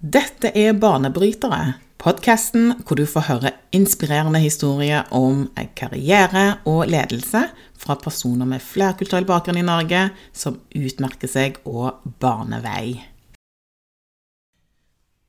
Dette 0.00 0.48
er 0.56 0.72
Barnebrytere, 0.80 1.74
podkasten 2.00 2.70
hvor 2.88 2.96
du 2.96 3.02
får 3.04 3.26
høre 3.26 3.50
inspirerende 3.76 4.40
historier 4.40 5.04
om 5.12 5.42
karriere 5.76 6.62
og 6.64 6.86
ledelse 6.88 7.42
fra 7.76 7.98
personer 8.00 8.48
med 8.48 8.64
flerkulturell 8.64 9.28
bakgrunn 9.28 9.60
i 9.60 9.66
Norge 9.66 10.06
som 10.32 10.56
utmerker 10.72 11.28
seg 11.28 11.60
og 11.68 12.00
baner 12.16 12.64
vei. 12.64 12.96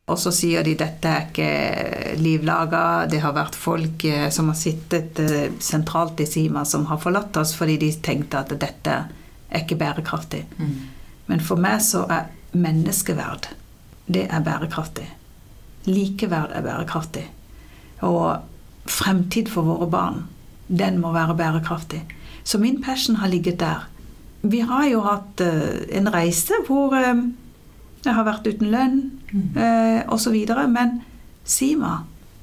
Og 0.07 0.15
så 0.23 0.31
sier 0.31 0.63
de 0.63 0.78
dette 0.79 1.12
er 1.19 1.28
ikke 1.28 2.15
livlaga. 2.24 3.12
Det 3.12 3.19
har 3.26 3.35
vært 3.35 3.60
folk 3.60 4.08
eh, 4.08 4.29
som 4.31 4.53
har 4.53 4.60
sittet 4.60 5.19
eh, 5.19 5.51
sentralt 5.60 6.24
i 6.24 6.31
Sima, 6.31 6.63
som 6.63 6.88
har 6.88 7.03
forlatt 7.03 7.35
oss 7.44 7.58
fordi 7.60 7.76
de 7.83 7.92
tenkte 7.99 8.40
at 8.40 8.56
dette 8.56 9.01
er 9.51 9.65
ikke 9.65 9.79
bærekraftig. 9.83 10.46
Mm. 10.63 10.78
Men 11.28 11.44
for 11.44 11.60
meg 11.60 11.83
så 11.83 12.08
er 12.08 12.31
menneskeverd, 12.56 13.51
det 14.14 14.28
er 14.30 14.44
bærekraftig. 14.46 15.08
Likeverd 15.88 16.54
er 16.56 16.66
bærekraftig. 16.66 17.26
Og 18.06 18.42
fremtid 18.90 19.50
for 19.52 19.66
våre 19.66 19.90
barn, 19.90 20.24
den 20.68 21.00
må 21.02 21.12
være 21.14 21.38
bærekraftig. 21.38 22.02
Så 22.44 22.58
min 22.58 22.82
passion 22.82 23.16
har 23.22 23.28
ligget 23.28 23.60
der. 23.60 23.88
Vi 24.42 24.60
har 24.66 24.88
jo 24.90 25.04
hatt 25.05 25.42
uh, 25.46 25.98
en 25.98 26.10
reise 26.14 26.58
hvor 26.68 26.96
uh, 26.96 27.26
jeg 28.02 28.16
har 28.18 28.26
vært 28.26 28.48
uten 28.50 28.72
lønn 28.74 28.96
uh, 29.34 29.62
eh, 29.62 30.00
osv. 30.10 30.34
Men 30.74 31.02
Sima 31.46 32.00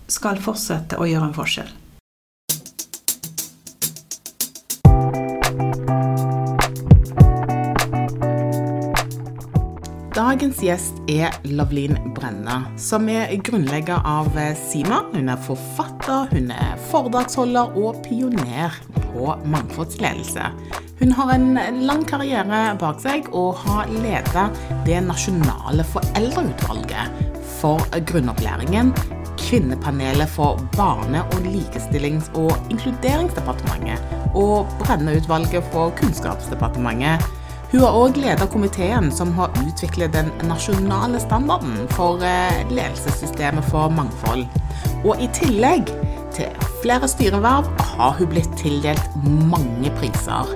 skal 0.07 0.39
fortsette 0.43 0.99
å 0.99 1.07
gjøre 1.09 1.31
en 1.31 1.37
forskjell. 1.37 1.73
Dagens 10.29 10.59
gjest 10.61 10.99
er 11.09 11.33
Lavlin 11.57 11.95
Brenna, 12.13 12.59
som 12.77 13.07
er 13.09 13.31
grunnlegger 13.47 14.03
av 14.05 14.27
Sima. 14.61 14.99
Hun 15.15 15.31
er 15.33 15.39
forfatter, 15.41 16.27
hun 16.35 16.51
er 16.53 16.75
foredragsholder 16.91 17.79
og 17.81 18.03
pioner 18.05 18.77
på 19.07 19.31
mangfoldsledelse. 19.49 20.51
Hun 20.99 21.15
har 21.17 21.33
en 21.33 21.57
lang 21.89 22.05
karriere 22.11 22.61
bak 22.77 23.01
seg 23.01 23.31
og 23.33 23.57
har 23.63 23.89
ledet 24.05 24.45
det 24.85 25.01
nasjonale 25.07 25.89
foreldreutvalget 25.95 27.25
for 27.63 27.81
grunnopplæringen, 28.13 28.93
Kvinnepanelet 29.41 30.29
for 30.29 30.61
Barne-, 30.77 31.25
og 31.25 31.49
likestillings- 31.49 32.29
og 32.37 32.53
inkluderingsdepartementet 32.69 34.37
og 34.37 34.69
Brenna-utvalget 34.85 35.73
for 35.73 35.97
Kunnskapsdepartementet 35.97 37.25
hun 37.69 37.83
har 37.85 37.97
òg 38.01 38.17
leda 38.17 38.47
komiteen 38.49 39.11
som 39.13 39.35
har 39.37 39.53
utviklet 39.61 40.15
den 40.15 40.31
nasjonale 40.49 41.21
standarden 41.21 41.83
for 41.93 42.23
eh, 42.25 42.63
ledelsessystemet 42.71 43.67
for 43.69 43.93
mangfold. 43.93 44.47
Og 45.05 45.21
i 45.21 45.29
tillegg 45.37 45.91
til 46.33 46.69
flere 46.81 47.09
styreverv 47.11 47.69
har 47.91 48.15
hun 48.17 48.31
blitt 48.33 48.55
tildelt 48.57 49.19
mange 49.51 49.93
priser. 49.99 50.55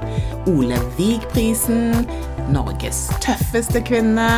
Ole 0.48 0.78
Vig-prisen, 0.96 2.06
Norges 2.52 3.04
tøffeste 3.20 3.84
kvinne 3.84 4.30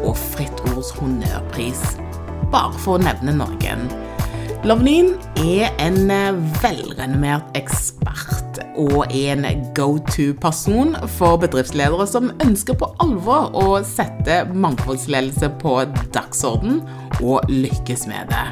og 0.00 0.16
Fritt 0.16 0.64
Ords 0.72 0.94
honnørpris. 0.96 1.84
Bare 2.52 2.72
for 2.80 2.96
å 2.96 3.04
nevne 3.04 3.36
noen. 3.42 3.84
Lovnin 4.64 5.12
er 5.42 5.68
en 5.82 6.08
eh, 6.08 6.40
velrenommert 6.64 7.60
ekspert 7.60 8.41
og 8.78 9.12
en 9.14 9.46
go 9.76 9.98
to-person 10.08 10.94
for 11.18 11.40
bedriftsledere 11.42 12.06
som 12.08 12.30
ønsker 12.44 12.78
på 12.78 12.88
alvor 13.02 13.50
å 13.58 13.66
sette 13.86 14.42
mangfoldsledelse 14.52 15.52
på 15.62 15.76
dagsorden 16.14 16.80
og 17.20 17.50
lykkes 17.50 18.06
med 18.10 18.32
det. 18.32 18.46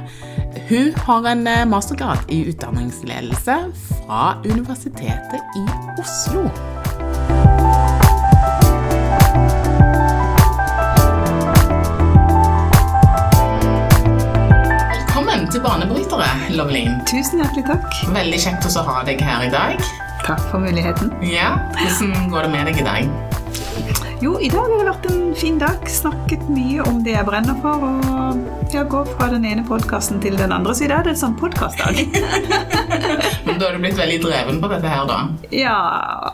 Hun 0.70 0.92
har 1.06 1.30
en 1.30 1.46
eh, 1.46 1.66
mastergrad 1.68 2.26
i 2.28 2.42
utdanningsledelse 2.50 3.60
fra 4.00 4.36
Universitetet 4.44 5.58
i 5.58 5.66
Oslo. 6.00 6.48
til 15.50 15.62
Banebrytere, 15.64 16.28
Lovelin. 16.54 16.92
Tusen 17.10 17.40
hjertelig 17.42 17.64
takk. 17.66 17.86
Veldig 18.14 18.38
kjekt 18.38 18.68
å 18.70 18.84
ha 18.86 19.00
deg 19.06 19.22
her 19.24 19.48
i 19.48 19.50
dag. 19.50 19.82
Takk 20.30 20.44
for 20.50 20.62
muligheten. 20.62 21.10
Ja, 21.26 21.58
Hvordan 21.74 22.28
går 22.30 22.44
det 22.44 22.50
med 22.50 22.68
deg 22.68 22.76
i 22.78 22.82
dag? 22.86 23.06
Jo, 24.22 24.36
i 24.38 24.46
dag 24.52 24.62
har 24.62 24.78
det 24.78 24.84
vært 24.86 25.08
en 25.10 25.34
fin 25.34 25.56
dag. 25.58 25.88
Snakket 25.90 26.44
mye 26.54 26.84
om 26.86 27.00
det 27.02 27.16
jeg 27.16 27.26
brenner 27.26 27.58
for. 27.64 27.82
Og 27.82 28.70
jeg 28.70 28.86
går 28.92 29.10
fra 29.16 29.26
den 29.32 29.48
ene 29.50 29.64
podkasten 29.66 30.22
til 30.22 30.38
den 30.38 30.54
andre, 30.54 30.76
så 30.78 30.86
i 30.86 30.92
dag 30.92 31.02
er 31.02 31.08
det 31.08 31.16
en 31.16 31.20
sånn 31.24 31.36
podkastdag. 31.40 31.98
Men 33.48 33.58
da 33.58 33.72
har 33.72 33.74
du 33.74 33.82
blitt 33.82 33.98
veldig 33.98 34.22
dreven 34.22 34.62
på 34.62 34.70
dette 34.70 34.94
her, 34.94 35.10
da? 35.10 35.18
Ja, 35.50 35.76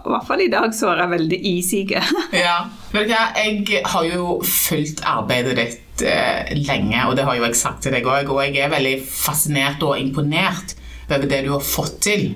i 0.02 0.12
hvert 0.12 0.28
fall 0.28 0.44
i 0.44 0.52
dag 0.52 0.76
så 0.76 0.92
er 0.92 1.06
jeg 1.06 1.14
veldig 1.16 1.42
isige. 1.56 2.04
ja. 2.44 2.56
Vet 2.92 3.08
du 3.08 3.16
hva, 3.16 3.26
jeg 3.40 3.84
har 3.96 4.10
jo 4.12 4.40
fulgt 4.44 5.06
arbeidet 5.08 5.56
ditt 5.56 6.04
eh, 6.04 6.52
lenge, 6.68 7.06
og 7.08 7.16
det 7.16 7.24
har 7.24 7.40
jo 7.40 7.48
jeg 7.48 7.64
sagt 7.64 7.86
til 7.88 7.96
deg 7.96 8.04
òg, 8.04 8.28
og 8.28 8.44
jeg 8.44 8.60
er 8.60 8.76
veldig 8.76 8.98
fascinert 9.08 9.80
og 9.88 9.96
imponert 9.96 10.82
over 11.10 11.28
det 11.30 11.42
du 11.46 11.52
har 11.54 11.62
fått 11.64 12.00
til. 12.06 12.32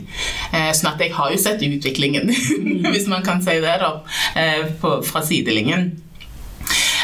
Eh, 0.53 0.71
sånn 0.77 0.93
at 0.93 1.03
jeg 1.03 1.15
har 1.17 1.33
jo 1.33 1.41
sett 1.41 1.65
utviklingen, 1.67 2.31
hvis 2.93 3.09
man 3.11 3.25
kan 3.27 3.43
si 3.45 3.59
det, 3.63 3.81
da, 3.83 3.97
eh, 4.39 4.71
fra 4.81 5.25
sidelinjen. 5.27 5.91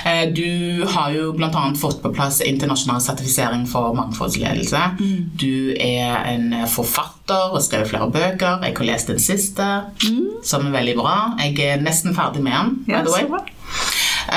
Eh, 0.07 0.29
du 0.31 0.85
har 0.87 1.11
jo 1.11 1.33
bl.a. 1.35 1.51
fått 1.81 1.99
på 2.03 2.13
plass 2.15 2.39
internasjonal 2.45 3.01
sertifisering 3.03 3.65
for 3.67 3.97
mangfoldsledelse. 3.99 4.83
Mm. 5.01 5.25
Du 5.35 5.75
er 5.83 6.21
en 6.31 6.53
forfatter 6.71 7.57
og 7.57 7.65
skrevet 7.65 7.91
flere 7.91 8.11
bøker. 8.15 8.63
Jeg 8.63 8.77
har 8.79 8.91
lest 8.93 9.11
den 9.11 9.23
siste, 9.23 9.67
mm. 10.05 10.45
som 10.47 10.69
er 10.69 10.79
veldig 10.79 10.97
bra. 11.01 11.17
Jeg 11.43 11.59
er 11.67 11.83
nesten 11.83 12.15
ferdig 12.15 12.45
med 12.47 12.55
den. 12.55 12.95
Ja, 12.95 13.03
så 13.03 13.27
bra. 13.33 13.43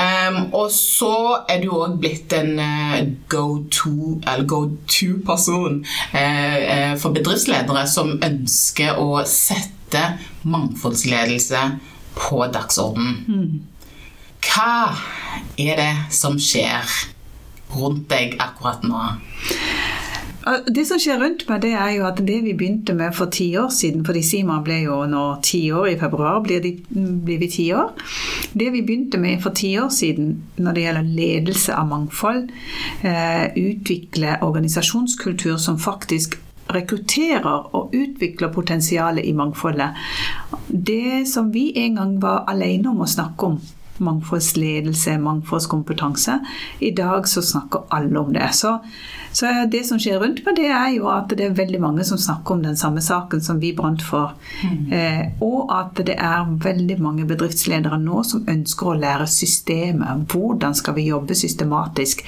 Um, 0.00 0.48
og 0.56 0.70
så 0.72 1.44
er 1.50 1.58
du 1.60 1.74
òg 1.76 1.98
blitt 2.00 2.32
en 2.32 2.56
uh, 2.56 3.04
go-to-person 3.28 5.84
uh, 5.84 6.16
uh, 6.16 6.96
for 7.00 7.12
bedriftsledere 7.12 7.86
som 7.90 8.20
ønsker 8.24 8.96
å 8.96 9.24
sette 9.28 10.18
mangfoldsledelse 10.48 11.78
på 12.16 12.46
dagsordenen. 12.54 13.24
Mm. 13.28 13.60
Hva 14.40 14.96
er 15.60 15.76
det 15.76 15.96
som 16.16 16.38
skjer 16.40 16.80
rundt 17.76 18.08
deg 18.10 18.40
akkurat 18.40 18.82
nå? 18.88 19.20
Det 20.66 20.82
som 20.88 20.98
skjer 20.98 21.20
rundt 21.20 21.44
meg, 21.48 21.60
det 21.62 21.72
er 21.76 21.90
jo 21.94 22.06
at 22.08 22.20
det 22.26 22.38
vi 22.44 22.54
begynte 22.56 22.94
med 22.96 23.14
for 23.14 23.30
ti 23.32 23.50
år 23.60 23.68
siden 23.74 24.02
fordi 24.06 24.22
Sima 24.26 24.58
ble 24.64 24.80
jo 24.82 24.96
nå 25.10 25.24
ti 25.46 25.62
år 25.74 25.92
i 25.92 25.96
februar, 26.00 26.40
blir, 26.44 26.62
de, 26.64 26.72
blir 26.90 27.40
vi 27.42 27.48
ti 27.52 27.66
år. 27.76 27.92
Det 28.52 28.70
vi 28.74 28.82
begynte 28.82 29.20
med 29.20 29.42
for 29.44 29.54
ti 29.56 29.74
år 29.78 29.90
siden 29.94 30.32
når 30.58 30.76
det 30.76 30.86
gjelder 30.86 31.10
ledelse 31.20 31.76
av 31.76 31.90
mangfold, 31.90 32.50
eh, 33.06 33.50
utvikle 33.60 34.38
organisasjonskultur 34.46 35.58
som 35.60 35.78
faktisk 35.78 36.38
rekrutterer 36.70 37.74
og 37.74 37.94
utvikler 37.96 38.52
potensialet 38.54 39.26
i 39.26 39.34
mangfoldet. 39.36 39.98
Det 40.68 41.26
som 41.28 41.50
vi 41.54 41.70
en 41.84 41.98
gang 41.98 42.16
var 42.22 42.44
alene 42.50 42.92
om 42.92 43.02
å 43.02 43.10
snakke 43.10 43.52
om, 43.52 43.60
mangfoldsledelse, 44.00 45.18
mangfoldskompetanse. 45.18 46.38
I 46.78 46.90
dag 46.96 47.28
så 47.28 47.42
snakker 47.42 47.86
alle 47.88 48.20
om 48.20 48.32
det. 48.32 48.48
Så, 48.56 48.78
så, 49.32 49.50
det 49.72 49.84
som 49.88 50.00
skjer 50.00 50.20
rundt 50.22 50.42
meg, 50.46 50.56
det 50.58 50.70
er 50.70 50.88
jo 50.96 51.08
at 51.12 51.32
det 51.36 51.46
er 51.46 51.58
veldig 51.58 51.80
mange 51.82 52.06
som 52.08 52.20
snakker 52.20 52.56
om 52.56 52.64
den 52.64 52.78
samme 52.80 53.02
saken 53.04 53.44
som 53.44 53.60
vi 53.62 53.74
brant 53.76 54.02
for. 54.04 54.34
Mm. 54.64 54.92
Eh, 54.92 55.22
og 55.44 55.70
at 55.76 56.02
det 56.06 56.16
er 56.16 56.56
veldig 56.64 57.00
mange 57.02 57.28
bedriftsledere 57.28 58.00
nå 58.00 58.24
som 58.26 58.48
ønsker 58.48 58.92
å 58.92 58.98
lære 58.98 59.28
systemet. 59.30 60.26
Hvordan 60.32 60.74
skal 60.76 60.96
vi 60.98 61.10
jobbe 61.10 61.38
systematisk? 61.38 62.24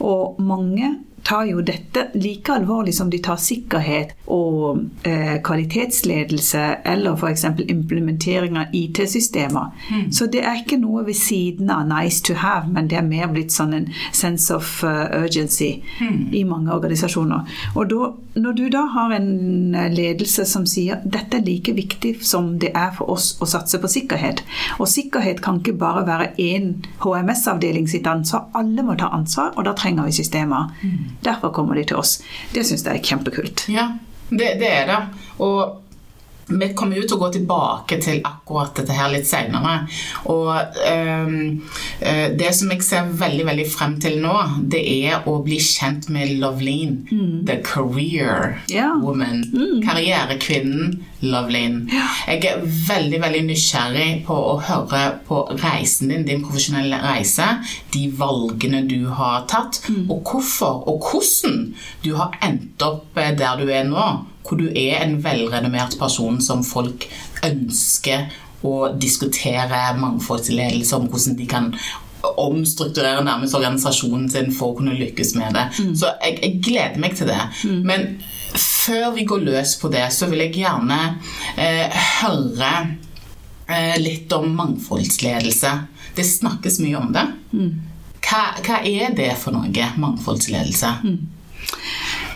Og 0.00 0.40
mange 0.42 0.96
tar 1.22 1.44
jo 1.44 1.62
dette 1.62 2.08
like 2.14 2.52
alvorlig 2.52 2.94
som 2.94 3.10
de 3.10 3.18
tar 3.22 3.38
sikkerhet 3.40 4.14
og 4.32 4.80
eh, 5.06 5.38
kvalitetsledelse 5.44 6.62
eller 6.88 7.14
f.eks. 7.14 7.44
implementering 7.68 8.58
av 8.58 8.74
IT-systemer. 8.76 9.70
Mm. 9.90 10.10
Så 10.12 10.26
det 10.32 10.42
er 10.42 10.62
ikke 10.62 10.80
noe 10.82 11.04
ved 11.06 11.18
siden 11.18 11.70
av 11.70 11.86
nice 11.90 12.22
to 12.26 12.34
have, 12.42 12.70
men 12.72 12.90
det 12.90 12.98
er 12.98 13.06
mer 13.06 13.30
blitt 13.32 13.54
sånn 13.54 13.74
en 13.76 13.88
sense 14.10 14.50
of 14.54 14.80
uh, 14.86 15.06
urgency 15.22 15.76
mm. 16.00 16.32
i 16.34 16.42
mange 16.48 16.72
organisasjoner. 16.74 17.46
Og 17.76 17.90
da, 17.92 18.10
når 18.42 18.58
du 18.58 18.64
da 18.72 18.86
har 18.96 19.14
en 19.16 19.74
eh, 19.78 19.90
ledelse 19.92 20.46
som 20.48 20.66
sier 20.68 21.02
dette 21.04 21.38
er 21.38 21.46
like 21.46 21.76
viktig 21.76 22.16
som 22.26 22.56
det 22.62 22.72
er 22.78 22.90
for 22.96 23.14
oss 23.14 23.34
å 23.42 23.48
satse 23.48 23.78
på 23.82 23.90
sikkerhet, 23.90 24.42
og 24.80 24.90
sikkerhet 24.90 25.42
kan 25.44 25.60
ikke 25.60 25.76
bare 25.78 26.06
være 26.08 26.32
én 26.42 26.74
HMS-avdeling 27.04 27.88
sitt 27.90 28.08
ansvar, 28.10 28.48
alle 28.58 28.84
må 28.86 28.98
ta 28.98 29.12
ansvar, 29.14 29.52
og 29.56 29.68
da 29.68 29.76
trenger 29.78 30.08
vi 30.08 30.20
systemer. 30.22 30.72
Mm. 30.82 31.11
Derfor 31.20 31.52
kommer 31.52 31.74
de 31.78 31.84
til 31.84 32.00
oss. 32.00 32.20
Det 32.54 32.64
syns 32.66 32.86
jeg 32.86 32.98
er 32.98 33.04
kjempekult. 33.04 33.66
Ja, 33.72 33.90
det, 34.30 34.54
det 34.62 34.70
er 34.70 34.86
det. 34.88 35.00
Og 35.44 35.81
vi 36.46 36.70
kommer 36.76 36.98
jo 36.98 37.06
til 37.06 37.18
å 37.18 37.22
gå 37.22 37.30
tilbake 37.36 37.98
til 38.02 38.22
akkurat 38.26 38.74
dette 38.78 38.96
her 38.96 39.12
litt 39.12 39.28
senere. 39.28 39.86
Og 40.32 40.50
um, 40.82 41.62
det 42.38 42.50
som 42.56 42.72
jeg 42.72 42.84
ser 42.86 43.12
veldig 43.20 43.46
veldig 43.48 43.68
frem 43.70 43.96
til 44.02 44.18
nå, 44.22 44.34
det 44.72 44.82
er 45.06 45.28
å 45.30 45.38
bli 45.44 45.58
kjent 45.62 46.08
med 46.12 46.36
Loveline. 46.42 47.06
Mm. 47.10 47.44
The 47.48 47.58
career 47.64 48.58
yeah. 48.70 48.94
woman. 48.98 49.44
Mm. 49.52 49.80
Karrierekvinnen 49.86 50.98
Loveline. 51.22 51.86
Yeah. 51.92 52.18
Jeg 52.26 52.50
er 52.50 52.64
veldig 52.88 53.22
veldig 53.22 53.42
nysgjerrig 53.50 54.08
på 54.26 54.34
å 54.34 54.56
høre 54.66 55.02
på 55.28 55.44
reisen 55.62 56.12
din, 56.12 56.26
din 56.28 56.42
profesjonelle 56.44 56.98
reise. 57.04 57.46
De 57.94 58.08
valgene 58.18 58.82
du 58.90 59.06
har 59.14 59.46
tatt, 59.50 59.82
mm. 59.88 60.04
og 60.10 60.26
hvorfor 60.26 60.82
og 60.90 61.08
hvordan 61.10 61.72
du 62.02 62.14
har 62.18 62.34
endt 62.42 62.82
opp 62.82 63.18
eh, 63.18 63.34
der 63.38 63.60
du 63.60 63.70
er 63.70 63.86
nå 63.88 64.06
hvor 64.42 64.58
du 64.60 64.68
er 64.68 65.02
en 65.02 65.18
velrenommert 65.24 65.98
person 66.00 66.40
som 66.42 66.64
folk 66.66 67.08
ønsker 67.46 68.30
å 68.66 68.92
diskutere 68.94 69.82
mangfoldsledelse 69.98 70.98
om 70.98 71.08
hvordan 71.10 71.38
de 71.38 71.46
kan 71.50 71.72
omstrukturere 72.38 73.24
nærmest 73.26 73.56
organisasjonen 73.58 74.28
sin 74.30 74.52
for 74.54 74.72
å 74.72 74.78
kunne 74.78 74.94
lykkes 74.98 75.34
med 75.38 75.56
det. 75.56 75.64
Mm. 75.78 75.94
Så 75.98 76.12
jeg, 76.22 76.38
jeg, 76.38 76.60
gleder 76.64 77.00
meg 77.02 77.16
til 77.18 77.30
det. 77.30 77.40
Mm. 77.66 77.80
Men 77.88 78.06
før 78.54 79.10
vi 79.16 79.26
går 79.28 79.46
løs 79.48 79.76
på 79.80 79.90
det, 79.92 80.04
så 80.14 80.28
vil 80.30 80.44
jeg 80.44 80.60
gjerne 80.62 81.00
eh, 81.56 82.02
høre 82.20 82.72
eh, 83.66 83.96
litt 84.02 84.32
om 84.36 84.48
mangfoldsledelse. 84.58 85.72
Det 86.16 86.26
snakkes 86.28 86.78
mye 86.84 87.00
om 87.00 87.12
det. 87.14 87.26
Mm. 87.52 87.72
Hva, 88.22 88.42
hva, 88.62 88.80
er 88.86 89.14
det 89.18 89.32
for 89.40 89.54
noe, 89.56 89.92
mangfoldsledelse? 89.98 90.94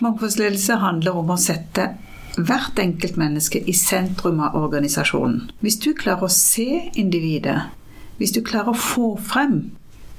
Mangfoldsledelse 0.05 0.77
handler 0.83 1.17
om 1.17 1.33
å 1.33 1.39
sette 1.41 1.95
hvert 2.37 2.79
enkelt 2.79 3.17
menneske 3.17 3.63
i 3.65 3.73
sentrum 3.73 4.43
av 4.45 4.57
organisasjonen. 4.59 5.47
Hvis 5.65 5.79
du 5.81 5.93
klarer 5.97 6.29
å 6.29 6.33
se 6.33 6.91
individet, 6.95 7.63
hvis 8.21 8.35
du 8.37 8.43
klarer 8.45 8.75
å 8.75 8.81
få 8.81 9.15
frem 9.17 9.59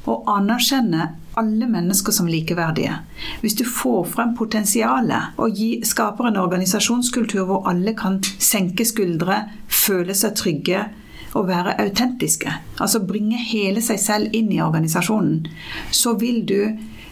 og 0.07 0.29
anerkjenne 0.31 1.09
alle 1.37 1.67
mennesker 1.69 2.15
som 2.15 2.29
likeverdige, 2.31 2.95
hvis 3.43 3.57
du 3.59 3.65
får 3.67 4.07
frem 4.15 4.33
potensialet 4.37 5.37
og 5.37 5.57
gi, 5.59 5.71
skaper 5.85 6.29
en 6.29 6.39
organisasjonskultur 6.41 7.43
hvor 7.45 7.67
alle 7.69 7.93
kan 7.97 8.21
senke 8.23 8.87
skuldre, 8.87 9.43
føle 9.67 10.15
seg 10.17 10.37
trygge 10.39 10.87
og 11.37 11.49
være 11.51 11.75
autentiske, 11.83 12.49
altså 12.81 13.03
bringe 13.05 13.37
hele 13.51 13.83
seg 13.83 13.99
selv 14.01 14.37
inn 14.37 14.49
i 14.55 14.61
organisasjonen, 14.63 15.43
så 15.93 16.15
vil 16.17 16.41
du 16.49 16.61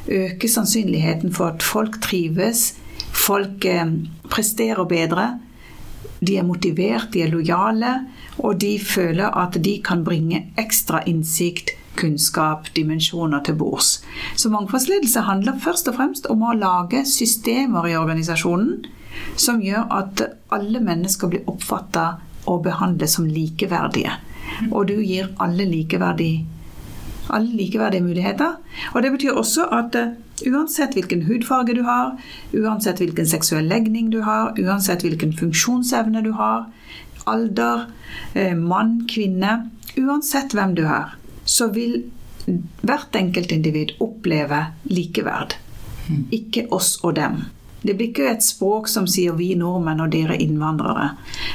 øke 0.07 0.49
sannsynligheten 0.49 1.33
for 1.33 1.55
at 1.55 1.63
folk 1.63 2.01
trives, 2.01 2.75
folk 3.13 3.65
eh, 3.65 3.85
presterer 4.29 4.85
bedre. 4.85 5.39
De 6.25 6.37
er 6.37 6.43
motivert, 6.47 7.09
de 7.13 7.21
er 7.21 7.31
lojale, 7.31 7.95
og 8.37 8.61
de 8.61 8.79
føler 8.79 9.37
at 9.37 9.57
de 9.63 9.79
kan 9.83 10.03
bringe 10.03 10.45
ekstra 10.57 11.03
innsikt, 11.07 11.75
kunnskap, 11.95 12.67
dimensjoner 12.75 13.43
til 13.43 13.55
bords. 13.55 14.01
Så 14.35 14.49
mangfoldsledelse 14.49 15.21
handler 15.21 15.59
først 15.63 15.87
og 15.87 15.95
fremst 15.95 16.27
om 16.29 16.43
å 16.43 16.55
lage 16.57 17.05
systemer 17.07 17.87
i 17.87 17.95
organisasjonen 17.95 18.83
som 19.39 19.61
gjør 19.63 19.87
at 19.95 20.23
alle 20.55 20.81
mennesker 20.83 21.31
blir 21.31 21.47
oppfatta 21.47 22.07
og 22.51 22.65
behandlet 22.67 23.11
som 23.11 23.27
likeverdige. 23.29 24.11
Og 24.71 24.89
du 24.91 24.99
gir 25.01 25.31
alle 25.41 25.65
likeverdig 25.67 26.45
alle 27.30 27.51
likeverdige 27.57 28.04
muligheter. 28.04 28.57
Og 28.94 29.04
det 29.04 29.12
betyr 29.12 29.38
også 29.38 29.68
at 29.74 29.95
uh, 29.95 30.16
uansett 30.51 30.94
hvilken 30.98 31.25
hudfarge 31.30 31.75
du 31.77 31.83
har, 31.88 32.16
uansett 32.54 33.01
hvilken 33.01 33.27
seksuell 33.30 33.69
legning 33.72 34.12
du 34.13 34.22
har, 34.25 34.54
uansett 34.60 35.06
hvilken 35.06 35.33
funksjonsevne 35.38 36.24
du 36.25 36.33
har, 36.38 36.68
alder, 37.25 37.88
uh, 38.36 38.54
mann, 38.57 39.01
kvinne 39.10 39.63
Uansett 39.95 40.51
hvem 40.51 40.74
du 40.75 40.83
er, 40.83 41.13
så 41.48 41.69
vil 41.72 42.01
hvert 42.86 43.16
enkelt 43.16 43.54
individ 43.56 43.95
oppleve 44.04 44.60
likeverd. 44.92 45.56
Hmm. 46.07 46.25
Ikke 46.36 46.66
oss 46.75 46.98
og 47.04 47.16
dem. 47.16 47.45
Det 47.85 47.97
blir 47.97 48.07
ikke 48.07 48.31
et 48.31 48.43
språk 48.43 48.87
som 48.87 49.07
sier 49.07 49.33
'vi 49.33 49.55
nordmenn 49.55 49.99
og 49.99 50.11
dere 50.11 50.41
innvandrere', 50.41 51.09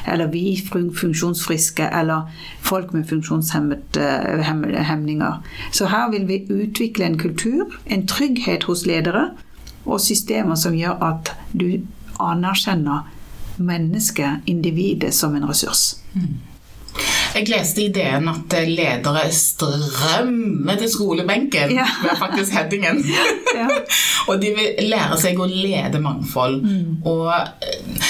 eller 0.07 0.27
'vi 0.27 0.63
funksjonsfriske', 0.95 1.99
eller 2.01 2.21
'folk 2.61 2.93
med 2.93 3.05
funksjonshemninger'. 3.05 5.35
Så 5.73 5.87
her 5.87 6.11
vil 6.11 6.29
vi 6.29 6.47
utvikle 6.51 7.05
en 7.05 7.19
kultur, 7.19 7.65
en 7.87 8.07
trygghet 8.07 8.65
hos 8.65 8.87
ledere, 8.87 9.31
og 9.87 10.01
systemer 10.01 10.55
som 10.55 10.75
gjør 10.75 11.03
at 11.03 11.37
du 11.61 11.81
anerkjenner 12.21 13.01
mennesket, 13.59 14.31
individet, 14.47 15.15
som 15.15 15.37
en 15.37 15.49
ressurs. 15.49 15.97
Mm. 16.15 16.27
Jeg 17.35 17.49
leste 17.51 17.85
i 17.85 17.91
DN 17.95 18.29
at 18.31 18.57
ledere 18.67 19.27
strømmer 19.35 20.81
til 20.81 20.91
skolebenken 20.93 21.75
ja. 21.77 21.87
er 22.11 22.19
faktisk 22.21 22.57
headingen. 22.59 23.05
Ja. 23.51 23.67
og 24.31 24.39
de 24.39 24.53
vil 24.55 24.87
lære 24.87 25.17
seg 25.19 25.39
å 25.43 25.47
lede 25.51 25.99
mangfold. 26.03 26.61
Mm. 26.63 27.01
Og 27.09 27.33
eh, 27.67 28.05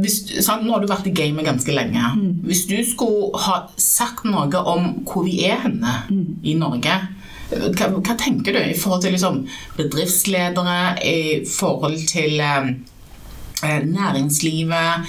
hvis, 0.00 0.16
sant, 0.40 0.64
Nå 0.64 0.72
har 0.72 0.82
du 0.82 0.88
vært 0.88 1.10
i 1.10 1.12
gamet 1.14 1.44
ganske 1.46 1.74
lenge. 1.76 2.12
Mm. 2.16 2.38
Hvis 2.48 2.64
du 2.70 2.78
skulle 2.88 3.42
ha 3.44 3.58
sagt 3.76 4.24
noe 4.24 4.62
om 4.72 5.04
hvor 5.04 5.26
vi 5.28 5.42
er 5.44 5.60
henne 5.66 5.98
mm. 6.08 6.40
i 6.48 6.56
Norge 6.58 6.96
hva, 7.52 7.90
hva, 7.92 8.14
tenker 8.16 8.56
du 8.56 8.62
i 8.62 8.78
forhold 8.78 9.04
til 9.04 9.12
liksom, 9.12 9.42
bedriftsledere, 9.76 10.78
i 11.04 11.42
forhold 11.52 12.00
til 12.08 12.40
eh, 12.40 12.72
Eh, 12.72 12.91
næringslivet, 13.62 15.06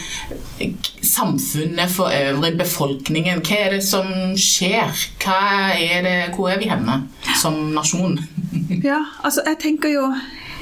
samfunnet 1.02 1.90
for 1.92 2.12
øvrig, 2.14 2.54
befolkningen. 2.58 3.42
Hva 3.42 3.60
er 3.66 3.76
det 3.78 3.84
som 3.84 4.08
skjer? 4.38 4.94
Er 5.26 6.06
det, 6.06 6.36
hvor 6.36 6.50
er 6.54 6.62
vi 6.62 6.70
henne 6.70 7.02
som 7.42 7.54
nasjon? 7.76 8.20
ja, 8.90 9.02
altså 9.24 9.42
jeg 9.48 9.62
tenker 9.64 9.94
jo 9.94 10.08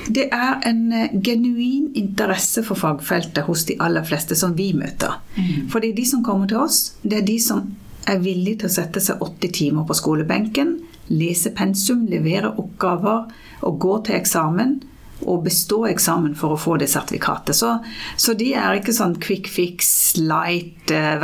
det 0.09 0.27
er 0.33 0.61
en 0.65 0.93
eh, 0.93 1.11
genuin 1.23 1.91
interesse 1.95 2.63
for 2.65 2.79
fagfeltet 2.79 3.45
hos 3.45 3.65
de 3.69 3.75
aller 3.79 4.03
fleste 4.07 4.35
som 4.35 4.55
vi 4.57 4.71
møter. 4.73 5.19
Mm. 5.35 5.69
Fordi 5.69 5.91
de 5.93 6.05
som 6.09 6.23
kommer 6.25 6.49
til 6.49 6.57
oss, 6.63 6.95
det 7.03 7.19
er 7.19 7.27
de 7.27 7.37
som 7.41 7.67
er 8.09 8.21
villige 8.23 8.63
til 8.63 8.71
å 8.71 8.75
sette 8.79 9.03
seg 9.03 9.21
80 9.21 9.53
timer 9.59 9.85
på 9.85 9.97
skolebenken, 9.97 10.79
lese 11.11 11.51
pensum, 11.53 12.07
levere 12.09 12.53
oppgaver 12.57 13.27
og 13.67 13.79
gå 13.83 13.97
til 14.07 14.17
eksamen 14.17 14.79
å 15.25 15.37
bestå 15.43 15.83
eksamen 15.89 16.35
for 16.37 16.55
å 16.55 16.59
få 16.59 16.77
det 16.81 16.89
sertifikatet. 16.91 17.55
Så, 17.57 17.75
så 18.17 18.35
de 18.37 18.51
er 18.57 18.79
ikke 18.79 18.95
sånn 18.95 19.17
quick 19.21 19.49
fix, 19.51 20.13
light 20.19 20.91
eh. 20.91 21.17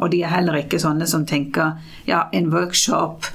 Og 0.00 0.10
de 0.12 0.22
er 0.24 0.32
heller 0.32 0.62
ikke 0.62 0.80
sånne 0.82 1.08
som 1.10 1.26
tenker 1.28 1.78
ja, 2.08 2.26
en 2.32 2.50
workshop 2.52 3.28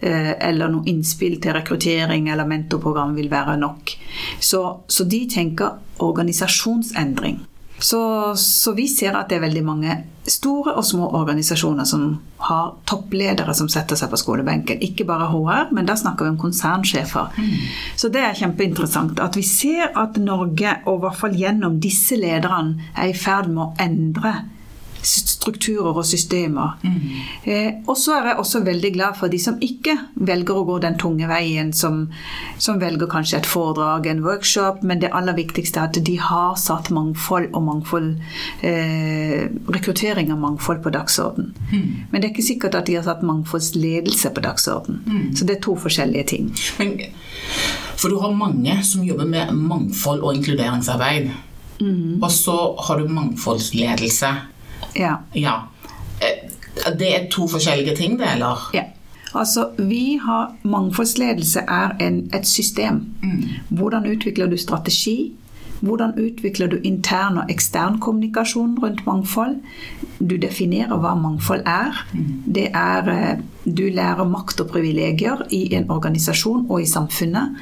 eh, 0.00 0.32
eller 0.38 0.72
noe 0.72 0.88
innspill 0.90 1.38
til 1.42 1.56
rekruttering 1.56 2.30
eller 2.32 2.48
mentorprogram 2.48 3.14
vil 3.18 3.30
være 3.32 3.58
nok. 3.60 3.94
Så, 4.40 4.64
så 4.88 5.08
de 5.08 5.24
tenker 5.30 5.78
organisasjonsendring. 6.00 7.40
Så, 7.80 8.00
så, 8.36 8.72
vi 8.76 8.86
ser 8.88 9.16
at 9.16 9.30
det 9.30 9.38
er 9.38 9.46
veldig 9.46 9.62
mange 9.64 9.94
store 10.30 10.74
og 10.76 10.84
små 10.84 11.08
organisasjoner 11.16 11.86
som 11.88 12.04
har 12.44 12.74
toppledere 12.88 13.54
som 13.56 13.70
setter 13.72 13.98
seg 13.98 14.12
på 14.12 14.20
skolebenken. 14.20 14.82
Ikke 14.84 15.06
bare 15.08 15.30
HR, 15.32 15.72
men 15.74 15.88
da 15.88 15.96
snakker 15.98 16.26
vi 16.26 16.34
om 16.34 16.38
konsernsjefer. 16.40 17.32
Mm. 17.40 17.56
Så 17.98 18.12
det 18.12 18.22
er 18.26 18.38
kjempeinteressant 18.38 19.20
at 19.24 19.38
vi 19.38 19.44
ser 19.48 19.90
at 19.98 20.20
Norge, 20.20 20.76
og 20.84 21.00
i 21.00 21.04
hvert 21.06 21.20
fall 21.22 21.36
gjennom 21.40 21.80
disse 21.82 22.20
lederne, 22.20 22.90
er 22.94 23.10
i 23.10 23.16
ferd 23.16 23.48
med 23.50 23.64
å 23.64 23.72
endre 23.80 24.34
strukturer 25.02 25.96
og 25.96 26.06
systemer. 26.06 26.76
Mm. 26.82 26.98
Eh, 27.44 27.70
og 27.86 27.96
så 27.98 28.16
er 28.18 28.30
jeg 28.30 28.40
også 28.42 28.62
veldig 28.66 28.92
glad 28.94 29.18
for 29.18 29.32
de 29.32 29.40
som 29.40 29.58
ikke 29.64 29.96
velger 30.14 30.60
å 30.60 30.64
gå 30.68 30.78
den 30.84 30.98
tunge 31.00 31.28
veien, 31.30 31.72
som, 31.76 32.02
som 32.60 32.80
velger 32.82 33.10
kanskje 33.10 33.40
et 33.40 33.48
foredrag, 33.48 34.06
en 34.10 34.22
workshop, 34.24 34.84
men 34.86 35.02
det 35.02 35.12
aller 35.16 35.36
viktigste 35.38 35.80
er 35.80 35.90
at 35.90 36.00
de 36.06 36.16
har 36.20 36.56
satt 36.60 36.92
mangfold 36.94 37.50
og 37.54 37.66
mangfold 37.66 38.10
eh, 38.66 39.48
rekruttering 39.72 40.32
av 40.34 40.42
mangfold 40.42 40.82
på 40.84 40.94
dagsorden. 40.94 41.52
Mm. 41.72 41.90
Men 42.10 42.20
det 42.20 42.28
er 42.28 42.34
ikke 42.34 42.48
sikkert 42.50 42.78
at 42.78 42.90
de 42.90 42.98
har 42.98 43.06
satt 43.06 43.24
mangfoldsledelse 43.26 44.34
på 44.36 44.44
dagsorden. 44.44 45.02
Mm. 45.06 45.28
Så 45.36 45.48
det 45.48 45.58
er 45.58 45.64
to 45.64 45.76
forskjellige 45.80 46.28
ting. 46.34 46.50
Men, 46.78 46.96
for 48.00 48.12
du 48.12 48.20
har 48.22 48.32
mange 48.36 48.78
som 48.86 49.04
jobber 49.04 49.28
med 49.28 49.52
mangfold 49.56 50.22
og 50.24 50.36
inkluderingsarbeid. 50.38 51.30
Mm. 51.80 52.20
Og 52.22 52.30
så 52.32 52.56
har 52.86 53.00
du 53.00 53.08
mangfoldsledelse. 53.08 54.32
Ja. 54.96 55.14
ja. 55.34 55.54
Eh, 56.22 56.50
det 56.98 57.10
er 57.16 57.28
to 57.30 57.48
forskjellige 57.48 57.96
ting, 57.96 58.18
det, 58.18 58.32
eller? 58.34 58.70
Ja. 58.74 58.82
Altså, 59.34 59.68
vi 59.78 60.18
har 60.22 60.56
Mangfoldsledelse 60.62 61.60
er 61.60 61.96
en, 62.00 62.30
et 62.34 62.46
system. 62.46 63.04
Mm. 63.22 63.44
Hvordan 63.68 64.06
utvikler 64.06 64.46
du 64.46 64.56
strategi? 64.56 65.32
Hvordan 65.80 66.12
utvikler 66.18 66.66
du 66.66 66.76
intern 66.84 67.38
og 67.38 67.50
ekstern 67.50 68.00
kommunikasjon 68.00 68.78
rundt 68.82 69.06
mangfold? 69.06 69.56
Du 70.20 70.36
definerer 70.36 71.00
hva 71.00 71.14
mangfold 71.16 71.64
er. 71.64 71.96
Mm. 72.12 72.26
Det 72.44 72.66
er 72.76 73.08
eh, 73.08 73.40
Du 73.60 73.82
lærer 73.92 74.24
makt 74.24 74.62
og 74.62 74.70
privilegier 74.72 75.42
i 75.52 75.74
en 75.76 75.84
organisasjon 75.92 76.62
og 76.70 76.80
i 76.80 76.86
samfunnet. 76.88 77.58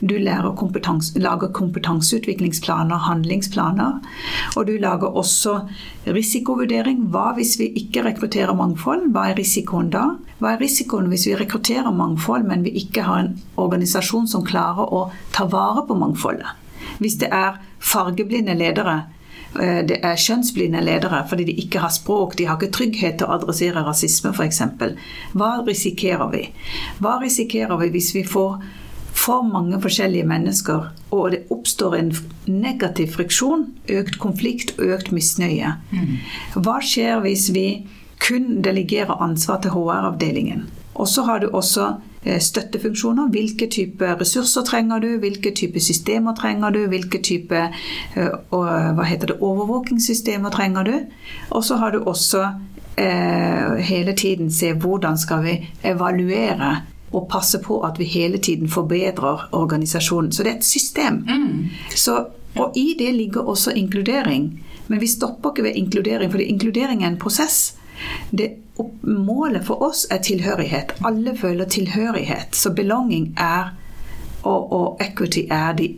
Du 0.00 0.14
lærer 0.16 0.54
kompetans 0.56 1.10
lager 1.20 1.52
kompetanseutviklingsplaner, 1.52 3.04
handlingsplaner. 3.08 4.00
Og 4.56 4.66
du 4.66 4.72
lager 4.80 5.12
også 5.12 5.58
risikovurdering. 6.06 7.04
Hva 7.12 7.34
hvis 7.36 7.58
vi 7.60 7.68
ikke 7.82 8.04
rekrutterer 8.08 8.56
mangfold? 8.56 9.10
Hva 9.12 9.28
er 9.30 9.38
risikoen 9.38 9.92
da? 9.92 10.06
Hva 10.40 10.54
er 10.54 10.64
risikoen 10.64 11.12
hvis 11.12 11.28
vi 11.28 11.36
rekrutterer 11.36 11.92
mangfold, 11.92 12.48
men 12.48 12.64
vi 12.64 12.72
ikke 12.82 13.04
har 13.06 13.22
en 13.22 13.34
organisasjon 13.60 14.26
som 14.28 14.44
klarer 14.44 14.88
å 14.88 15.10
ta 15.36 15.46
vare 15.52 15.84
på 15.86 16.00
mangfoldet? 16.00 16.48
Hvis 16.98 17.20
det 17.20 17.28
er 17.32 17.60
fargeblinde 17.82 18.56
ledere 18.56 19.02
det 19.54 19.98
er 20.00 20.20
kjønnsblinde 20.20 20.80
ledere 20.84 21.22
fordi 21.28 21.44
de 21.50 21.56
ikke 21.60 21.82
har 21.82 21.92
språk, 21.92 22.36
de 22.38 22.46
har 22.48 22.56
ikke 22.56 22.72
trygghet 22.72 23.18
til 23.20 23.28
å 23.28 23.36
adressere 23.36 23.84
rasisme 23.84 24.32
f.eks. 24.32 24.62
Hva 25.36 25.50
risikerer 25.66 26.30
vi? 26.32 26.46
Hva 27.02 27.18
risikerer 27.22 27.76
vi 27.82 27.90
hvis 27.96 28.12
vi 28.16 28.24
får 28.28 28.62
for 29.12 29.44
mange 29.44 29.76
forskjellige 29.82 30.26
mennesker, 30.26 30.86
og 31.12 31.26
det 31.34 31.42
oppstår 31.52 31.98
en 31.98 32.12
negativ 32.48 33.12
friksjon, 33.16 33.66
økt 33.92 34.16
konflikt, 34.22 34.72
økt 34.80 35.12
misnøye? 35.12 35.74
Mm. 35.92 36.14
Hva 36.64 36.78
skjer 36.80 37.20
hvis 37.26 37.50
vi 37.52 37.66
kun 38.22 38.62
delegerer 38.64 39.20
ansvar 39.22 39.60
til 39.62 39.76
HR-avdelingen? 39.76 40.64
Og 40.94 41.08
så 41.08 41.26
har 41.28 41.44
du 41.44 41.50
også 41.52 41.92
Eh, 41.92 42.11
støttefunksjoner. 42.24 43.30
Hvilke 43.34 43.66
type 43.70 44.14
ressurser 44.20 44.62
trenger 44.62 45.02
du? 45.02 45.08
Hvilke 45.22 45.50
type 45.54 45.80
systemer 45.80 46.36
trenger 46.38 46.70
du? 46.70 46.84
Hvilke 46.90 47.18
type 47.22 47.58
eh, 47.58 48.36
hva 48.50 49.06
heter 49.08 49.32
det, 49.32 49.40
overvåkingssystemer 49.40 50.54
trenger 50.54 50.86
du? 50.86 50.94
Og 51.50 51.64
så 51.64 51.76
har 51.82 51.92
du 51.92 52.04
også 52.04 52.44
eh, 52.96 53.76
hele 53.82 54.14
tiden 54.16 54.52
se 54.52 54.72
hvordan 54.72 55.18
skal 55.18 55.44
vi 55.44 55.58
evaluere 55.84 56.76
og 57.12 57.28
passe 57.28 57.58
på 57.60 57.80
at 57.84 57.98
vi 57.98 58.04
hele 58.04 58.38
tiden 58.38 58.68
forbedrer 58.68 59.48
organisasjonen. 59.52 60.32
Så 60.32 60.42
det 60.42 60.52
er 60.52 60.56
et 60.56 60.64
system. 60.64 61.24
Mm. 61.28 61.68
Så, 61.94 62.24
og 62.56 62.72
i 62.76 62.94
det 62.98 63.14
ligger 63.14 63.40
også 63.40 63.72
inkludering. 63.76 64.64
Men 64.88 65.00
vi 65.00 65.06
stopper 65.06 65.50
ikke 65.50 65.62
ved 65.62 65.72
inkludering, 65.74 66.30
for 66.30 66.38
inkludering 66.38 67.04
er 67.04 67.08
en 67.08 67.18
prosess. 67.18 67.74
Det, 68.30 68.50
målet 69.02 69.66
for 69.66 69.82
oss 69.82 70.06
er 70.10 70.22
tilhørighet. 70.24 70.96
Alle 71.04 71.36
føler 71.38 71.64
tilhørighet. 71.64 72.56
Så 72.56 72.72
belonging 72.74 73.32
er 73.36 73.72
og, 74.42 74.72
og 74.72 75.02
equity 75.02 75.46
er 75.50 75.72
de 75.78 75.92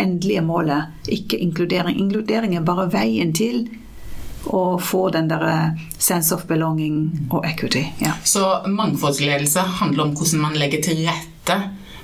endelige 0.00 0.42
målet, 0.42 0.84
ikke 1.08 1.38
inkludering. 1.38 1.98
Inkludering 2.00 2.56
er 2.56 2.66
bare 2.66 2.88
veien 2.92 3.32
til 3.36 3.68
å 4.44 4.78
få 4.82 5.06
den 5.14 5.30
der 5.30 5.44
eh, 5.48 5.84
sense 5.98 6.34
of 6.34 6.44
belonging 6.50 7.28
og 7.30 7.46
equity. 7.48 7.84
Ja. 8.02 8.16
Så 8.24 8.44
mangfoldsledelse 8.68 9.60
handler 9.80 10.08
om 10.08 10.16
hvordan 10.18 10.42
man 10.42 10.58
legger 10.58 10.82
til 10.84 11.06
rette 11.06 11.60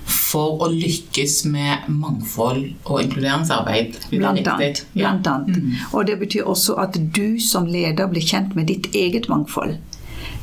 for 0.06 0.62
å 0.64 0.70
lykkes 0.72 1.44
med 1.50 1.88
mangfold 1.90 2.64
og 2.84 3.02
inkluderingsarbeid. 3.02 3.98
Blant 4.12 4.46
annet. 4.46 4.84
Blant 4.94 5.26
annet. 5.26 5.56
Mm. 5.58 5.78
Og 5.92 6.06
det 6.06 6.18
betyr 6.20 6.48
også 6.50 6.78
at 6.82 6.98
du 7.16 7.40
som 7.42 7.66
leder 7.66 8.10
blir 8.10 8.24
kjent 8.24 8.56
med 8.58 8.70
ditt 8.70 8.90
eget 8.94 9.28
mangfold. 9.32 9.78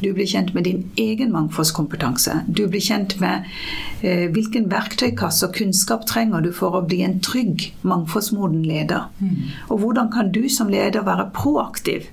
Du 0.01 0.11
blir 0.13 0.27
kjent 0.29 0.53
med 0.53 0.67
din 0.67 0.83
egen 0.97 1.31
mangfoldskompetanse. 1.33 2.41
Du 2.47 2.67
blir 2.67 2.81
kjent 2.81 3.17
med 3.21 3.47
eh, 4.01 4.27
hvilken 4.33 4.69
verktøykasse 4.69 5.47
og 5.47 5.55
kunnskap 5.57 6.05
trenger 6.09 6.45
du 6.45 6.51
for 6.53 6.77
å 6.77 6.83
bli 6.85 7.01
en 7.05 7.17
trygg, 7.23 7.71
mangfoldsmoden 7.81 8.61
leder. 8.67 9.09
Mm. 9.17 9.49
Og 9.71 9.81
hvordan 9.81 10.11
kan 10.13 10.31
du 10.33 10.45
som 10.53 10.69
leder 10.69 11.05
være 11.07 11.29
proaktiv? 11.33 12.11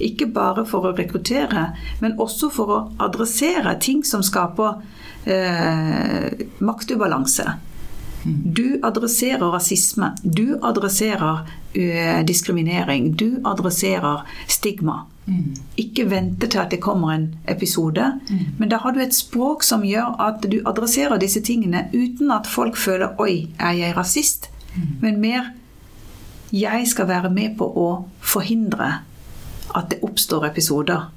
Ikke 0.00 0.26
bare 0.32 0.64
for 0.66 0.88
å 0.88 0.94
rekruttere, 0.96 1.70
men 2.00 2.16
også 2.18 2.50
for 2.54 2.72
å 2.72 2.80
adressere 3.04 3.76
ting 3.84 4.02
som 4.06 4.24
skaper 4.26 4.80
eh, 5.24 6.46
maktubalanse. 6.58 7.52
Mm. 8.24 8.40
Du 8.44 8.80
adresserer 8.82 9.50
rasisme. 9.50 10.12
Du 10.22 10.58
adresserer 10.62 11.38
uh, 11.76 12.24
diskriminering. 12.26 13.12
Du 13.16 13.40
adresserer 13.44 14.20
stigma. 14.48 15.06
Mm. 15.24 15.54
Ikke 15.76 16.04
vente 16.04 16.46
til 16.46 16.60
at 16.60 16.70
det 16.70 16.80
kommer 16.80 17.14
en 17.14 17.34
episode. 17.48 18.12
Mm. 18.30 18.38
Men 18.58 18.68
da 18.68 18.76
har 18.76 18.92
du 18.92 19.00
et 19.00 19.14
språk 19.16 19.64
som 19.64 19.84
gjør 19.86 20.18
at 20.20 20.44
du 20.52 20.60
adresserer 20.66 21.20
disse 21.20 21.40
tingene 21.40 21.86
uten 21.92 22.30
at 22.30 22.46
folk 22.46 22.76
føler 22.76 23.16
'oi, 23.18 23.48
er 23.58 23.72
jeg 23.72 23.96
rasist?' 23.96 24.50
Mm. 24.70 24.82
Men 25.00 25.20
mer 25.20 25.44
'jeg 26.52 26.88
skal 26.88 27.08
være 27.08 27.30
med 27.30 27.56
på 27.58 27.64
å 27.64 28.04
forhindre 28.20 29.00
at 29.74 29.90
det 29.90 29.98
oppstår 30.02 30.46
episoder'. 30.46 31.10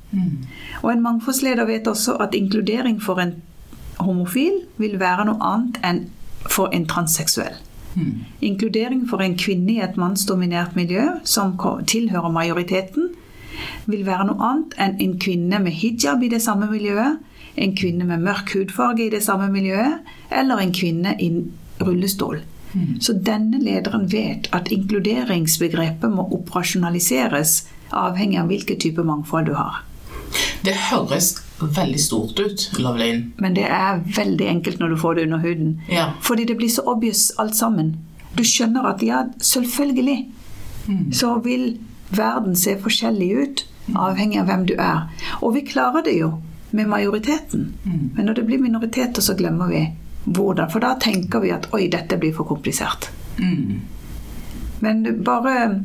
Og 0.81 0.91
en 0.91 1.01
mangfoldsleder 1.01 1.65
vet 1.65 1.87
også 1.87 2.17
at 2.19 2.33
inkludering 2.33 3.01
for 3.01 3.19
en 3.19 3.33
homofil 4.05 4.63
vil 4.81 4.99
være 5.01 5.27
noe 5.29 5.39
annet 5.43 5.79
enn 5.83 6.03
for 6.49 6.73
en 6.75 6.87
transseksuell. 6.89 7.55
Mm. 7.95 8.23
Inkludering 8.41 9.03
for 9.09 9.21
en 9.21 9.35
kvinne 9.37 9.75
i 9.75 9.81
et 9.85 9.97
mannsdominert 9.97 10.75
miljø 10.75 11.05
som 11.23 11.53
tilhører 11.87 12.33
majoriteten, 12.33 13.11
vil 13.85 14.05
være 14.05 14.27
noe 14.31 14.41
annet 14.49 14.73
enn 14.81 14.95
en 15.03 15.19
kvinne 15.21 15.59
med 15.61 15.77
hijab 15.77 16.23
i 16.23 16.31
det 16.31 16.41
samme 16.41 16.69
miljøet, 16.71 17.19
en 17.55 17.75
kvinne 17.77 18.07
med 18.09 18.23
mørk 18.25 18.55
hudfarge 18.55 19.05
i 19.05 19.11
det 19.13 19.21
samme 19.23 19.51
miljøet, 19.53 20.01
eller 20.31 20.57
en 20.57 20.73
kvinne 20.73 21.13
i 21.21 21.29
rullestol. 21.83 22.41
Mm. 22.73 22.99
Så 23.01 23.13
denne 23.13 23.59
lederen 23.61 24.07
vet 24.11 24.49
at 24.57 24.71
inkluderingsbegrepet 24.73 26.09
må 26.09 26.25
operasjonaliseres 26.33 27.59
avhengig 27.93 28.39
av 28.41 28.49
hvilken 28.49 28.79
type 28.81 29.05
mangfold 29.05 29.51
du 29.51 29.53
har. 29.53 29.83
Det 30.65 30.73
høres 30.89 31.35
veldig 31.67 31.99
stort 31.99 32.39
ut, 32.39 32.71
Loveline. 32.79 33.31
Men 33.37 33.55
det 33.55 33.65
er 33.69 34.01
veldig 34.15 34.47
enkelt 34.47 34.79
når 34.79 34.93
du 34.93 34.97
får 34.97 35.15
det 35.15 35.27
under 35.27 35.43
huden. 35.43 35.81
Ja. 35.89 36.11
Fordi 36.21 36.45
det 36.45 36.57
blir 36.57 36.69
så 36.69 36.81
obvious 36.85 37.31
alt 37.37 37.55
sammen. 37.55 37.95
Du 38.37 38.43
skjønner 38.43 38.87
at 38.89 39.03
ja, 39.03 39.23
selvfølgelig 39.41 40.17
mm. 40.87 41.11
så 41.13 41.35
vil 41.43 41.77
verden 42.09 42.55
se 42.55 42.77
forskjellig 42.81 43.29
ut, 43.37 43.65
avhengig 43.95 44.39
av 44.41 44.49
hvem 44.49 44.65
du 44.69 44.73
er. 44.77 45.09
Og 45.41 45.55
vi 45.57 45.65
klarer 45.67 46.05
det 46.05 46.17
jo 46.17 46.31
med 46.73 46.89
majoriteten. 46.89 47.73
Mm. 47.83 48.11
Men 48.15 48.25
når 48.25 48.33
det 48.33 48.45
blir 48.45 48.61
minoriteter, 48.61 49.21
så 49.21 49.35
glemmer 49.37 49.69
vi 49.69 49.83
hvordan. 50.25 50.71
For 50.71 50.81
da 50.83 50.95
tenker 51.01 51.43
vi 51.43 51.51
at 51.53 51.67
oi, 51.73 51.87
dette 51.91 52.17
blir 52.17 52.33
for 52.33 52.49
komplisert. 52.49 53.09
Mm. 53.37 53.81
Men 54.79 55.03
bare, 55.23 55.79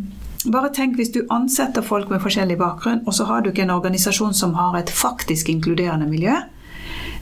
bare 0.47 0.71
tenk 0.75 0.97
hvis 0.97 1.13
du 1.15 1.25
ansetter 1.35 1.83
folk 1.83 2.11
med 2.13 2.23
forskjellig 2.23 2.59
bakgrunn, 2.61 3.03
og 3.07 3.15
så 3.15 3.27
har 3.27 3.43
du 3.43 3.51
ikke 3.51 3.67
en 3.67 3.75
organisasjon 3.75 4.35
som 4.35 4.55
har 4.55 4.79
et 4.79 4.91
faktisk 4.91 5.49
inkluderende 5.51 6.07
miljø. 6.11 6.37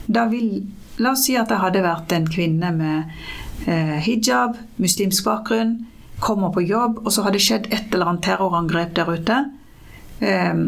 Da 0.07 0.27
vil 0.31 0.67
La 0.97 1.11
oss 1.13 1.27
si 1.27 1.35
at 1.37 1.51
det 1.51 1.59
hadde 1.61 1.83
vært 1.85 2.13
en 2.15 2.25
kvinne 2.29 2.71
med 2.73 3.69
eh, 3.69 3.97
hijab, 4.01 4.57
muslimsk 4.81 5.27
bakgrunn, 5.27 5.75
kommer 6.19 6.49
på 6.53 6.63
jobb, 6.65 7.03
og 7.03 7.13
så 7.13 7.25
har 7.25 7.35
det 7.35 7.43
skjedd 7.45 7.67
et 7.69 7.93
eller 7.93 8.09
annet 8.09 8.25
terrorangrep 8.25 8.95
der 8.97 9.11
ute. 9.13 9.37
Eh, 10.25 10.63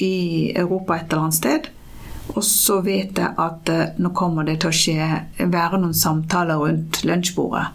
I 0.00 0.14
Europa 0.56 0.96
et 0.96 1.12
eller 1.12 1.26
annet 1.26 1.40
sted. 1.40 1.68
Og 2.32 2.40
så 2.48 2.78
vet 2.86 3.20
jeg 3.20 3.36
at 3.36 3.68
eh, 3.68 3.92
nå 4.00 4.14
kommer 4.16 4.48
det 4.48 4.62
til 4.62 4.72
å 4.72 4.78
skje, 4.78 5.10
være 5.52 5.82
noen 5.82 5.96
samtaler 5.96 6.64
rundt 6.64 7.02
lunsjbordet. 7.04 7.66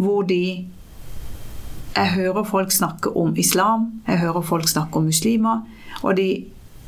Hvor 0.00 0.24
de 0.24 0.42
Jeg 1.98 2.14
hører 2.14 2.44
folk 2.46 2.70
snakke 2.72 3.10
om 3.16 3.34
islam, 3.36 3.90
jeg 4.06 4.22
hører 4.22 4.44
folk 4.46 4.68
snakke 4.70 5.00
om 5.00 5.08
muslimer. 5.10 5.64
Og 6.02 6.16
de 6.16 6.44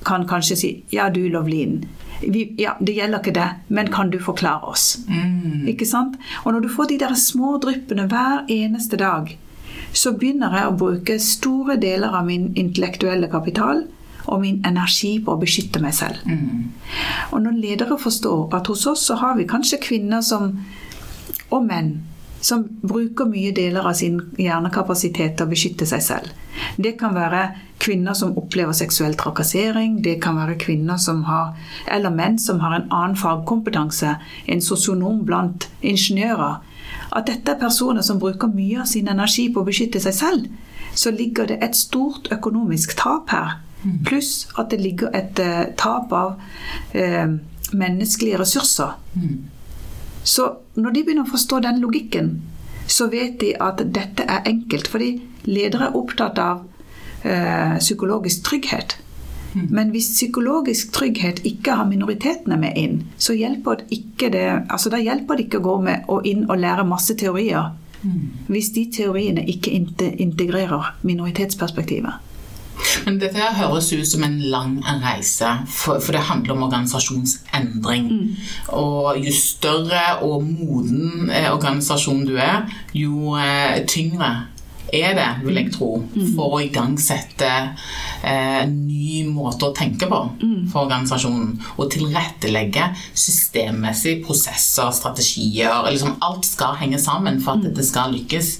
kan 0.06 0.26
kanskje 0.26 0.56
si 0.56 0.84
'Ja, 0.92 1.08
du, 1.08 1.28
Lovlin, 1.28 1.84
vi, 2.20 2.54
ja, 2.58 2.72
det 2.80 2.94
gjelder 2.94 3.18
ikke 3.18 3.34
det, 3.34 3.50
men 3.68 3.90
kan 3.92 4.10
du 4.10 4.18
forklare 4.18 4.68
oss? 4.68 4.98
Mm. 5.08 5.68
Ikke 5.68 5.86
sant? 5.86 6.16
Og 6.44 6.52
når 6.52 6.60
du 6.60 6.68
får 6.68 6.84
de 6.84 6.98
der 6.98 7.14
små 7.14 7.56
dryppene 7.62 8.06
hver 8.06 8.44
eneste 8.48 8.96
dag, 8.96 9.38
så 9.92 10.12
begynner 10.12 10.52
jeg 10.56 10.68
å 10.68 10.76
bruke 10.76 11.18
store 11.18 11.76
deler 11.80 12.14
av 12.14 12.26
min 12.26 12.52
intellektuelle 12.56 13.28
kapital 13.28 13.84
og 14.26 14.40
min 14.40 14.60
energi 14.66 15.18
på 15.24 15.34
å 15.34 15.40
beskytte 15.40 15.80
meg 15.82 15.94
selv. 15.96 16.20
Mm. 16.26 16.70
Og 17.32 17.42
når 17.42 17.58
ledere 17.62 17.98
forstår 17.98 18.54
at 18.54 18.66
hos 18.66 18.86
oss 18.86 19.06
så 19.08 19.14
har 19.14 19.36
vi 19.36 19.48
kanskje 19.48 19.80
kvinner 19.82 20.20
som, 20.20 20.52
og 21.50 21.64
menn 21.66 22.02
som 22.40 22.64
bruker 22.82 23.28
mye 23.28 23.52
deler 23.56 23.86
av 23.86 23.96
sin 23.98 24.20
hjernekapasitet 24.40 25.36
til 25.36 25.46
å 25.46 25.50
beskytte 25.50 25.88
seg 25.88 26.04
selv. 26.04 26.30
Det 26.80 26.96
kan 27.00 27.14
være 27.16 27.42
kvinner 27.80 28.16
som 28.16 28.36
opplever 28.38 28.76
seksuell 28.76 29.14
trakassering, 29.18 30.00
det 30.04 30.18
kan 30.24 30.36
være 30.40 30.58
kvinner 30.60 31.00
som 31.00 31.24
har, 31.28 31.54
eller 31.88 32.12
menn 32.12 32.38
som 32.38 32.60
har 32.64 32.76
en 32.76 32.88
annen 32.88 33.16
fagkompetanse, 33.16 34.16
en 34.46 34.64
sosionom 34.64 35.22
blant 35.28 35.68
ingeniører. 35.80 36.60
At 37.16 37.26
dette 37.26 37.54
er 37.54 37.60
personer 37.60 38.04
som 38.06 38.20
bruker 38.22 38.52
mye 38.52 38.82
av 38.82 38.90
sin 38.90 39.08
energi 39.10 39.48
på 39.52 39.62
å 39.62 39.68
beskytte 39.68 40.02
seg 40.02 40.16
selv, 40.16 40.50
så 40.94 41.12
ligger 41.14 41.48
det 41.50 41.60
et 41.64 41.78
stort 41.78 42.28
økonomisk 42.34 42.96
tap 42.98 43.30
her. 43.34 43.60
Mm. 43.82 44.02
Pluss 44.04 44.48
at 44.60 44.72
det 44.72 44.80
ligger 44.82 45.14
et 45.16 45.38
uh, 45.40 45.70
tap 45.80 46.12
av 46.12 46.34
eh, 46.92 47.30
menneskelige 47.72 48.40
ressurser. 48.42 48.98
Mm. 50.20 50.26
Så 50.34 50.48
når 50.76 50.96
de 50.96 51.04
begynner 51.04 51.28
å 51.28 51.32
forstå 51.32 51.60
den 51.66 51.80
logikken, 51.82 52.32
så 52.90 53.08
vet 53.10 53.38
de 53.40 53.54
at 53.60 53.82
dette 53.94 54.26
er 54.26 54.48
enkelt. 54.50 54.90
Fordi 54.90 55.12
ledere 55.48 55.90
er 55.90 55.96
opptatt 55.96 56.38
av 56.42 56.64
eh, 57.24 57.78
psykologisk 57.78 58.44
trygghet. 58.48 58.98
Men 59.50 59.90
hvis 59.90 60.12
psykologisk 60.14 60.92
trygghet 60.94 61.40
ikke 61.42 61.74
har 61.74 61.88
minoritetene 61.90 62.54
med 62.60 62.76
inn, 62.78 63.00
så 63.18 63.34
hjelper 63.34 63.82
det 63.90 64.30
det, 64.30 64.44
altså 64.70 64.92
da 64.92 65.00
hjelper 65.02 65.36
det 65.36 65.48
ikke 65.48 65.58
å 65.58 65.64
gå 65.64 65.76
med 65.88 66.04
og 66.06 66.26
inn 66.28 66.44
og 66.46 66.60
lære 66.62 66.86
masse 66.86 67.16
teorier 67.18 67.72
hvis 68.48 68.70
de 68.72 68.86
teoriene 68.94 69.42
ikke 69.44 69.72
integrerer 70.24 70.94
minoritetsperspektivet. 71.04 72.29
Men 73.06 73.18
dette 73.20 73.40
her 73.40 73.56
høres 73.56 73.90
ut 73.92 74.06
som 74.08 74.24
en 74.26 74.38
lang 74.52 74.78
reise, 75.02 75.50
for, 75.70 76.00
for 76.02 76.16
det 76.16 76.26
handler 76.28 76.56
om 76.56 76.66
organisasjonsendring. 76.68 78.08
Og 78.76 79.20
jo 79.20 79.34
større 79.34 80.20
og 80.26 80.46
moden 80.46 81.30
eh, 81.30 81.50
organisasjon 81.52 82.24
du 82.28 82.36
er, 82.40 82.64
jo 82.96 83.36
eh, 83.40 83.82
tyngre 83.90 84.32
er 84.90 85.14
det, 85.14 85.28
vil 85.44 85.58
jeg 85.60 85.72
tro, 85.74 85.90
for 86.34 86.56
å 86.56 86.62
igangsette 86.64 87.50
eh, 88.26 88.64
ny 88.66 89.22
måte 89.30 89.68
å 89.68 89.74
tenke 89.76 90.08
på 90.10 90.18
for 90.72 90.86
organisasjonen. 90.86 91.52
Og 91.78 91.90
tilrettelegge 91.94 92.90
systemmessig 93.14 94.18
prosesser, 94.26 94.90
strategier. 94.96 95.86
Liksom 95.90 96.18
alt 96.26 96.48
skal 96.48 96.78
henge 96.80 96.98
sammen 97.02 97.40
for 97.44 97.56
at 97.56 97.68
dette 97.68 97.86
skal 97.86 98.14
lykkes. 98.16 98.56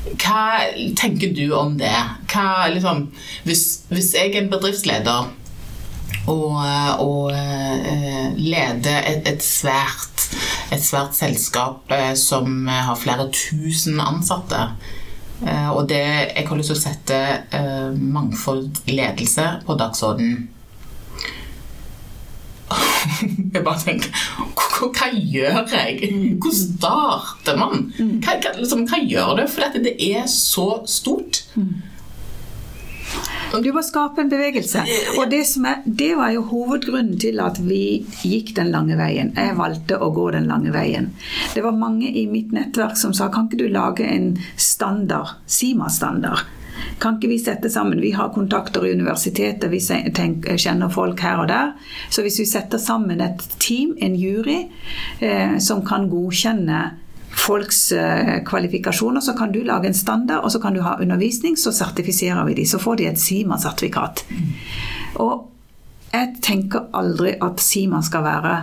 Hva 0.00 0.62
tenker 0.96 1.34
du 1.36 1.50
om 1.56 1.76
det? 1.80 1.96
Hva, 2.32 2.68
liksom, 2.72 3.06
hvis, 3.44 3.64
hvis 3.92 4.14
jeg 4.16 4.32
er 4.32 4.42
en 4.42 4.52
bedriftsleder 4.52 5.28
og, 6.30 6.56
og 7.00 7.32
eh, 7.34 8.30
leder 8.36 9.04
et, 9.08 9.28
et, 9.28 9.44
svært, 9.44 10.26
et 10.72 10.82
svært 10.82 11.16
selskap 11.18 11.92
eh, 11.92 12.14
som 12.18 12.68
har 12.70 12.98
flere 13.00 13.28
tusen 13.34 14.00
ansatte 14.02 14.62
eh, 15.46 15.68
og 15.70 15.88
det, 15.90 16.02
jeg 16.02 16.48
har 16.48 16.60
lyst 16.60 16.72
til 16.72 16.78
å 16.78 16.84
sette 16.84 17.20
mangfold 18.00 18.82
ledelse 18.90 19.46
på 19.66 19.78
dagsordenen 19.80 20.48
jeg 23.54 23.62
bare 23.66 23.80
tenker 23.82 24.26
hva, 24.80 25.10
gjør 25.12 25.66
jeg? 25.74 26.10
Hvor 26.40 26.54
starter 26.56 27.58
man? 27.60 27.88
Hva, 27.98 28.36
hva, 28.40 28.52
liksom, 28.56 28.86
hva 28.88 29.00
gjør 29.04 29.40
du? 29.40 29.46
For 29.50 29.66
dette, 29.66 29.82
det 29.84 29.96
er 30.10 30.28
så 30.30 30.68
stort. 30.88 31.42
Du 33.50 33.72
må 33.74 33.82
skape 33.82 34.22
en 34.22 34.30
bevegelse. 34.30 34.84
Og 35.18 35.24
det, 35.32 35.42
som 35.50 35.66
er, 35.66 35.82
det 35.84 36.12
var 36.18 36.30
jo 36.36 36.44
hovedgrunnen 36.46 37.18
til 37.20 37.42
at 37.42 37.58
vi 37.64 38.06
gikk 38.22 38.54
den 38.56 38.70
lange 38.70 38.94
veien. 39.00 39.32
Jeg 39.34 39.58
valgte 39.58 39.98
å 39.98 40.12
gå 40.14 40.28
den 40.36 40.46
lange 40.50 40.70
veien. 40.74 41.10
Det 41.56 41.64
var 41.66 41.76
mange 41.76 42.12
i 42.14 42.28
mitt 42.30 42.54
nettverk 42.54 42.96
som 43.00 43.14
sa 43.16 43.28
kan 43.34 43.50
ikke 43.50 43.64
du 43.64 43.68
lage 43.74 44.06
en 44.06 44.32
standard, 44.54 45.34
Sima-standard? 45.50 46.46
Kan 47.00 47.16
ikke 47.16 47.30
vi 47.30 47.38
sette 47.40 47.70
sammen? 47.72 48.00
Vi 48.00 48.12
har 48.12 48.32
kontakter 48.34 48.84
i 48.86 48.92
universitetet, 48.92 49.70
vi 49.72 49.80
tenker, 49.80 50.58
kjenner 50.60 50.92
folk 50.92 51.20
her 51.24 51.40
og 51.40 51.48
der. 51.48 51.72
Så 52.12 52.24
hvis 52.26 52.40
vi 52.42 52.48
setter 52.48 52.78
sammen 52.78 53.22
et 53.24 53.44
team, 53.58 53.94
en 54.04 54.16
jury, 54.20 54.66
eh, 55.24 55.56
som 55.58 55.80
kan 55.86 56.10
godkjenne 56.12 56.82
folks 57.30 57.92
eh, 57.92 58.42
kvalifikasjoner, 58.44 59.24
så 59.24 59.32
kan 59.38 59.52
du 59.52 59.62
lage 59.64 59.88
en 59.88 59.96
standard, 59.96 60.44
og 60.44 60.52
så 60.52 60.60
kan 60.60 60.76
du 60.76 60.82
ha 60.84 60.98
undervisning, 61.00 61.56
så 61.56 61.72
sertifiserer 61.72 62.44
vi 62.44 62.58
de. 62.60 62.66
Så 62.68 62.78
får 62.78 63.00
de 63.00 63.08
et 63.08 63.20
SIMA-sertifikat. 63.20 64.24
Og 65.24 65.48
jeg 66.12 66.34
tenker 66.42 66.90
aldri 66.96 67.36
at 67.40 67.62
SIMA 67.62 68.02
skal 68.04 68.26
være 68.26 68.56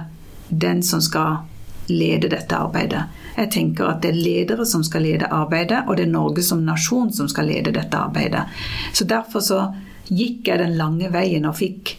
den 0.50 0.84
som 0.84 1.01
skal 1.01 1.48
lede 1.88 2.29
dette 2.32 2.58
arbeidet. 2.58 3.03
Jeg 3.38 3.51
tenker 3.53 3.91
at 3.91 4.01
det 4.03 4.12
er 4.12 4.20
ledere 4.20 4.65
som 4.65 4.84
skal 4.84 5.06
lede 5.06 5.29
arbeidet, 5.32 5.84
og 5.88 5.98
det 5.98 6.08
er 6.08 6.13
Norge 6.13 6.44
som 6.44 6.65
nasjon 6.65 7.12
som 7.13 7.29
skal 7.32 7.50
lede 7.51 7.75
dette 7.75 7.98
arbeidet. 7.98 8.48
Så 8.94 9.08
derfor 9.08 9.44
så 9.46 9.62
gikk 10.08 10.48
jeg 10.48 10.62
den 10.62 10.77
lange 10.79 11.12
veien 11.13 11.48
og 11.48 11.58
fikk 11.60 11.96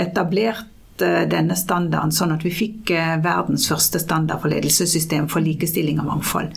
etablert 0.00 1.02
eh, 1.02 1.24
denne 1.28 1.56
standarden, 1.58 2.12
sånn 2.14 2.34
at 2.36 2.44
vi 2.46 2.52
fikk 2.54 2.92
eh, 2.96 3.14
verdens 3.24 3.66
første 3.70 4.00
standard 4.02 4.42
for 4.44 4.52
ledelsessystem 4.52 5.28
for 5.32 5.44
likestilling 5.44 6.00
og 6.02 6.10
mangfold. 6.10 6.52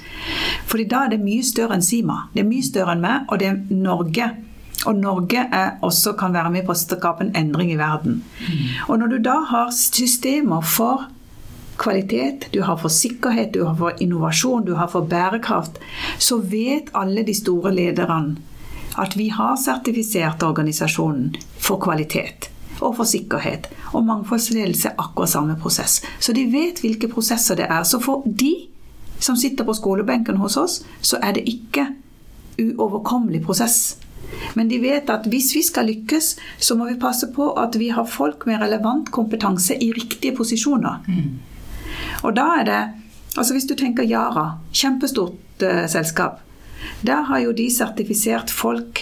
Fordi 0.69 0.87
da 0.91 1.05
er 1.05 1.15
det 1.15 1.23
mye 1.23 1.45
større 1.45 1.77
enn 1.77 1.85
Sima. 1.85 2.25
Det 2.33 2.43
er 2.43 2.51
mye 2.51 2.65
større 2.65 2.95
enn 2.95 3.05
meg, 3.05 3.25
og 3.29 3.41
det 3.41 3.51
er 3.51 3.63
Norge. 3.71 4.31
Og 4.85 4.99
Norge 4.99 5.47
også 5.81 6.13
kan 6.19 6.35
være 6.35 6.51
med 6.53 6.65
på 6.67 6.75
å 6.75 6.77
skape 6.77 7.25
en 7.25 7.35
endring 7.37 7.71
i 7.73 7.79
verden. 7.79 8.19
Og 8.85 8.99
når 9.01 9.15
du 9.15 9.17
da 9.25 9.39
har 9.49 9.71
systemer 9.73 10.61
for 10.61 11.07
kvalitet, 11.77 12.47
du 12.53 12.61
har 12.61 12.77
for 12.77 12.93
sikkerhet, 12.93 13.53
du 13.53 13.63
har 13.65 13.75
for 13.75 14.01
innovasjon, 14.03 14.65
du 14.65 14.75
har 14.79 14.87
for 14.91 15.07
bærekraft, 15.09 15.79
så 16.19 16.37
vet 16.37 16.91
alle 16.93 17.23
de 17.27 17.33
store 17.35 17.73
lederne 17.75 18.35
at 18.97 19.17
vi 19.19 19.27
har 19.29 19.57
sertifisert 19.59 20.43
organisasjonen 20.43 21.33
for 21.59 21.81
kvalitet 21.83 22.49
og 22.79 22.95
for 22.97 23.07
sikkerhet. 23.07 23.67
Og 23.95 24.05
mangfoldsledelse 24.07 24.89
er 24.89 24.99
akkurat 24.99 25.31
samme 25.31 25.57
prosess. 25.59 26.01
Så 26.19 26.33
de 26.35 26.45
vet 26.51 26.79
hvilke 26.83 27.09
prosesser 27.11 27.59
det 27.59 27.67
er. 27.69 27.83
Så 27.83 27.99
for 28.03 28.23
de 28.25 28.53
som 29.19 29.35
sitter 29.39 29.67
på 29.67 29.75
skolebenken 29.75 30.37
hos 30.37 30.57
oss, 30.57 30.81
så 31.01 31.19
er 31.23 31.37
det 31.37 31.45
ikke 31.47 31.87
uoverkommelig 32.59 33.43
prosess. 33.45 33.97
Men 34.55 34.67
de 34.67 34.79
vet 34.81 35.09
at 35.11 35.27
hvis 35.31 35.51
vi 35.55 35.63
skal 35.63 35.87
lykkes, 35.87 36.35
så 36.59 36.75
må 36.75 36.87
vi 36.89 36.99
passe 36.99 37.27
på 37.35 37.51
at 37.59 37.75
vi 37.79 37.89
har 37.95 38.07
folk 38.09 38.45
med 38.47 38.61
relevant 38.63 39.11
kompetanse 39.11 39.75
i 39.75 39.91
riktige 39.95 40.35
posisjoner. 40.35 41.03
Mm. 41.07 41.54
Og 42.23 42.35
da 42.37 42.51
er 42.59 42.69
det 42.69 42.83
Altså 43.35 43.51
hvis 43.51 43.65
du 43.67 43.75
tenker 43.75 44.07
Yara, 44.07 44.61
kjempestort 44.71 45.63
uh, 45.63 45.85
selskap. 45.91 46.39
Der 47.03 47.25
har 47.27 47.39
jo 47.43 47.51
de 47.51 47.65
sertifisert 47.67 48.51
folk 48.51 49.01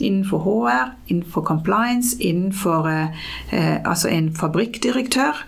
innenfor 0.00 0.40
HR, 0.40 0.94
innenfor 1.12 1.44
compliance, 1.44 2.16
innenfor 2.20 2.88
uh, 2.88 3.26
uh, 3.52 3.76
Altså 3.84 4.08
en 4.08 4.34
fabrikkdirektør. 4.36 5.44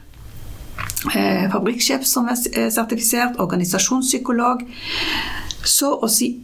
fabrikksjef 1.53 2.05
som 2.05 2.29
er 2.29 2.69
sertifisert, 2.71 3.39
organisasjonspsykolog. 3.41 4.67
Så 5.65 5.95
å 6.03 6.09
si 6.09 6.43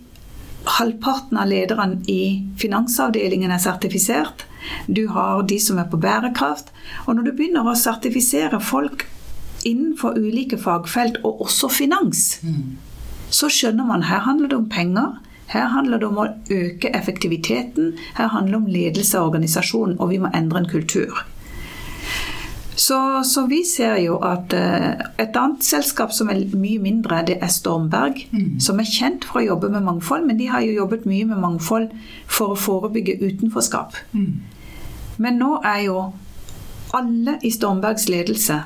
halvparten 0.78 1.38
av 1.38 1.50
lederne 1.50 2.00
i 2.08 2.46
finansavdelingen 2.58 3.50
er 3.50 3.60
sertifisert. 3.60 4.46
Du 4.86 5.08
har 5.08 5.42
de 5.42 5.58
som 5.60 5.78
er 5.78 5.90
på 5.90 6.00
bærekraft. 6.00 6.70
Og 7.06 7.16
når 7.16 7.22
du 7.22 7.32
begynner 7.32 7.66
å 7.66 7.76
sertifisere 7.78 8.60
folk 8.62 9.06
innenfor 9.64 10.18
ulike 10.18 10.58
fagfelt, 10.58 11.20
og 11.24 11.44
også 11.46 11.68
finans, 11.72 12.40
mm. 12.42 12.78
så 13.30 13.50
skjønner 13.52 13.86
man 13.88 14.06
her 14.08 14.24
handler 14.26 14.52
det 14.52 14.58
om 14.58 14.68
penger. 14.68 15.18
Her 15.52 15.68
handler 15.68 16.00
det 16.00 16.08
om 16.08 16.20
å 16.22 16.30
øke 16.50 16.90
effektiviteten. 16.96 17.92
Her 18.16 18.32
handler 18.32 18.56
det 18.56 18.62
om 18.62 18.72
ledelse 18.72 19.18
av 19.18 19.28
organisasjonen, 19.28 19.98
og 20.00 20.12
vi 20.14 20.20
må 20.22 20.32
endre 20.34 20.62
en 20.62 20.70
kultur. 20.70 21.26
Så, 22.74 23.24
så 23.24 23.44
vi 23.46 23.60
ser 23.68 23.98
jo 24.00 24.16
at 24.24 24.54
uh, 24.56 25.02
et 25.20 25.36
annet 25.36 25.64
selskap 25.64 26.14
som 26.16 26.30
er 26.32 26.40
mye 26.56 26.80
mindre, 26.80 27.20
det 27.28 27.36
er 27.44 27.52
Stormberg. 27.52 28.24
Mm. 28.32 28.56
Som 28.64 28.80
er 28.80 28.88
kjent 28.88 29.26
for 29.28 29.42
å 29.42 29.44
jobbe 29.44 29.68
med 29.74 29.84
mangfold, 29.84 30.24
men 30.26 30.40
de 30.40 30.48
har 30.48 30.64
jo 30.64 30.78
jobbet 30.80 31.04
mye 31.06 31.28
med 31.28 31.42
mangfold 31.44 31.92
for 32.26 32.54
å 32.54 32.58
forebygge 32.58 33.20
utenforskap. 33.20 33.98
Mm. 34.16 34.40
Men 35.22 35.38
nå 35.42 35.58
er 35.68 35.84
jo 35.90 35.98
alle 36.96 37.36
i 37.44 37.52
Stormbergs 37.52 38.08
ledelse 38.12 38.62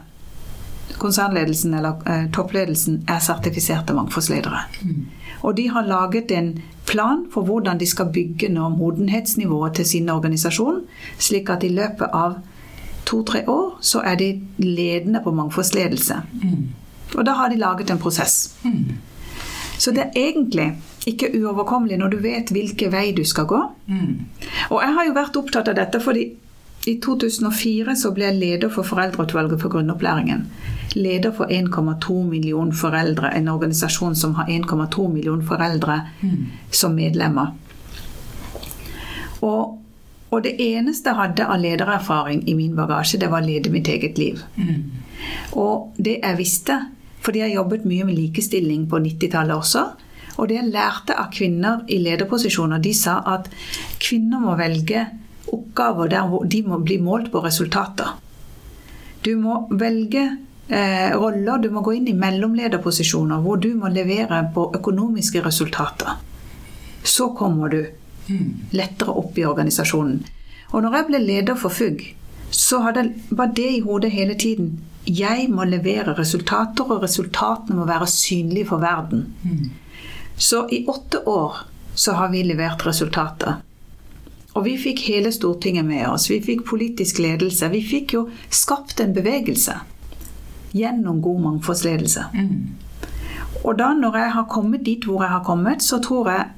konsernledelsen 0.99 1.75
eller 1.75 2.09
eh, 2.09 2.27
toppledelsen 2.33 3.03
er 3.09 3.18
sertifiserte 3.18 3.94
mangfoldsledere. 3.94 4.64
Mm. 4.83 5.07
Og 5.42 5.57
de 5.57 5.68
har 5.70 5.87
laget 5.87 6.31
en 6.31 6.62
plan 6.87 7.27
for 7.33 7.42
hvordan 7.42 7.79
de 7.79 7.87
skal 7.87 8.11
bygge 8.12 8.49
nå 8.49 8.68
modenhetsnivået 8.68 9.75
til 9.75 9.87
sin 9.87 10.09
organisasjon, 10.09 10.81
slik 11.18 11.51
at 11.51 11.64
i 11.66 11.68
løpet 11.68 12.09
av 12.12 12.38
to-tre 13.07 13.44
år 13.49 13.79
så 13.81 14.01
er 14.01 14.14
de 14.14 14.31
ledende 14.59 15.20
på 15.25 15.35
mangfoldsledelse. 15.35 16.20
Mm. 16.42 16.68
Og 17.14 17.27
da 17.27 17.37
har 17.38 17.49
de 17.49 17.57
laget 17.57 17.90
en 17.90 17.99
prosess. 17.99 18.57
Mm. 18.64 18.96
Så 19.79 19.90
det 19.90 20.01
er 20.01 20.11
egentlig 20.16 20.72
ikke 21.07 21.31
uoverkommelig 21.38 21.99
når 21.99 22.09
du 22.09 22.16
vet 22.22 22.51
hvilken 22.51 22.92
vei 22.92 23.12
du 23.12 23.25
skal 23.25 23.46
gå. 23.46 23.61
Mm. 23.87 24.27
Og 24.70 24.83
jeg 24.83 24.94
har 24.94 25.07
jo 25.07 25.14
vært 25.14 25.38
opptatt 25.38 25.68
av 25.68 25.79
dette 25.79 26.01
fordi 26.03 26.27
i 26.87 26.94
2004 27.03 27.96
så 27.99 28.12
ble 28.14 28.29
jeg 28.29 28.38
leder 28.38 28.70
for 28.70 28.87
Foreldreutvalget 28.87 29.59
for 29.62 29.72
grunnopplæringen. 29.75 30.44
Leder 30.94 31.33
for 31.35 31.51
1,2 31.51 32.14
million 32.29 32.70
foreldre, 32.72 33.33
en 33.35 33.49
organisasjon 33.49 34.14
som 34.16 34.37
har 34.38 34.46
1,2 34.46 35.09
million 35.11 35.42
foreldre 35.42 35.99
mm. 36.20 36.44
som 36.70 36.94
medlemmer. 36.94 37.51
Og, 39.40 39.83
og, 40.31 40.38
det 40.44 40.55
eneste 40.62 41.11
jeg 41.11 41.18
hadde 41.18 41.49
av 41.51 41.59
ledererfaring 41.61 42.46
i 42.49 42.55
min 42.55 42.79
bagasje, 42.79 43.18
det 43.18 43.33
var 43.35 43.42
å 43.42 43.51
lede 43.51 43.75
mitt 43.75 43.90
eget 43.90 44.18
liv. 44.18 44.40
Mm. 44.55 45.03
Og 45.59 45.92
det 45.99 46.20
jeg 46.22 46.38
visste, 46.38 46.81
fordi 47.20 47.42
jeg 47.42 47.59
jobbet 47.59 47.85
mye 47.85 48.07
med 48.07 48.14
likestilling 48.14 48.87
på 48.87 49.03
90-tallet 49.03 49.59
også, 49.59 49.87
og 50.37 50.49
det 50.49 50.61
jeg 50.61 50.70
lærte 50.70 51.18
av 51.18 51.33
kvinner 51.35 51.83
i 51.90 51.99
lederposisjoner, 51.99 52.79
de 52.79 52.94
sa 52.94 53.18
at 53.27 53.51
kvinner 53.99 54.38
må 54.38 54.55
velge 54.59 55.09
oppgaver 55.52 56.11
der 56.12 56.32
de 56.50 56.62
må 56.66 56.80
bli 56.82 56.98
målt 57.02 57.30
på 57.32 57.42
resultater. 57.44 58.16
Du 59.22 59.35
må 59.40 59.66
velge 59.70 60.24
eh, 60.68 61.12
roller, 61.16 61.59
du 61.59 61.70
må 61.74 61.82
gå 61.82 61.96
inn 61.98 62.09
i 62.11 62.16
mellomlederposisjoner 62.16 63.42
hvor 63.44 63.61
du 63.62 63.72
må 63.78 63.90
levere 63.92 64.44
på 64.54 64.68
økonomiske 64.78 65.42
resultater. 65.44 66.18
Så 67.06 67.30
kommer 67.38 67.72
du 67.72 67.80
lettere 68.74 69.14
opp 69.14 69.38
i 69.38 69.46
organisasjonen. 69.46 70.20
Og 70.74 70.82
når 70.82 70.96
jeg 70.98 71.09
ble 71.11 71.22
leder 71.22 71.59
for 71.59 71.70
FUG, 71.70 72.02
så 72.50 72.80
hadde, 72.82 73.09
var 73.30 73.52
det 73.54 73.68
i 73.76 73.82
hodet 73.85 74.11
hele 74.14 74.35
tiden. 74.35 74.76
Jeg 75.06 75.46
må 75.50 75.66
levere 75.68 76.16
resultater, 76.18 76.87
og 76.90 77.02
resultatene 77.04 77.78
må 77.78 77.87
være 77.87 78.09
synlige 78.11 78.66
for 78.72 78.82
verden. 78.82 79.28
Så 80.37 80.66
i 80.74 80.85
åtte 80.90 81.22
år 81.30 81.62
så 81.94 82.16
har 82.18 82.32
vi 82.35 82.42
levert 82.42 82.87
resultater. 82.87 83.62
Og 84.57 84.64
vi 84.64 84.77
fikk 84.81 85.05
hele 85.11 85.33
Stortinget 85.35 85.85
med 85.85 86.07
oss. 86.09 86.31
Vi 86.31 86.40
fikk 86.40 86.64
politisk 86.69 87.21
ledelse. 87.21 87.69
Vi 87.73 87.83
fikk 87.85 88.16
jo 88.16 88.23
skapt 88.49 89.03
en 89.05 89.12
bevegelse 89.16 89.77
gjennom 90.77 91.21
god 91.25 91.42
mangfoldsledelse. 91.45 92.25
Og 93.64 93.77
da 93.79 93.92
når 93.97 94.16
jeg 94.21 94.33
har 94.33 94.49
kommet 94.53 94.85
dit 94.85 95.05
hvor 95.05 95.23
jeg 95.25 95.33
har 95.33 95.45
kommet, 95.45 95.85
så 95.85 96.01
tror 96.01 96.31
jeg 96.31 96.49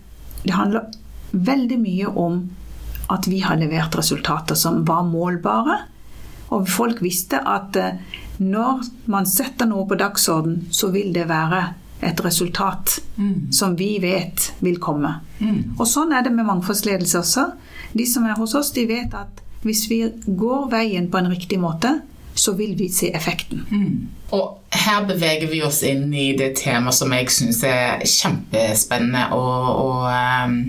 det 0.45 0.55
handler 0.55 0.89
veldig 1.33 1.79
mye 1.83 2.07
om 2.07 2.41
at 3.11 3.27
vi 3.29 3.41
har 3.41 3.59
levert 3.59 3.97
resultater 3.99 4.55
som 4.55 4.85
var 4.87 5.03
målbare. 5.09 5.79
Og 6.55 6.69
folk 6.69 7.03
visste 7.03 7.41
at 7.45 7.77
eh, 7.77 7.99
når 8.39 8.85
man 9.11 9.27
setter 9.27 9.69
noe 9.69 9.87
på 9.89 9.99
dagsorden, 10.01 10.69
så 10.71 10.91
vil 10.95 11.13
det 11.13 11.27
være 11.29 11.63
et 12.01 12.21
resultat 12.25 13.01
som 13.51 13.75
vi 13.77 13.99
vet 13.99 14.53
vil 14.61 14.79
komme. 14.79 15.17
Og 15.79 15.87
sånn 15.89 16.13
er 16.15 16.23
det 16.23 16.31
med 16.33 16.47
mangfoldsledelse 16.47 17.19
også. 17.19 17.47
De 17.93 18.07
som 18.07 18.27
er 18.29 18.37
hos 18.39 18.55
oss, 18.59 18.73
de 18.77 18.87
vet 18.89 19.15
at 19.17 19.43
hvis 19.65 19.87
vi 19.91 20.03
går 20.27 20.69
veien 20.71 21.09
på 21.11 21.19
en 21.19 21.31
riktig 21.33 21.59
måte, 21.61 22.01
så 22.39 22.53
vil 22.55 22.77
vi 22.79 22.89
se 22.93 23.11
effekten. 23.15 23.65
Og 24.31 24.59
her 24.71 25.07
beveger 25.09 25.49
vi 25.51 25.63
oss 25.67 25.81
inn 25.83 26.13
i 26.15 26.31
det 26.39 26.53
temaet 26.61 26.95
som 26.95 27.13
jeg 27.17 27.33
syns 27.35 27.63
er 27.67 28.05
kjempespennende 28.07 29.25
å, 29.35 29.47
å, 29.73 29.89
ehm, 30.13 30.61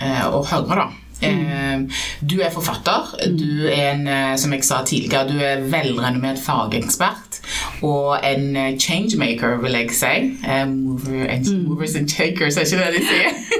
eh, 0.00 0.24
å 0.26 0.42
høre, 0.42 0.80
da. 0.80 0.88
Mm. 1.18 1.88
Du 2.30 2.40
er 2.40 2.50
forfatter. 2.54 3.14
Du 3.38 3.66
er 3.66 3.92
en, 3.92 4.08
eh, 4.08 4.36
som 4.36 4.52
jeg 4.52 4.64
sa 4.64 4.84
tidligere, 4.86 5.28
du 5.28 5.38
er 5.42 5.64
velrenommert 5.70 6.38
fagekspert 6.38 7.40
og 7.82 8.18
en 8.22 8.56
eh, 8.56 8.78
changemaker, 8.78 9.58
vil 9.62 9.72
jeg 9.72 9.90
si. 9.94 10.14
Eh, 10.46 10.64
Mover 10.66 11.26
and, 11.30 11.66
Movers 11.68 11.96
and 11.96 12.08
shakers, 12.08 12.56
er 12.56 12.66
ikke 12.66 12.84
det 12.84 13.00
de 13.00 13.06
sier? 13.06 13.30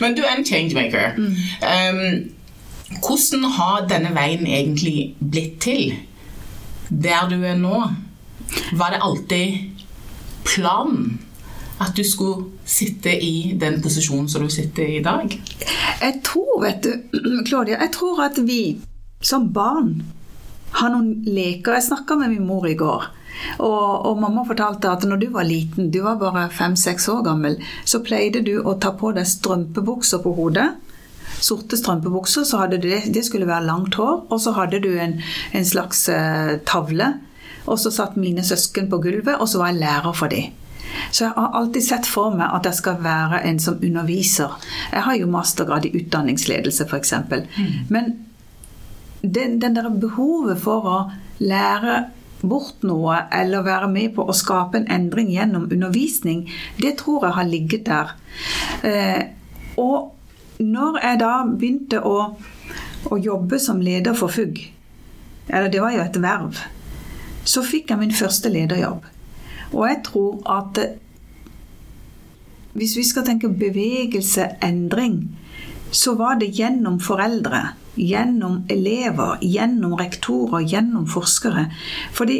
Men 0.00 0.16
du 0.16 0.22
er 0.22 0.36
en 0.36 0.46
changemaker. 0.46 1.18
Um, 1.18 2.32
hvordan 3.00 3.44
har 3.56 3.86
denne 3.88 4.14
veien 4.16 4.46
egentlig 4.46 5.14
blitt 5.18 5.60
til? 5.64 5.94
Der 6.88 7.28
du 7.30 7.38
er 7.40 7.56
nå, 7.56 7.82
var 8.76 8.92
det 8.92 9.02
alltid 9.02 9.84
planen 10.44 11.20
at 11.80 11.96
du 11.96 12.04
skulle 12.04 12.50
sitte 12.68 13.14
i 13.24 13.54
den 13.58 13.80
posisjonen 13.82 14.28
som 14.28 14.44
du 14.44 14.50
sitter 14.52 14.86
i 14.86 14.98
i 15.00 15.04
dag? 15.04 15.32
Jeg 16.02 16.20
tror, 16.24 16.60
vet 16.62 16.84
du, 16.84 16.92
Claudia, 17.48 17.80
jeg 17.80 17.92
tror 17.96 18.24
at 18.28 18.38
vi 18.46 18.78
som 19.22 19.48
barn 19.54 20.02
har 20.78 20.92
noen 20.92 21.22
leker. 21.26 21.76
Jeg 21.76 21.88
snakka 21.88 22.16
med 22.20 22.32
min 22.34 22.46
mor 22.46 22.66
i 22.68 22.76
går. 22.78 23.08
Og, 23.58 24.06
og, 24.06 24.20
mamma 24.20 24.44
fortalte 24.48 24.90
at 24.90 25.04
når 25.08 25.22
du 25.22 25.28
var 25.34 25.48
liten, 25.48 25.90
du 25.92 26.00
var 26.04 26.20
bare 26.20 26.48
fem-seks 26.52 27.08
år 27.12 27.24
gammel, 27.26 27.58
så 27.84 28.02
pleide 28.04 28.44
du 28.46 28.58
å 28.60 28.76
ta 28.80 28.94
på 28.98 29.12
deg 29.16 29.28
strømpebukser 29.28 30.22
på 30.24 30.34
hodet. 30.38 30.70
Sorte 31.42 31.78
strømpebukser, 31.78 32.46
så 32.46 32.62
hadde 32.62 32.78
du 32.82 32.88
det, 32.90 33.02
det 33.14 33.24
skulle 33.26 33.50
være 33.50 33.66
langt 33.66 33.98
hår, 33.98 34.24
og 34.30 34.40
så 34.42 34.54
hadde 34.58 34.82
du 34.84 34.90
en, 35.00 35.18
en 35.52 35.66
slags 35.66 36.06
eh, 36.12 36.58
tavle. 36.68 37.14
Og 37.66 37.78
så 37.78 37.92
satt 37.94 38.18
mine 38.18 38.42
søsken 38.46 38.88
på 38.90 38.98
gulvet, 39.02 39.36
og 39.38 39.48
så 39.50 39.62
var 39.62 39.72
jeg 39.72 39.82
lærer 39.82 40.18
for 40.18 40.32
dem. 40.32 40.58
Så 41.10 41.24
jeg 41.24 41.32
har 41.36 41.54
alltid 41.56 41.84
sett 41.86 42.08
for 42.08 42.34
meg 42.36 42.50
at 42.52 42.66
jeg 42.68 42.78
skal 42.78 42.98
være 43.04 43.42
en 43.48 43.60
som 43.62 43.78
underviser. 43.80 44.58
Jeg 44.92 45.06
har 45.06 45.16
jo 45.16 45.30
mastergrad 45.30 45.86
i 45.88 45.92
utdanningsledelse, 46.02 46.84
f.eks. 46.88 47.14
Mm. 47.32 47.70
Men 47.88 48.12
den, 49.22 49.60
den 49.62 49.76
der 49.76 49.88
behovet 49.88 50.60
for 50.60 50.88
å 50.88 50.98
lære 51.42 52.02
bort 52.42 52.82
noe 52.86 53.22
eller 53.32 53.64
være 53.66 53.88
med 53.92 54.14
på 54.16 54.26
å 54.26 54.36
skape 54.36 54.80
en 54.80 54.88
endring 54.90 55.30
gjennom 55.32 55.68
undervisning, 55.70 56.44
det 56.80 56.96
tror 57.02 57.28
jeg 57.28 57.36
har 57.38 57.48
ligget 57.48 57.86
der. 57.88 58.14
Eh, 58.86 59.22
og 59.80 60.12
når 60.62 61.00
jeg 61.02 61.20
da 61.22 61.32
begynte 61.48 62.02
å, 62.06 62.16
å 63.10 63.18
jobbe 63.18 63.58
som 63.62 63.82
leder 63.82 64.16
for 64.18 64.32
FUG, 64.32 64.60
eller 65.48 65.70
det 65.72 65.82
var 65.82 65.94
jo 65.96 66.04
et 66.04 66.18
verv, 66.22 66.60
så 67.44 67.64
fikk 67.66 67.90
jeg 67.90 68.02
min 68.02 68.14
første 68.14 68.50
lederjobb. 68.52 69.06
Og 69.72 69.86
jeg 69.88 70.02
tror 70.06 70.42
at 70.58 70.82
hvis 72.72 72.94
vi 72.96 73.04
skal 73.04 73.26
tenke 73.26 73.50
bevegelse, 73.52 74.46
endring, 74.64 75.26
så 75.92 76.14
var 76.16 76.38
det 76.40 76.54
gjennom 76.56 77.00
foreldre, 77.04 77.74
gjennom 77.94 78.62
elever, 78.68 79.38
gjennom 79.40 79.96
rektorer, 80.00 80.60
gjennom 80.60 81.06
forskere. 81.06 81.66
Fordi 82.12 82.38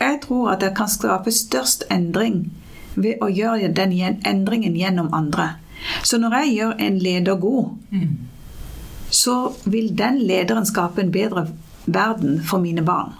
jeg 0.00 0.20
tror 0.26 0.52
at 0.54 0.62
jeg 0.62 0.74
kan 0.76 0.90
skape 0.90 1.32
størst 1.32 1.86
endring 1.90 2.50
ved 2.94 3.22
å 3.22 3.30
gjøre 3.32 3.72
den 3.74 3.94
endringen 4.26 4.76
gjennom 4.76 5.10
andre. 5.14 5.54
Så 6.02 6.18
når 6.18 6.38
jeg 6.38 6.54
gjør 6.54 6.78
en 6.86 6.98
leder 6.98 7.40
god, 7.40 7.68
så 9.10 9.36
vil 9.64 9.92
den 9.96 10.20
lederen 10.26 10.66
skape 10.66 11.02
en 11.02 11.12
bedre 11.14 11.48
verden 11.86 12.40
for 12.42 12.62
mine 12.62 12.82
barn. 12.82 13.12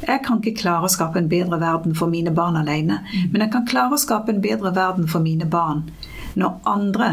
Jeg 0.00 0.22
kan 0.24 0.40
ikke 0.40 0.62
klare 0.62 0.88
å 0.88 0.92
skape 0.92 1.20
en 1.20 1.28
bedre 1.28 1.58
verden 1.60 1.94
for 1.94 2.08
mine 2.08 2.32
barn 2.32 2.56
alene. 2.56 3.02
Men 3.32 3.44
jeg 3.44 3.52
kan 3.52 3.66
klare 3.68 3.96
å 3.96 4.00
skape 4.00 4.32
en 4.32 4.40
bedre 4.40 4.72
verden 4.74 5.08
for 5.08 5.20
mine 5.20 5.44
barn 5.44 5.84
når 6.40 6.56
andre 6.64 7.10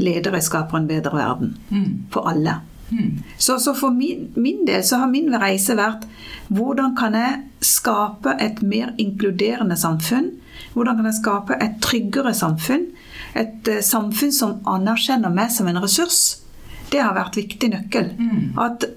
ledere 0.00 0.40
skaper 0.40 0.78
en 0.78 0.88
bedre 0.88 1.12
verden. 1.16 1.56
For 2.10 2.28
alle. 2.30 2.60
Så, 3.38 3.58
så, 3.62 3.74
for 3.74 3.94
min, 3.94 4.28
min, 4.36 4.64
del 4.66 4.84
så 4.86 5.00
har 5.02 5.10
min 5.10 5.30
reise 5.40 5.76
vært 5.78 6.06
hvordan 6.50 6.96
kan 6.98 7.14
jeg 7.14 7.40
skape 7.64 8.34
et 8.42 8.62
mer 8.66 8.94
inkluderende 8.98 9.76
samfunn? 9.78 10.32
Hvordan 10.74 10.98
kan 10.98 11.10
jeg 11.10 11.20
skape 11.20 11.58
et 11.62 11.78
tryggere 11.82 12.34
samfunn? 12.34 12.88
Et 13.38 13.70
uh, 13.70 13.80
samfunn 13.84 14.34
som 14.34 14.58
anerkjenner 14.68 15.30
meg 15.32 15.52
som 15.54 15.70
en 15.70 15.78
ressurs. 15.82 16.40
Det 16.90 16.98
har 16.98 17.14
vært 17.14 17.38
viktig 17.38 17.70
nøkkel. 17.70 18.10
At 18.58 18.88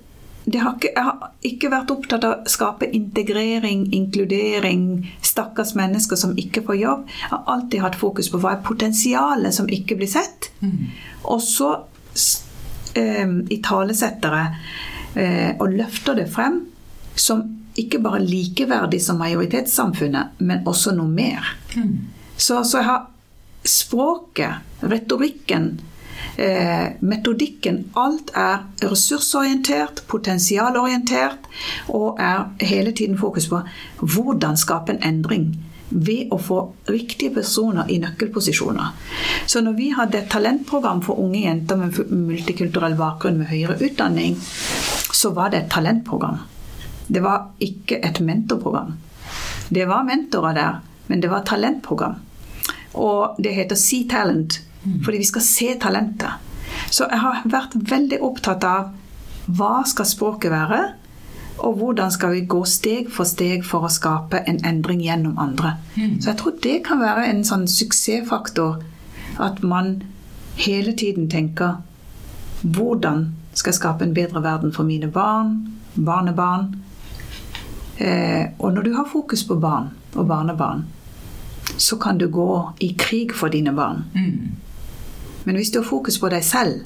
har 0.52 0.74
ikke, 0.76 0.90
jeg 0.96 1.04
har 1.04 1.30
ikke 1.48 1.70
vært 1.72 1.92
opptatt 1.94 2.26
av 2.28 2.34
å 2.34 2.52
skape 2.52 2.90
integrering, 2.98 3.86
inkludering, 3.96 5.06
stakkars 5.24 5.72
mennesker 5.80 6.20
som 6.20 6.34
ikke 6.40 6.66
får 6.68 6.80
jobb. 6.82 7.06
Jeg 7.22 7.32
har 7.32 7.44
alltid 7.54 7.84
hatt 7.86 8.00
fokus 8.00 8.30
på 8.32 8.42
hva 8.44 8.58
er 8.58 8.66
potensialet 8.66 9.56
som 9.56 9.70
ikke 9.72 9.96
blir 10.00 10.12
sett. 10.12 10.50
Mm. 10.60 10.90
Og 11.32 11.40
så 11.46 11.72
eh, 12.98 13.38
italesettere 13.54 14.44
eh, 15.16 15.52
og 15.60 15.74
løfter 15.74 16.18
det 16.22 16.30
frem 16.32 16.62
som 17.16 17.44
ikke 17.78 18.00
bare 18.04 18.22
likeverdig 18.22 19.00
som 19.02 19.18
majoritetssamfunnet, 19.22 20.38
men 20.46 20.68
også 20.70 20.94
noe 20.94 21.10
mer. 21.10 21.56
Mm. 21.76 21.96
Så, 22.38 22.62
så 22.64 22.80
jeg 22.80 22.88
har 22.88 23.08
språket, 23.66 24.62
retorikken, 24.84 25.70
eh, 26.38 26.94
metodikken 27.02 27.84
Alt 27.98 28.34
er 28.38 28.66
ressursorientert, 28.84 30.04
potensialorientert, 30.08 31.50
og 31.88 32.20
er 32.22 32.46
hele 32.62 32.92
tiden 32.92 33.18
fokus 33.18 33.50
på 33.50 33.64
hvordan 34.02 34.58
skape 34.58 34.94
en 34.94 35.04
endring 35.14 35.54
ved 35.94 36.32
å 36.34 36.40
få 36.42 36.60
riktige 36.90 37.34
personer 37.36 37.90
i 37.94 38.00
nøkkelposisjoner. 38.02 38.94
Så 39.46 39.62
når 39.62 39.78
vi 39.78 39.92
hadde 39.94 40.20
et 40.20 40.32
talentprogram 40.34 41.04
for 41.06 41.22
unge 41.22 41.44
jenter 41.46 41.80
med 41.80 42.00
multikulturell 42.10 42.98
bakgrunn 43.00 43.40
med 43.42 43.52
høyere 43.52 43.78
utdanning, 43.86 44.38
så 45.14 45.34
var 45.38 45.54
det 45.54 45.64
et 45.64 45.72
talentprogram. 45.74 46.42
Det 47.08 47.22
var 47.24 47.52
ikke 47.62 48.00
et 48.04 48.20
mentorprogram. 48.24 48.96
Det 49.74 49.86
var 49.90 50.08
mentorer 50.08 50.58
der, 50.58 50.82
men 51.08 51.22
det 51.22 51.30
var 51.32 51.46
talentprogram. 51.48 52.18
Og 52.94 53.40
det 53.42 53.56
heter 53.56 53.80
Sea 53.80 54.10
Talent 54.10 54.62
fordi 54.84 55.22
vi 55.22 55.28
skal 55.30 55.44
se 55.48 55.68
talentet. 55.80 56.42
Så 56.92 57.08
jeg 57.08 57.22
har 57.24 57.46
vært 57.48 57.78
veldig 57.88 58.20
opptatt 58.26 58.66
av 58.68 58.90
hva 59.48 59.84
skal 59.88 60.08
språket 60.08 60.52
være, 60.52 60.82
og 61.58 61.78
hvordan 61.78 62.12
skal 62.12 62.34
vi 62.34 62.46
gå 62.50 62.63
steg 62.66 63.12
for 63.13 63.30
steg 63.30 63.66
for 63.66 63.86
å 63.86 63.92
skape 63.92 64.42
en 64.50 64.60
endring 64.66 65.04
gjennom 65.04 65.38
andre. 65.39 65.76
Mm. 65.96 66.20
Så 66.22 66.32
jeg 66.32 66.39
tror 66.42 66.58
det 66.63 66.80
kan 66.88 67.02
være 67.02 67.28
en 67.30 67.44
sånn 67.48 67.68
suksessfaktor 67.70 68.82
at 69.42 69.62
man 69.63 70.02
hele 70.58 70.94
tiden 70.98 71.30
tenker 71.30 71.82
hvordan 72.63 73.28
skal 73.54 73.72
jeg 73.72 73.80
skape 73.80 74.06
en 74.06 74.16
bedre 74.16 74.42
verden 74.44 74.74
for 74.74 74.88
mine 74.88 75.10
barn, 75.12 75.56
barnebarn? 75.94 76.74
Eh, 77.98 78.50
og 78.58 78.74
når 78.74 78.82
du 78.82 78.94
har 78.96 79.10
fokus 79.12 79.44
på 79.46 79.60
barn 79.62 79.92
og 80.16 80.28
barnebarn, 80.28 80.88
så 81.78 81.98
kan 81.98 82.18
du 82.18 82.28
gå 82.28 82.74
i 82.80 82.96
krig 82.98 83.34
for 83.36 83.54
dine 83.54 83.74
barn. 83.76 84.06
Mm. 84.16 84.56
Men 85.46 85.56
hvis 85.56 85.70
du 85.70 85.80
har 85.82 85.88
fokus 85.88 86.18
på 86.20 86.30
deg 86.34 86.44
selv, 86.44 86.86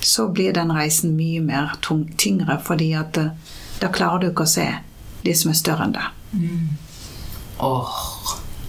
så 0.00 0.28
blir 0.28 0.52
den 0.52 0.72
reisen 0.72 1.16
mye 1.16 1.40
mer 1.40 1.78
tung, 1.82 2.04
tyngre, 2.18 2.58
fordi 2.62 2.92
at 2.92 3.18
uh, 3.18 3.30
da 3.82 3.90
klarer 3.94 4.22
du 4.22 4.30
ikke 4.30 4.46
å 4.46 4.50
se 4.50 4.66
de 5.24 5.34
som 5.36 5.52
er 5.52 5.58
større 5.58 5.86
enn 5.86 5.96
deg. 5.96 6.08
Mm. 6.32 6.68
Åh, 7.64 7.96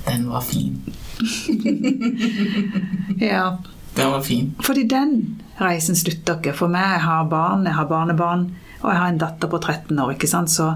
den 0.06 0.30
var 0.30 0.46
fin. 0.46 0.80
ja. 3.32 3.58
Den 3.96 4.12
var 4.12 4.22
fin. 4.22 4.56
Fordi 4.64 4.84
den 4.90 5.14
reisen 5.60 5.98
slutter 5.98 6.40
ikke. 6.40 6.56
For 6.58 6.72
meg, 6.72 6.96
jeg 6.96 7.06
har 7.06 7.30
barn, 7.32 7.66
jeg 7.68 7.78
har 7.78 7.90
barnebarn, 7.90 8.46
og 8.82 8.92
jeg 8.92 9.02
har 9.02 9.12
en 9.12 9.22
datter 9.22 9.52
på 9.52 9.60
13 9.60 10.00
år. 10.00 10.14
ikke 10.16 10.30
sant? 10.30 10.52
Så, 10.52 10.72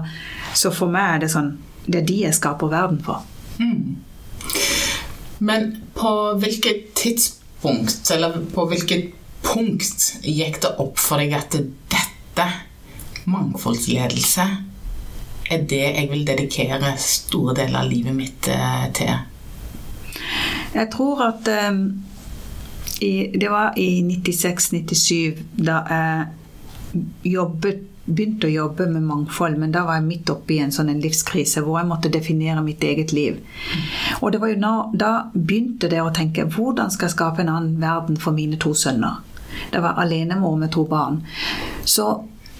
så 0.54 0.72
for 0.74 0.92
meg 0.92 1.16
er 1.16 1.24
det 1.24 1.32
sånn 1.32 1.54
Det 1.84 2.00
er 2.00 2.06
de 2.08 2.18
jeg 2.22 2.36
skaper 2.36 2.70
verden 2.72 3.00
for. 3.04 3.24
Mm. 3.60 3.96
Men 5.44 5.66
på 5.96 6.12
hvilket 6.40 6.94
tidspunkt, 6.96 8.08
eller 8.14 8.38
på 8.54 8.64
hvilket 8.70 9.10
punkt 9.44 10.06
gikk 10.24 10.62
det 10.64 10.70
opp 10.80 11.00
for 11.00 11.20
deg 11.20 11.34
at 11.36 11.58
dette, 11.92 12.46
mangfoldsledelse, 13.30 14.46
er 15.50 15.64
det 15.68 15.82
jeg 15.82 16.08
vil 16.10 16.26
dedikere 16.26 16.94
store 17.00 17.54
deler 17.58 17.82
av 17.82 17.90
livet 17.90 18.16
mitt 18.16 18.48
eh, 18.48 18.86
til? 18.96 19.14
Jeg 20.74 20.90
tror 20.92 21.20
at 21.28 21.48
um, 21.70 21.82
i, 23.00 23.30
Det 23.40 23.50
var 23.50 23.74
i 23.78 24.02
96-97 24.02 25.42
da 25.66 25.82
jeg 25.90 26.30
jobbet, 27.34 27.82
begynte 28.04 28.46
å 28.46 28.52
jobbe 28.52 28.86
med 28.92 29.02
mangfold, 29.08 29.56
men 29.58 29.72
da 29.72 29.84
var 29.86 29.96
jeg 29.98 30.06
midt 30.06 30.30
oppe 30.30 30.54
i 30.54 30.58
en 30.60 30.72
sånn 30.74 30.90
en 30.92 31.00
livskrise 31.00 31.62
hvor 31.64 31.78
jeg 31.80 31.88
måtte 31.88 32.12
definere 32.12 32.62
mitt 32.62 32.84
eget 32.84 33.14
liv. 33.16 33.38
Og 34.20 34.32
det 34.32 34.40
var 34.42 34.52
jo 34.52 34.60
nå, 34.60 34.72
da 34.92 35.12
begynte 35.32 35.88
det 35.90 36.02
å 36.04 36.12
tenke 36.14 36.44
hvordan 36.44 36.92
skal 36.92 37.08
jeg 37.08 37.16
skape 37.16 37.42
en 37.42 37.52
annen 37.54 37.80
verden 37.80 38.20
for 38.20 38.36
mine 38.36 38.60
to 38.60 38.74
sønner. 38.76 39.22
Det 39.72 39.80
var 39.80 39.98
alenemor 40.02 40.56
med 40.60 40.72
to 40.76 40.84
barn. 40.90 41.22
Så 41.84 42.10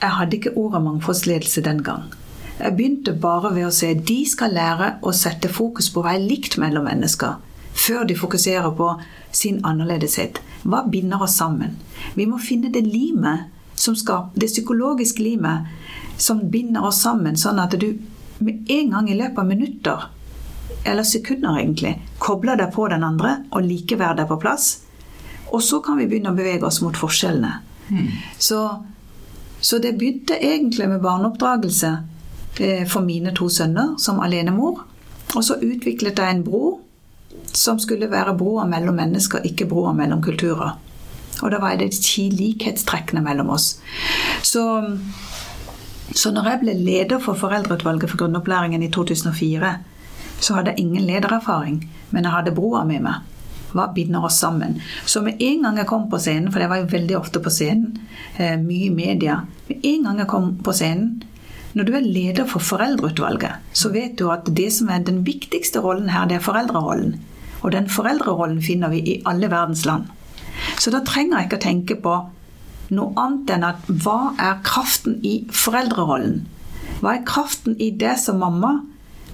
jeg 0.00 0.11
hadde 0.18 0.37
ikke 0.38 0.54
ordet 0.61 0.83
mangfoldsledelse 0.85 1.64
den 1.64 1.83
gang. 1.85 2.11
Jeg 2.59 2.76
begynte 2.76 3.14
bare 3.18 3.50
ved 3.54 3.66
å 3.66 3.74
se 3.74 3.90
de 3.94 4.20
skal 4.28 4.54
lære 4.54 4.94
å 5.02 5.12
sette 5.16 5.50
fokus 5.50 5.90
på 5.90 6.04
hva 6.04 6.14
er 6.14 6.22
likt 6.22 6.59
mellom 6.62 6.87
mennesker, 6.87 7.40
før 7.74 8.04
de 8.07 8.14
fokuserer 8.18 8.70
på 8.78 8.92
sin 9.35 9.59
annerledeshet. 9.66 10.38
Hva 10.62 10.85
binder 10.90 11.24
oss 11.26 11.35
sammen? 11.40 11.74
Vi 12.14 12.28
må 12.30 12.38
finne 12.38 12.70
det 12.72 12.85
limet 12.87 13.50
det 14.35 14.46
psykologiske 14.46 15.22
limet 15.22 15.66
som 16.16 16.50
binder 16.50 16.85
oss 16.87 17.02
sammen, 17.02 17.37
sånn 17.37 17.59
at 17.59 17.74
du 17.74 17.98
med 18.38 18.70
en 18.70 18.90
gang 18.90 19.11
i 19.11 19.16
løpet 19.18 19.38
av 19.38 19.46
minutter, 19.46 20.04
eller 20.85 21.02
sekunder 21.02 21.59
egentlig, 21.59 21.96
kobler 22.18 22.57
deg 22.57 22.72
på 22.74 22.87
den 22.88 23.04
andre, 23.04 23.44
og 23.50 23.66
likeverdet 23.66 24.24
er 24.24 24.30
på 24.30 24.38
plass. 24.40 24.85
Og 25.50 25.62
så 25.62 25.80
kan 25.85 25.98
vi 25.98 26.07
begynne 26.07 26.33
å 26.33 26.38
bevege 26.38 26.66
oss 26.66 26.80
mot 26.85 26.96
forskjellene. 26.96 27.52
Mm. 27.90 28.09
Så, 28.38 28.61
så, 29.64 29.79
det 29.79 29.94
begynte 29.96 30.37
egentlig 30.37 30.88
med 30.88 31.00
barneoppdragelse 31.00 31.90
eh, 32.61 32.83
for 32.85 33.00
mine 33.00 33.33
to 33.33 33.48
sønner 33.48 33.94
som 33.98 34.20
alenemor. 34.20 34.83
Og 35.33 35.44
så 35.44 35.57
utviklet 35.57 36.20
jeg 36.20 36.37
en 36.37 36.42
bro 36.44 36.81
som 37.55 37.79
skulle 37.81 38.11
være 38.11 38.37
broer 38.37 38.68
mellom 38.68 38.98
mennesker, 39.00 39.46
ikke 39.48 39.68
broer 39.70 39.96
mellom 39.96 40.20
kulturer. 40.22 40.77
Og 41.40 41.50
da 41.50 41.62
var 41.62 41.79
det 41.81 41.94
ti 41.96 42.29
likhetstrekkene 42.31 43.24
mellom 43.24 43.55
oss. 43.57 43.79
Så, 44.42 44.64
så 46.12 46.33
når 46.35 46.50
jeg 46.50 46.61
ble 46.62 46.77
leder 46.85 47.22
for 47.24 47.38
Foreldreutvalget 47.38 48.11
for 48.11 48.20
grunnopplæringen 48.20 48.85
i 48.85 48.90
2004, 48.92 49.74
så 50.44 50.59
hadde 50.59 50.74
jeg 50.74 50.85
ingen 50.85 51.09
ledererfaring, 51.09 51.81
men 52.11 52.27
jeg 52.27 52.37
hadde 52.37 52.55
broa 52.55 52.85
med 52.85 53.00
meg. 53.07 53.24
Hva 53.75 53.89
binder 53.95 54.25
oss 54.25 54.39
sammen? 54.39 54.79
Så 55.07 55.23
med 55.23 55.43
en 55.43 55.63
gang 55.67 55.79
jeg 55.81 55.89
kom 55.91 56.09
på 56.11 56.21
scenen, 56.23 56.53
for 56.53 56.63
jeg 56.63 56.71
var 56.71 56.83
jo 56.83 56.91
veldig 56.93 57.17
ofte 57.19 57.43
på 57.43 57.51
scenen, 57.51 57.99
eh, 58.39 58.57
mye 58.61 58.87
i 58.87 58.95
media 58.95 59.41
Med 59.69 59.85
en 59.85 60.05
gang 60.05 60.19
jeg 60.19 60.31
kom 60.31 60.51
på 60.63 60.73
scenen 60.73 61.23
Når 61.75 61.85
du 61.85 61.93
er 61.99 62.07
leder 62.07 62.47
for 62.47 62.63
Foreldreutvalget, 62.63 63.59
så 63.73 63.91
vet 63.91 64.17
du 64.19 64.31
at 64.31 64.47
det 64.47 64.73
som 64.73 64.89
er 64.89 65.03
den 65.03 65.25
viktigste 65.27 65.81
rollen 65.83 66.09
her, 66.09 66.29
det 66.29 66.37
er 66.37 66.45
foreldrerollen. 66.45 67.17
Og 67.63 67.73
den 67.73 67.89
foreldrerollen 67.91 68.63
finner 68.63 68.93
vi 68.93 69.01
i 69.01 69.23
alle 69.27 69.51
verdens 69.51 69.85
land. 69.85 70.05
Så 70.79 70.93
da 70.95 71.01
trenger 71.03 71.41
jeg 71.41 71.49
ikke 71.49 71.59
å 71.59 71.65
tenke 71.65 71.97
på 71.99 72.15
noe 72.95 73.13
annet 73.19 73.51
enn 73.57 73.67
at 73.67 73.89
hva 73.89 74.37
er 74.39 74.61
kraften 74.63 75.19
i 75.27 75.49
foreldrerollen? 75.51 76.45
Hva 77.01 77.17
er 77.17 77.27
kraften 77.27 77.75
i 77.83 77.91
det 77.91 78.15
som 78.23 78.39
mamma, 78.39 78.77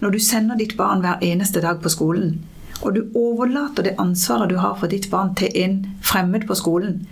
når 0.00 0.16
du 0.16 0.20
sender 0.24 0.57
ditt 0.57 0.79
barn 0.79 1.05
hver 1.05 1.20
eneste 1.20 1.61
dag 1.61 1.83
på 1.83 1.92
skolen, 1.92 2.38
og 2.80 2.94
du 2.96 3.00
overlater 3.18 3.84
det 3.84 3.96
ansvaret 4.00 4.50
du 4.50 4.56
har 4.60 4.76
for 4.80 4.90
ditt 4.92 5.10
barn 5.12 5.34
til 5.38 5.52
en 5.62 5.78
fremmed 6.04 6.46
på 6.48 6.56
skolen. 6.56 7.02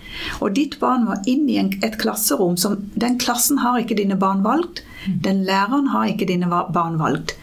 Og 0.40 0.54
ditt 0.56 0.78
barn 0.80 1.04
må 1.08 1.18
inn 1.28 1.48
i 1.50 1.58
et 1.60 1.98
klasserom 2.00 2.56
som 2.56 2.78
Den 2.94 3.18
klassen 3.20 3.60
har 3.62 3.80
ikke 3.80 3.98
dine 3.98 4.16
barn 4.16 4.42
valgt. 4.46 4.82
Den 5.06 5.44
læreren 5.46 5.90
har 5.92 6.08
ikke 6.08 6.28
dine 6.28 6.48
barn 6.48 6.98
valgt. 6.98 7.36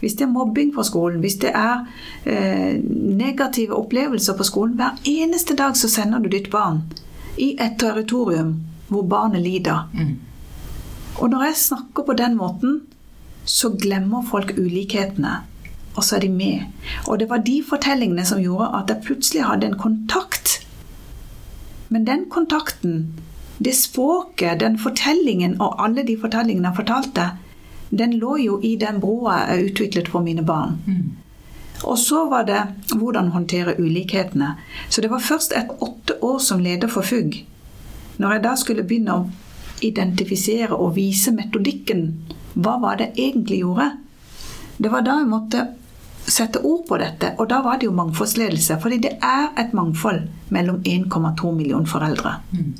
Hvis 0.00 0.18
det 0.18 0.26
er 0.26 0.34
mobbing 0.34 0.72
på 0.74 0.84
skolen, 0.86 1.20
hvis 1.20 1.38
det 1.42 1.52
er 1.54 1.86
eh, 2.24 2.78
negative 2.82 3.74
opplevelser 3.74 4.36
på 4.38 4.46
skolen 4.46 4.76
Hver 4.78 4.98
eneste 5.08 5.56
dag 5.56 5.76
så 5.76 5.90
sender 5.90 6.22
du 6.22 6.28
ditt 6.28 6.50
barn 6.50 6.82
i 7.38 7.54
et 7.60 7.78
territorium 7.78 8.56
hvor 8.88 9.02
barnet 9.02 9.42
lider. 9.42 9.88
Mm. 9.94 10.16
Og 11.18 11.30
når 11.30 11.48
jeg 11.48 11.62
snakker 11.62 12.06
på 12.06 12.16
den 12.18 12.36
måten, 12.38 12.80
så 13.44 13.70
glemmer 13.80 14.24
folk 14.30 14.52
ulikhetene. 14.58 15.42
Og 15.98 16.04
så 16.06 16.16
er 16.16 16.26
de 16.26 16.30
med. 16.30 16.66
Og 17.10 17.18
det 17.18 17.26
var 17.30 17.42
de 17.42 17.58
fortellingene 17.66 18.24
som 18.26 18.42
gjorde 18.42 18.70
at 18.78 18.92
jeg 18.92 19.04
plutselig 19.08 19.46
hadde 19.48 19.66
en 19.66 19.78
kontakt. 19.78 20.60
Men 21.88 22.06
den 22.06 22.28
kontakten, 22.30 23.14
det 23.58 23.74
språket, 23.74 24.60
den 24.60 24.78
fortellingen 24.78 25.56
og 25.60 25.80
alle 25.82 26.04
de 26.06 26.14
fortellingene 26.20 26.70
jeg 26.70 26.78
fortalte, 26.84 27.30
den 27.90 28.18
lå 28.20 28.36
jo 28.36 28.60
i 28.62 28.76
den 28.76 29.00
broa 29.00 29.40
jeg 29.48 29.72
utviklet 29.72 30.10
for 30.12 30.22
mine 30.22 30.44
barn. 30.46 30.78
Mm. 30.86 31.16
Og 31.84 31.98
så 31.98 32.24
var 32.28 32.46
det 32.46 32.62
hvordan 32.94 33.32
håndtere 33.34 33.74
ulikhetene. 33.80 34.54
Så 34.88 35.00
det 35.00 35.10
var 35.10 35.18
først 35.22 35.52
et 35.56 35.70
åtte 35.80 36.18
år 36.22 36.38
som 36.38 36.60
leder 36.60 36.88
for 36.88 37.02
FUG. 37.02 37.44
Når 38.18 38.32
jeg 38.32 38.44
da 38.44 38.54
skulle 38.58 38.86
begynne 38.86 39.14
å 39.14 39.28
identifisere 39.82 40.74
og 40.74 40.96
vise 40.96 41.32
metodikken, 41.32 42.10
hva 42.54 42.78
var 42.82 42.98
det 42.98 43.12
egentlig 43.16 43.60
gjorde? 43.62 43.92
Det 44.78 44.90
var 44.90 45.06
da 45.06 45.20
jeg 45.20 45.30
måtte 45.30 45.66
sette 46.28 46.60
ord 46.64 46.84
på 46.88 46.98
dette, 47.00 47.32
og 47.38 47.48
da 47.50 47.60
var 47.64 47.78
det 47.78 47.88
jo 47.88 47.94
mangfoldsledelse. 47.96 48.78
Fordi 48.82 48.98
det 49.04 49.14
er 49.24 49.48
et 49.60 49.72
mangfold 49.76 50.28
mellom 50.54 50.82
1,2 50.84 51.54
millioner 51.56 51.88
foreldre. 51.88 52.34
Mm. 52.52 52.74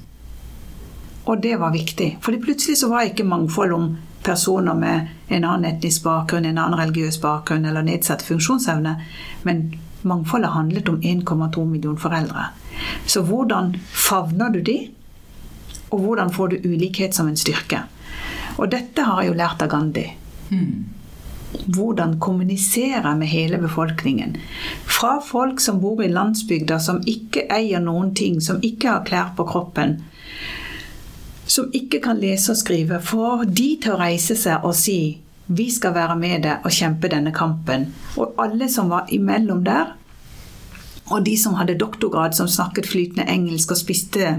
Og 1.29 1.43
det 1.43 1.57
var 1.61 1.73
viktig. 1.73 2.19
Fordi 2.25 2.41
plutselig 2.41 2.79
så 2.81 2.89
var 2.89 3.09
ikke 3.09 3.25
mangfold 3.25 3.73
om 3.73 3.89
personer 4.25 4.75
med 4.75 5.09
en 5.29 5.45
annen 5.45 5.69
etnisk 5.69 6.03
bakgrunn, 6.05 6.45
en 6.45 6.59
annen 6.59 6.79
religiøs 6.81 7.21
bakgrunn 7.23 7.67
eller 7.69 7.85
nedsatt 7.85 8.25
funksjonsevne. 8.25 8.95
Men 9.43 9.65
mangfoldet 10.03 10.55
handlet 10.55 10.89
om 10.89 11.01
1,2 11.03 11.65
millioner 11.65 12.01
foreldre. 12.01 12.49
Så 13.07 13.23
hvordan 13.23 13.75
favner 13.93 14.53
du 14.55 14.61
de? 14.63 14.79
Og 15.91 16.01
hvordan 16.01 16.31
får 16.33 16.49
du 16.49 16.69
ulikhet 16.69 17.15
som 17.15 17.29
en 17.29 17.37
styrke? 17.37 17.83
Og 18.59 18.71
dette 18.71 19.03
har 19.05 19.23
jeg 19.23 19.33
jo 19.33 19.39
lært 19.39 19.63
av 19.63 19.71
Gandhi. 19.73 20.07
Mm. 20.51 20.98
Hvordan 21.49 22.19
kommunisere 22.21 23.15
med 23.17 23.31
hele 23.31 23.59
befolkningen. 23.59 24.37
Fra 24.85 25.19
folk 25.25 25.61
som 25.61 25.81
bor 25.81 26.03
i 26.05 26.11
landsbygda, 26.13 26.79
som 26.79 27.01
ikke 27.07 27.47
eier 27.53 27.81
noen 27.81 28.15
ting, 28.15 28.41
som 28.45 28.61
ikke 28.63 28.91
har 28.91 29.07
klær 29.09 29.33
på 29.37 29.47
kroppen, 29.49 29.97
som 31.49 31.71
ikke 31.73 32.03
kan 32.05 32.21
lese 32.21 32.53
og 32.53 32.61
skrive, 32.61 33.01
får 33.01 33.47
de 33.49 33.71
til 33.81 33.95
å 33.95 34.01
reise 34.03 34.37
seg 34.37 34.67
og 34.69 34.77
si 34.77 35.01
vi 35.49 35.71
skal 35.73 35.95
være 35.97 36.17
med 36.21 36.43
deg 36.45 36.67
og 36.69 36.75
kjempe 36.77 37.09
denne 37.09 37.33
kampen. 37.33 37.87
Og 38.21 38.37
alle 38.37 38.69
som 38.69 38.91
var 38.93 39.09
imellom 39.09 39.63
der, 39.65 39.95
og 41.09 41.25
de 41.25 41.39
som 41.41 41.57
hadde 41.57 41.79
doktorgrad, 41.81 42.37
som 42.37 42.49
snakket 42.49 42.91
flytende 42.91 43.25
engelsk 43.33 43.73
og 43.73 43.81
spiste 43.81 44.35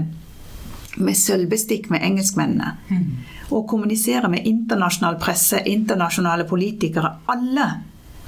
med 0.96 1.18
sølvbestikk 1.18 1.90
med 1.90 2.04
engelskmennene. 2.06 2.76
Mm. 2.88 3.06
Og 3.50 3.66
kommunisere 3.68 4.28
med 4.30 4.46
internasjonal 4.46 5.18
presse, 5.22 5.60
internasjonale 5.66 6.46
politikere. 6.48 7.16
Alle 7.30 7.68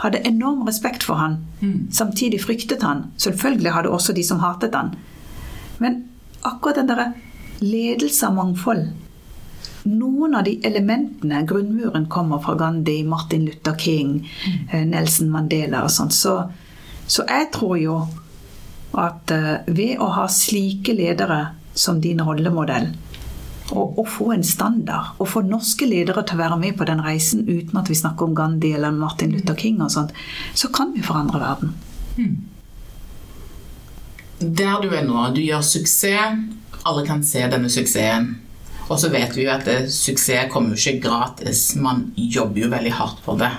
hadde 0.03 0.23
enorm 0.27 0.65
respekt 0.67 1.05
for 1.07 1.21
han. 1.21 1.37
Mm. 1.61 1.93
Samtidig 1.95 2.43
fryktet 2.43 2.83
han. 2.83 3.05
Selvfølgelig 3.17 3.73
hadde 3.73 3.93
også 3.95 4.13
de 4.17 4.25
som 4.27 4.43
hatet 4.43 4.75
han. 4.75 4.95
Men 5.79 6.03
akkurat 6.43 6.81
den 6.81 6.91
derre 6.91 7.13
ledelse 7.63 8.27
av 8.27 8.35
mangfold. 8.35 8.89
Noen 9.83 10.35
av 10.39 10.45
de 10.47 10.57
elementene, 10.67 11.43
grunnmuren, 11.47 12.07
kommer 12.11 12.43
fra 12.43 12.55
Gandhi, 12.59 13.01
Martin 13.05 13.47
Luther 13.49 13.75
King, 13.79 14.21
mm. 14.71 14.91
Nelson 14.91 15.31
Mandela 15.31 15.83
og 15.83 15.91
sånn. 15.91 16.13
Så, 16.15 16.37
så, 17.07 17.25
jeg 17.27 17.51
tror 17.55 17.79
jo 17.81 17.97
at 18.99 19.33
uh, 19.35 19.67
ved 19.67 19.99
å 20.03 20.11
ha 20.19 20.29
slike 20.31 20.95
ledere 20.95 21.41
som 21.75 21.99
din 22.03 22.23
rollemodell, 22.23 22.93
og, 23.73 23.99
og, 23.99 24.07
få 24.09 24.31
en 24.37 24.45
standard, 24.47 25.15
og 25.19 25.29
få 25.33 25.43
norske 25.49 25.89
ledere 25.89 26.23
til 26.29 26.39
å 26.39 26.43
være 26.45 26.61
med 26.61 26.79
på 26.79 26.87
den 26.89 27.03
reisen 27.03 27.45
uten 27.49 27.81
at 27.81 27.91
vi 27.91 27.99
snakker 27.99 28.29
om 28.29 28.37
Gandhi 28.39 28.75
eller 28.77 28.95
Martin 28.95 29.33
Luther 29.35 29.59
King 29.59 29.83
og 29.83 29.93
sånt, 29.95 30.15
så 30.55 30.71
kan 30.75 30.95
vi 30.95 31.05
forandre 31.05 31.41
verden. 31.43 31.77
Mm. 32.17 32.35
Der 34.43 34.83
du 34.83 34.91
er 34.91 35.07
nå, 35.07 35.29
du 35.35 35.41
gjør 35.43 35.63
suksess 35.65 36.43
alle 36.83 37.07
kan 37.07 37.23
se 37.25 37.45
denne 37.51 37.71
suksessen. 37.71 38.33
Og 38.91 38.99
så 39.01 39.09
vet 39.13 39.37
vi 39.37 39.47
jo 39.47 39.53
at 39.53 39.67
det, 39.69 39.93
suksess 39.95 40.51
kommer 40.53 40.75
jo 40.75 40.81
ikke 40.81 41.07
gratis. 41.07 41.73
Man 41.79 42.11
jobber 42.17 42.65
jo 42.65 42.73
veldig 42.73 42.95
hardt 42.99 43.23
for 43.25 43.41
det. 43.41 43.53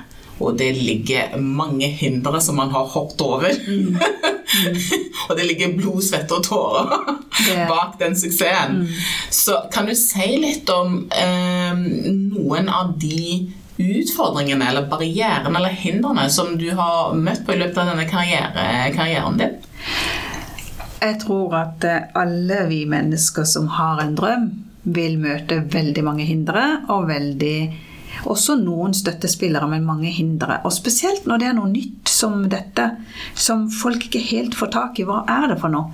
Og 0.43 0.57
det 0.59 0.71
ligger 0.77 1.37
mange 1.39 1.87
hindre 1.87 2.41
som 2.41 2.59
man 2.59 2.71
har 2.73 2.89
hoppet 2.93 3.23
over. 3.25 3.57
Mm. 3.67 3.95
Mm. 3.95 4.77
og 5.29 5.35
det 5.37 5.47
ligger 5.47 5.75
blod, 5.77 6.03
svette 6.05 6.37
og 6.37 6.45
tårer 6.45 7.67
bak 7.69 7.97
den 7.99 8.15
suksessen. 8.17 8.83
Mm. 8.83 8.87
Så 9.29 9.57
kan 9.73 9.89
du 9.89 9.95
si 9.97 10.29
litt 10.41 10.69
om 10.73 11.03
eh, 11.09 11.73
noen 12.33 12.69
av 12.69 12.95
de 13.01 13.51
utfordringene 13.83 14.67
eller 14.69 14.89
barrierene 14.89 15.57
eller 15.57 15.73
hindrene 15.73 16.27
som 16.29 16.53
du 16.59 16.69
har 16.77 17.15
møtt 17.17 17.41
på 17.45 17.55
i 17.55 17.61
løpet 17.61 17.79
av 17.81 17.93
denne 17.93 18.05
karriere, 18.09 18.67
karrieren 18.93 19.39
din? 19.41 19.55
Jeg 21.03 21.17
tror 21.23 21.55
at 21.57 21.87
eh, 21.87 22.05
alle 22.15 22.67
vi 22.69 22.83
mennesker 22.89 23.47
som 23.49 23.71
har 23.79 24.03
en 24.03 24.13
drøm, 24.19 24.51
vil 24.83 25.15
møte 25.15 25.61
veldig 25.71 26.01
mange 26.03 26.25
hindre 26.27 26.63
og 26.91 27.05
veldig 27.07 27.57
også 28.29 28.55
noen 28.59 28.93
støttespillere, 28.95 29.67
men 29.71 29.85
mange 29.87 30.11
hindre. 30.13 30.59
Og 30.63 30.73
spesielt 30.75 31.27
når 31.29 31.41
det 31.41 31.49
er 31.49 31.57
noe 31.57 31.71
nytt 31.71 32.11
som 32.11 32.43
dette, 32.51 32.89
som 33.35 33.67
folk 33.71 34.07
ikke 34.07 34.23
helt 34.31 34.57
får 34.57 34.73
tak 34.75 34.99
i. 34.99 35.07
Hva 35.07 35.23
er 35.29 35.49
det 35.53 35.59
for 35.61 35.73
noe? 35.73 35.93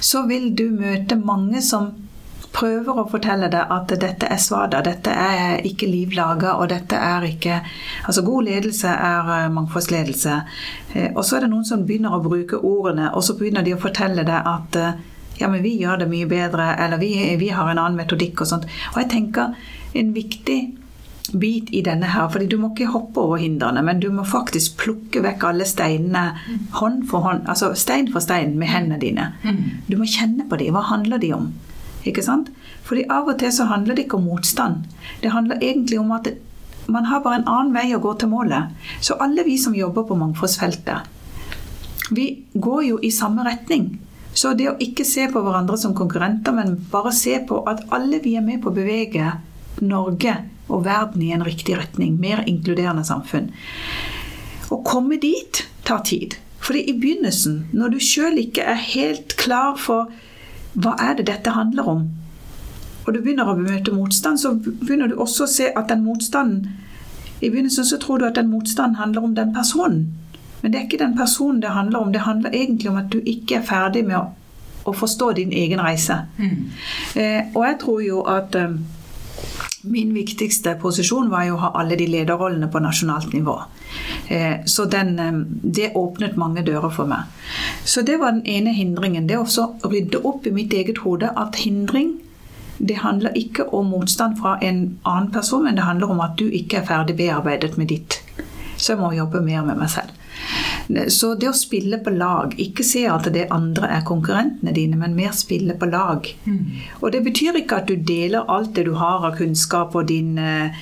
Så 0.00 0.26
vil 0.30 0.50
du 0.58 0.68
møte 0.74 1.18
mange 1.20 1.62
som 1.64 1.92
prøver 2.52 2.98
å 3.00 3.06
fortelle 3.08 3.48
deg 3.52 3.70
at 3.72 3.94
dette 4.00 4.28
er 4.28 4.40
svada, 4.40 4.82
dette 4.84 5.12
er 5.12 5.62
ikke 5.66 5.88
liv 5.88 6.12
laga, 6.16 6.56
og 6.60 6.68
dette 6.72 6.98
er 6.98 7.24
ikke 7.28 7.60
Altså, 8.02 8.24
god 8.26 8.48
ledelse 8.48 8.90
er 8.90 9.30
eh, 9.36 9.48
mangfoldsledelse. 9.54 10.36
Eh, 10.92 11.08
og 11.14 11.22
så 11.24 11.36
er 11.36 11.44
det 11.44 11.52
noen 11.52 11.64
som 11.64 11.84
begynner 11.86 12.16
å 12.16 12.22
bruke 12.24 12.58
ordene, 12.58 13.12
og 13.14 13.22
så 13.24 13.36
begynner 13.38 13.64
de 13.64 13.76
å 13.76 13.80
fortelle 13.80 14.24
deg 14.26 14.48
at 14.52 14.78
eh, 14.80 15.00
ja, 15.38 15.48
men 15.48 15.62
vi 15.64 15.76
gjør 15.80 16.02
det 16.02 16.10
mye 16.10 16.28
bedre, 16.28 16.72
eller 16.82 17.00
vi, 17.00 17.14
vi 17.40 17.52
har 17.54 17.70
en 17.70 17.78
annen 17.78 17.98
metodikk 17.98 18.42
og 18.42 18.50
sånt. 18.50 18.66
Og 18.92 19.00
jeg 19.00 19.10
tenker 19.14 19.54
en 19.98 20.12
viktig 20.16 20.58
bit 21.38 21.70
i 21.72 21.82
denne 21.82 22.06
her. 22.06 22.28
fordi 22.28 22.46
du 22.46 22.56
må 22.58 22.70
ikke 22.72 22.92
hoppe 22.92 23.20
over 23.20 23.36
hindrene, 23.36 23.82
men 23.82 24.00
du 24.00 24.10
må 24.10 24.24
faktisk 24.24 24.76
plukke 24.78 25.22
vekk 25.22 25.44
alle 25.48 25.64
steinene 25.64 26.24
hånd 26.78 27.08
for 27.08 27.20
hånd, 27.20 27.48
altså 27.48 27.74
stein 27.74 28.12
for 28.12 28.20
stein 28.20 28.58
med 28.58 28.68
hendene 28.68 29.00
dine. 29.00 29.32
Du 29.88 29.96
må 29.96 30.04
kjenne 30.04 30.48
på 30.48 30.56
dem. 30.56 30.74
Hva 30.74 30.82
handler 30.90 31.18
de 31.18 31.32
om? 31.32 31.52
Ikke 32.04 32.22
sant? 32.22 32.50
Fordi 32.82 33.04
av 33.10 33.28
og 33.28 33.38
til 33.38 33.52
så 33.52 33.64
handler 33.70 33.94
det 33.94 34.06
ikke 34.06 34.18
om 34.18 34.26
motstand. 34.26 34.84
Det 35.22 35.30
handler 35.30 35.62
egentlig 35.62 36.00
om 36.00 36.12
at 36.12 36.28
man 36.90 37.04
har 37.04 37.22
bare 37.22 37.40
en 37.40 37.48
annen 37.48 37.74
vei 37.74 37.92
å 37.94 38.00
gå 38.02 38.14
til 38.18 38.28
målet. 38.28 38.72
Så 39.00 39.14
alle 39.22 39.44
vi 39.46 39.56
som 39.58 39.74
jobber 39.74 40.02
på 40.02 40.18
mangfoldsfeltet, 40.18 41.06
vi 42.10 42.44
går 42.54 42.82
jo 42.84 42.98
i 43.02 43.10
samme 43.10 43.44
retning. 43.46 44.00
Så 44.34 44.54
det 44.56 44.68
å 44.70 44.78
ikke 44.80 45.04
se 45.04 45.28
på 45.30 45.40
hverandre 45.44 45.78
som 45.78 45.94
konkurrenter, 45.94 46.52
men 46.56 46.74
bare 46.90 47.12
se 47.14 47.38
på 47.48 47.62
at 47.68 47.84
alle 47.92 48.18
vi 48.24 48.34
er 48.36 48.44
med 48.44 48.62
på 48.62 48.72
å 48.72 48.76
bevege 48.76 49.30
Norge 49.80 50.34
og 50.72 50.86
verden 50.86 51.22
i 51.22 51.32
en 51.36 51.44
riktig 51.44 51.76
retning. 51.78 52.16
Mer 52.20 52.44
inkluderende 52.48 53.04
samfunn. 53.06 53.50
Å 54.72 54.80
komme 54.86 55.20
dit 55.20 55.66
tar 55.84 56.02
tid. 56.08 56.38
Fordi 56.62 56.84
i 56.88 56.94
begynnelsen, 56.98 57.66
når 57.74 57.94
du 57.94 58.02
sjøl 58.02 58.38
ikke 58.38 58.64
er 58.72 58.78
helt 58.78 59.36
klar 59.40 59.76
for 59.80 60.12
hva 60.72 60.94
er 61.02 61.18
det 61.18 61.26
dette 61.28 61.52
handler 61.52 61.88
om, 61.90 62.04
og 63.02 63.14
du 63.14 63.18
begynner 63.18 63.48
å 63.50 63.58
møte 63.58 63.94
motstand, 63.94 64.38
så 64.40 64.54
begynner 64.62 65.10
du 65.10 65.16
også 65.20 65.46
å 65.46 65.50
se 65.50 65.68
at 65.74 65.90
den 65.90 66.04
motstanden 66.06 66.68
I 67.42 67.50
begynnelsen 67.50 67.86
så 67.88 67.98
tror 67.98 68.20
du 68.22 68.28
at 68.28 68.36
den 68.38 68.52
motstanden 68.52 69.00
handler 69.00 69.24
om 69.26 69.32
den 69.34 69.50
personen. 69.50 70.04
Men 70.60 70.70
det 70.70 70.78
er 70.78 70.84
ikke 70.86 71.00
den 71.00 71.16
personen 71.18 71.58
det 71.62 71.72
handler 71.74 71.98
om. 71.98 72.12
Det 72.14 72.20
handler 72.22 72.54
egentlig 72.54 72.90
om 72.90 73.00
at 73.00 73.08
du 73.10 73.18
ikke 73.18 73.56
er 73.58 73.64
ferdig 73.66 74.04
med 74.06 74.14
å, 74.20 74.28
å 74.86 74.94
forstå 74.94 75.32
din 75.40 75.50
egen 75.50 75.82
reise. 75.82 76.20
Mm. 76.38 76.68
Eh, 77.18 77.40
og 77.50 77.64
jeg 77.66 77.80
tror 77.82 78.04
jo 78.06 78.22
at 78.30 78.54
eh, 78.54 78.76
Min 79.82 80.14
viktigste 80.14 80.74
posisjon 80.78 81.30
var 81.30 81.46
jo 81.48 81.56
å 81.56 81.62
ha 81.64 81.70
alle 81.80 81.96
de 81.98 82.06
lederrollene 82.06 82.68
på 82.70 82.82
nasjonalt 82.82 83.32
nivå. 83.34 83.56
Eh, 84.28 84.64
så 84.64 84.84
den, 84.84 85.18
eh, 85.18 85.32
det 85.78 85.92
åpnet 85.98 86.36
mange 86.36 86.62
dører 86.62 86.90
for 86.90 87.06
meg. 87.06 87.30
Så 87.84 88.02
det 88.06 88.20
var 88.20 88.32
den 88.32 88.46
ene 88.46 88.72
hindringen. 88.72 89.26
Det 89.26 89.36
å 89.36 89.46
rydde 89.90 90.24
opp 90.24 90.46
i 90.46 90.50
mitt 90.50 90.72
eget 90.72 90.98
hode 90.98 91.32
at 91.36 91.56
hindring 91.56 92.20
det 92.78 92.96
handler 92.98 93.30
ikke 93.38 93.68
om 93.74 93.86
motstand 93.86 94.38
fra 94.38 94.58
en 94.62 94.98
annen 95.06 95.30
person, 95.30 95.64
men 95.64 95.76
det 95.76 95.84
handler 95.84 96.10
om 96.10 96.20
at 96.20 96.36
du 96.38 96.48
ikke 96.50 96.80
er 96.80 96.86
ferdig 96.86 97.16
bearbeidet 97.16 97.78
med 97.78 97.88
ditt. 97.88 98.22
Så 98.76 98.92
jeg 98.92 98.98
må 98.98 99.12
jobbe 99.12 99.40
mer 99.40 99.62
med 99.62 99.78
meg 99.78 99.90
selv. 99.90 100.10
Så 101.08 101.34
det 101.34 101.48
å 101.48 101.56
spille 101.56 101.98
på 102.02 102.12
lag, 102.14 102.54
ikke 102.60 102.84
se 102.86 103.04
at 103.10 103.28
det 103.34 103.46
andre 103.54 103.88
er 103.96 104.06
konkurrentene 104.06 104.74
dine, 104.76 104.98
men 105.00 105.16
mer 105.16 105.34
spille 105.36 105.76
på 105.78 105.88
lag. 105.92 106.26
Mm. 106.44 106.64
Og 107.00 107.12
det 107.14 107.22
betyr 107.26 107.60
ikke 107.60 107.82
at 107.82 107.88
du 107.88 107.96
deler 107.96 108.50
alt 108.50 108.74
det 108.76 108.86
du 108.88 108.94
har 108.98 109.24
av 109.28 109.38
kunnskap 109.38 109.94
og 109.98 110.08
din, 110.10 110.34
uh, 110.38 110.74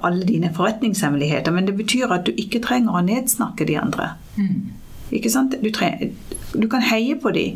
alle 0.00 0.24
dine 0.28 0.50
forretningshemmeligheter, 0.56 1.54
men 1.54 1.68
det 1.68 1.76
betyr 1.78 2.14
at 2.14 2.26
du 2.26 2.32
ikke 2.32 2.62
trenger 2.64 2.96
å 2.96 3.04
nedsnakke 3.04 3.68
de 3.68 3.78
andre. 3.80 4.14
Mm. 4.40 4.72
Ikke 5.14 5.30
sant? 5.30 5.54
Du, 5.60 5.70
du, 5.70 6.66
kan 6.72 6.82
heie 6.82 7.14
på 7.20 7.30
de, 7.36 7.46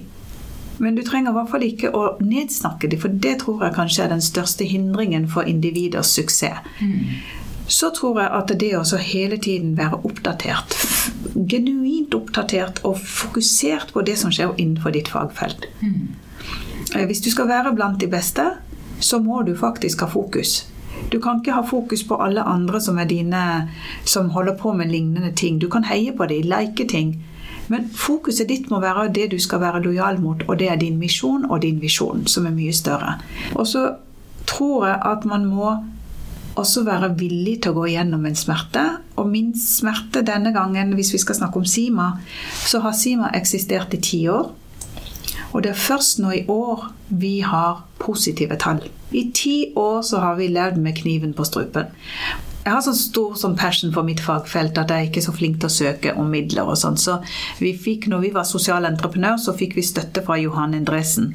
men 0.78 0.94
du 0.94 1.02
trenger 1.02 1.32
i 1.32 1.38
hvert 1.40 1.50
fall 1.50 1.64
ikke 1.66 1.90
å 1.96 2.04
nedsnakke 2.22 2.92
dem, 2.92 3.02
for 3.02 3.18
det 3.26 3.38
tror 3.42 3.66
jeg 3.66 3.78
kanskje 3.80 4.04
er 4.04 4.14
den 4.14 4.22
største 4.22 4.68
hindringen 4.68 5.26
for 5.32 5.48
individers 5.48 6.12
suksess. 6.14 6.62
Mm 6.78 7.18
så 7.68 7.90
tror 7.90 8.20
jeg 8.22 8.32
at 8.32 8.52
det 8.60 8.70
å 8.76 9.00
hele 9.02 9.36
tiden 9.36 9.76
være 9.76 10.00
oppdatert, 10.08 10.74
genuint 11.48 12.14
oppdatert 12.14 12.80
og 12.84 12.98
fokusert 12.98 13.92
på 13.92 14.02
det 14.06 14.16
som 14.20 14.32
skjer 14.34 14.54
innenfor 14.56 14.94
ditt 14.94 15.10
fagfelt. 15.12 15.68
Mm. 15.82 16.14
Hvis 17.06 17.20
du 17.20 17.30
skal 17.30 17.48
være 17.48 17.74
blant 17.76 18.00
de 18.00 18.08
beste, 18.10 18.44
så 19.00 19.18
må 19.22 19.42
du 19.42 19.54
faktisk 19.56 20.00
ha 20.00 20.10
fokus. 20.10 20.66
Du 21.12 21.20
kan 21.20 21.38
ikke 21.38 21.54
ha 21.54 21.62
fokus 21.62 22.02
på 22.04 22.16
alle 22.22 22.42
andre 22.42 22.80
som 22.80 22.98
er 22.98 23.04
dine, 23.04 23.42
som 24.04 24.30
holder 24.30 24.56
på 24.56 24.72
med 24.72 24.90
lignende 24.90 25.32
ting. 25.32 25.60
Du 25.60 25.68
kan 25.68 25.84
heie 25.84 26.12
på 26.12 26.26
dem, 26.26 26.48
leke 26.48 26.88
ting. 26.88 27.14
Men 27.68 27.88
fokuset 27.94 28.48
ditt 28.48 28.70
må 28.70 28.80
være 28.80 29.08
det 29.12 29.30
du 29.30 29.38
skal 29.38 29.60
være 29.60 29.82
lojal 29.84 30.20
mot, 30.20 30.42
og 30.48 30.58
det 30.58 30.70
er 30.72 30.80
din 30.80 30.98
misjon 30.98 31.44
og 31.50 31.62
din 31.62 31.80
visjon, 31.80 32.26
som 32.26 32.46
er 32.46 32.56
mye 32.56 32.72
større. 32.72 33.18
Og 33.54 33.66
så 33.66 33.90
tror 34.46 34.86
jeg 34.86 34.98
at 35.04 35.24
man 35.28 35.44
må 35.44 35.76
også 36.58 36.84
være 36.86 37.12
villig 37.18 37.58
til 37.62 37.72
å 37.72 37.80
gå 37.80 37.88
gjennom 37.94 38.26
en 38.28 38.38
smerte. 38.38 38.84
Og 39.18 39.28
min 39.30 39.52
smerte 39.58 40.24
denne 40.26 40.52
gangen, 40.54 40.94
hvis 40.98 41.12
vi 41.14 41.22
skal 41.22 41.38
snakke 41.38 41.60
om 41.60 41.68
Sima, 41.68 42.10
så 42.66 42.82
har 42.84 42.96
Sima 42.96 43.32
eksistert 43.38 43.94
i 43.96 44.02
ti 44.02 44.22
år. 44.32 44.50
Og 45.52 45.64
det 45.64 45.72
er 45.72 45.80
først 45.80 46.20
nå 46.20 46.34
i 46.36 46.44
år 46.52 46.90
vi 47.08 47.38
har 47.40 47.84
positive 48.02 48.58
tall. 48.60 48.82
I 49.10 49.30
ti 49.34 49.72
år 49.76 50.02
så 50.04 50.20
har 50.20 50.36
vi 50.36 50.50
levd 50.52 50.76
med 50.82 50.98
kniven 50.98 51.32
på 51.34 51.46
strupen 51.48 51.88
jeg 52.64 52.74
har 52.74 52.82
så 52.84 52.92
stor 52.92 53.36
sånn 53.38 53.54
passion 53.56 53.92
for 53.94 54.04
mitt 54.04 54.20
fagfelt 54.20 54.76
at 54.80 54.90
jeg 54.92 55.04
er 55.04 55.08
ikke 55.08 55.22
så 55.24 55.32
flink 55.32 55.60
til 55.60 55.70
å 55.70 55.72
søke 55.72 56.12
om 56.20 56.28
midler 56.32 56.68
og 56.68 56.76
sånn. 56.76 56.98
Så 57.00 57.18
vi 57.62 57.72
fikk, 57.72 58.08
når 58.12 58.24
vi 58.26 58.32
var 58.34 58.48
sosialentreprenør, 58.48 59.38
så 59.40 59.54
fikk 59.56 59.76
vi 59.78 59.84
støtte 59.86 60.24
fra 60.26 60.36
Johan 60.40 60.76
Endresen 60.76 61.30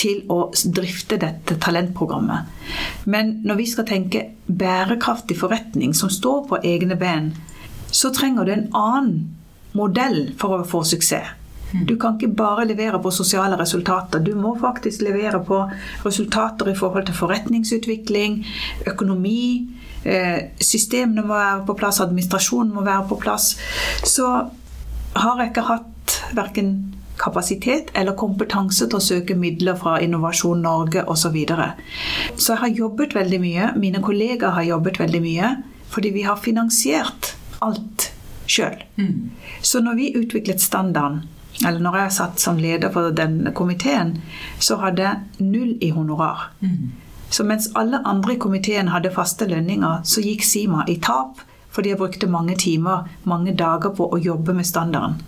til 0.00 0.22
å 0.32 0.46
drifte 0.76 1.18
dette 1.20 1.58
talentprogrammet. 1.60 2.48
Men 3.04 3.40
når 3.44 3.60
vi 3.60 3.68
skal 3.72 3.88
tenke 3.90 4.24
bærekraftig 4.46 5.36
forretning 5.42 5.92
som 5.96 6.12
står 6.12 6.46
på 6.48 6.62
egne 6.72 6.96
ben, 7.00 7.34
så 7.90 8.12
trenger 8.14 8.46
du 8.46 8.54
en 8.54 8.70
annen 8.70 9.20
modell 9.76 10.30
for 10.38 10.60
å 10.60 10.66
få 10.66 10.82
suksess. 10.86 11.36
Du 11.86 11.94
kan 11.96 12.16
ikke 12.16 12.34
bare 12.34 12.64
levere 12.66 12.98
på 13.02 13.12
sosiale 13.14 13.54
resultater. 13.58 14.18
Du 14.18 14.32
må 14.34 14.56
faktisk 14.58 15.04
levere 15.06 15.38
på 15.46 15.60
resultater 16.02 16.72
i 16.72 16.74
forhold 16.74 17.06
til 17.06 17.14
forretningsutvikling, 17.14 18.40
økonomi, 18.90 19.68
systemene 20.02 21.26
må 21.26 21.34
være 21.34 21.66
på 21.68 21.76
plass, 21.76 22.00
administrasjonen 22.00 22.72
må 22.72 22.84
være 22.86 23.08
på 23.10 23.18
plass. 23.20 23.52
Så 24.06 24.28
har 25.20 25.42
jeg 25.42 25.50
ikke 25.50 25.66
hatt 25.68 26.16
verken 26.36 26.70
kapasitet 27.20 27.90
eller 27.94 28.16
kompetanse 28.16 28.86
til 28.88 28.96
å 28.96 29.04
søke 29.04 29.36
midler 29.36 29.76
fra 29.76 29.98
Innovasjon 30.00 30.62
Norge 30.64 31.04
osv. 31.04 31.20
Så, 31.20 31.32
videre. 31.34 31.72
så 32.36 32.54
jeg 32.54 32.62
har 32.62 32.78
jobbet 32.84 33.14
veldig 33.14 33.40
mye. 33.42 33.72
Mine 33.76 34.00
kollegaer 34.02 34.56
har 34.56 34.68
jobbet 34.70 35.00
veldig 35.02 35.20
mye. 35.24 35.50
Fordi 35.90 36.10
vi 36.14 36.22
har 36.22 36.38
finansiert 36.38 37.34
alt 37.60 38.10
sjøl. 38.46 38.78
Mm. 38.96 39.30
Så 39.60 39.82
når 39.82 39.98
vi 39.98 40.12
utviklet 40.16 40.62
standarden, 40.62 41.24
eller 41.66 41.82
når 41.82 41.98
jeg 42.04 42.16
satt 42.16 42.40
som 42.40 42.58
leder 42.62 42.92
for 42.94 43.10
den 43.14 43.50
komiteen, 43.54 44.14
så 44.62 44.78
hadde 44.80 45.02
jeg 45.02 45.46
null 45.50 45.74
i 45.82 45.90
honorar. 45.90 46.52
Mm. 46.62 46.92
Så 47.30 47.44
mens 47.46 47.70
alle 47.78 48.02
andre 48.04 48.34
i 48.34 48.40
komiteen 48.42 48.90
hadde 48.90 49.12
faste 49.14 49.46
lønninger, 49.46 50.02
så 50.04 50.22
gikk 50.24 50.44
Sima 50.44 50.84
i 50.90 50.98
tap 51.02 51.46
fordi 51.70 51.92
jeg 51.92 52.00
brukte 52.00 52.26
mange 52.26 52.56
timer, 52.58 53.04
mange 53.30 53.52
dager 53.54 53.92
på 53.94 54.08
å 54.10 54.18
jobbe 54.18 54.56
med 54.58 54.66
standarden. 54.66 55.20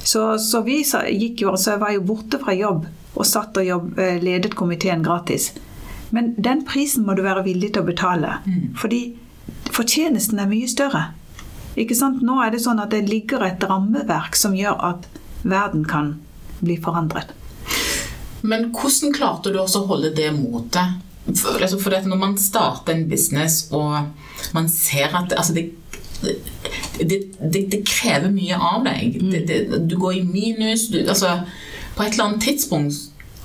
Så, 0.00 0.38
så 0.40 0.62
vi 0.64 0.78
gikk 0.80 1.42
jo, 1.44 1.52
så 1.60 1.74
jeg 1.74 1.82
var 1.82 1.92
jo 1.92 2.04
borte 2.08 2.40
fra 2.40 2.54
jobb 2.56 2.86
og 3.10 3.26
satt 3.28 3.58
og 3.60 3.66
jobb, 3.66 3.98
eh, 4.00 4.16
ledet 4.22 4.54
komiteen 4.56 5.04
gratis. 5.04 5.50
Men 6.10 6.32
den 6.40 6.64
prisen 6.64 7.04
må 7.06 7.14
du 7.14 7.22
være 7.22 7.44
villig 7.44 7.74
til 7.74 7.84
å 7.84 7.90
betale. 7.90 8.38
Mm. 8.46 8.72
Fordi 8.80 9.02
fortjenesten 9.70 10.40
er 10.40 10.48
mye 10.50 10.70
større. 10.70 11.04
Ikke 11.78 11.94
sant? 11.98 12.24
Nå 12.24 12.40
er 12.42 12.54
det 12.54 12.62
sånn 12.64 12.80
at 12.82 12.94
det 12.94 13.04
ligger 13.10 13.44
et 13.46 13.62
rammeverk 13.68 14.38
som 14.38 14.56
gjør 14.56 14.80
at 14.94 15.06
verden 15.44 15.84
kan 15.84 16.14
bli 16.60 16.80
forandret. 16.80 17.36
Men 18.40 18.70
hvordan 18.72 19.14
klarte 19.14 19.52
du 19.52 19.60
også 19.60 19.84
å 19.84 19.92
holde 19.92 20.14
det 20.16 20.32
motet? 20.34 20.98
For, 21.36 21.60
altså 21.60 21.78
for 21.80 21.94
når 22.06 22.18
man 22.18 22.38
starter 22.38 22.94
en 22.94 23.08
business 23.10 23.68
og 23.70 24.08
man 24.56 24.68
ser 24.68 25.14
at 25.16 25.32
altså 25.36 25.54
det, 25.54 25.70
det, 26.98 27.20
det, 27.52 27.62
det 27.72 27.80
krever 27.86 28.32
mye 28.32 28.56
av 28.56 28.84
deg. 28.86 29.20
Det, 29.20 29.44
det, 29.48 29.60
du 29.90 29.96
går 30.00 30.18
i 30.20 30.24
minus. 30.26 30.88
Du, 30.92 30.98
altså, 31.00 31.40
på 31.96 32.04
et 32.04 32.16
eller 32.16 32.30
annet 32.30 32.44
tidspunkt 32.44 32.94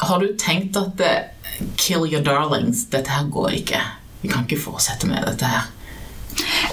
har 0.03 0.19
du 0.19 0.33
tenkt 0.39 0.77
at 0.79 0.97
det, 0.99 1.15
Kill 1.79 2.03
your 2.03 2.19
darlings. 2.23 2.85
Dette 2.91 3.11
her 3.11 3.29
går 3.31 3.53
ikke. 3.61 3.79
Vi 4.21 4.27
kan 4.27 4.43
ikke 4.43 4.59
fortsette 4.59 5.07
med 5.07 5.23
dette 5.23 5.47
her. 5.47 5.69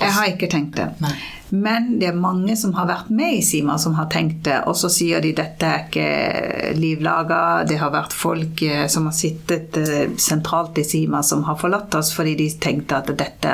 Jeg 0.01 0.11
har 0.17 0.31
ikke 0.33 0.49
tenkt 0.51 0.75
det. 0.75 0.89
Nei. 0.99 1.15
Men 1.53 1.99
det 2.01 2.09
er 2.09 2.17
mange 2.17 2.57
som 2.57 2.73
har 2.79 2.89
vært 2.89 3.11
med 3.13 3.37
i 3.37 3.43
Sima, 3.45 3.77
som 3.79 3.93
har 3.99 4.09
tenkt 4.13 4.41
det. 4.47 4.63
Og 4.71 4.77
så 4.81 4.89
sier 4.93 5.21
de 5.21 5.35
dette 5.37 5.69
er 5.69 5.85
ikke 5.85 6.73
livlaga. 6.79 7.43
Det 7.69 7.77
har 7.81 7.93
vært 7.93 8.17
folk 8.17 8.63
eh, 8.65 8.87
som 8.93 9.11
har 9.11 9.17
sittet 9.17 9.77
eh, 9.77 10.17
sentralt 10.17 10.81
i 10.81 10.87
Sima, 10.89 11.21
som 11.23 11.45
har 11.49 11.61
forlatt 11.61 11.95
oss 11.99 12.15
fordi 12.17 12.39
de 12.41 12.49
tenkte 12.57 13.03
at 13.03 13.13
dette 13.13 13.53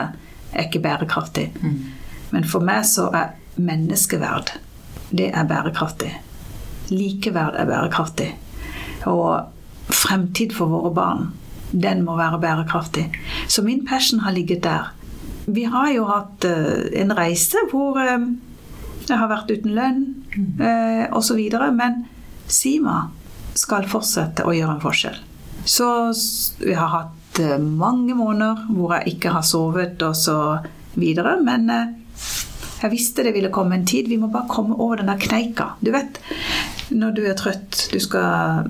er 0.52 0.68
ikke 0.68 0.84
bærekraftig. 0.84 1.50
Men 2.30 2.46
for 2.46 2.62
meg 2.64 2.86
så 2.86 3.08
er 3.10 3.34
menneskeverd 3.58 4.54
det 5.10 5.30
er 5.32 5.46
bærekraftig. 5.48 6.12
Likeverd 6.90 7.56
er 7.56 7.66
bærekraftig. 7.66 8.28
Og 9.08 9.40
fremtid 9.88 10.52
for 10.56 10.68
våre 10.68 10.92
barn, 10.94 11.26
den 11.72 12.04
må 12.04 12.16
være 12.16 12.40
bærekraftig. 12.40 13.08
Så 13.48 13.62
min 13.62 13.86
passion 13.86 14.20
har 14.20 14.32
ligget 14.36 14.62
der. 14.64 14.92
Vi 15.48 15.64
har 15.70 15.90
jo 15.94 16.04
hatt 16.08 16.44
eh, 16.44 16.88
en 17.00 17.14
reise 17.16 17.62
hvor 17.70 17.96
eh, 18.02 18.28
jeg 19.08 19.16
har 19.16 19.30
vært 19.30 19.52
uten 19.52 19.72
lønn 19.76 20.02
uh, 20.60 21.06
osv. 21.16 21.40
Men 21.72 22.02
Sima 22.48 23.08
skal 23.58 23.88
fortsette 23.90 24.44
å 24.46 24.54
gjøre 24.54 24.76
en 24.76 24.82
forskjell. 24.82 25.16
Så 25.68 25.88
vi 26.62 26.74
har 26.76 26.92
hatt 26.92 27.40
eh, 27.42 27.58
mange 27.58 28.14
måneder 28.16 28.68
hvor 28.72 28.94
jeg 28.96 29.16
ikke 29.16 29.34
har 29.34 29.44
sovet 29.44 30.00
og 30.06 30.14
så 30.16 30.38
videre. 30.96 31.34
Men 31.44 31.66
eh, 31.74 31.90
jeg 32.84 32.92
visste 32.94 33.26
det 33.26 33.34
ville 33.36 33.52
komme 33.52 33.76
en 33.76 33.88
tid. 33.88 34.08
Vi 34.08 34.20
må 34.20 34.30
bare 34.32 34.48
komme 34.48 34.78
over 34.78 35.02
den 35.02 35.10
der 35.10 35.20
kneika. 35.20 35.72
Du 35.84 35.90
vet, 35.92 36.20
når 36.94 37.16
du 37.18 37.22
er 37.26 37.36
trøtt, 37.36 37.88
du 37.92 37.98
skal 38.00 38.64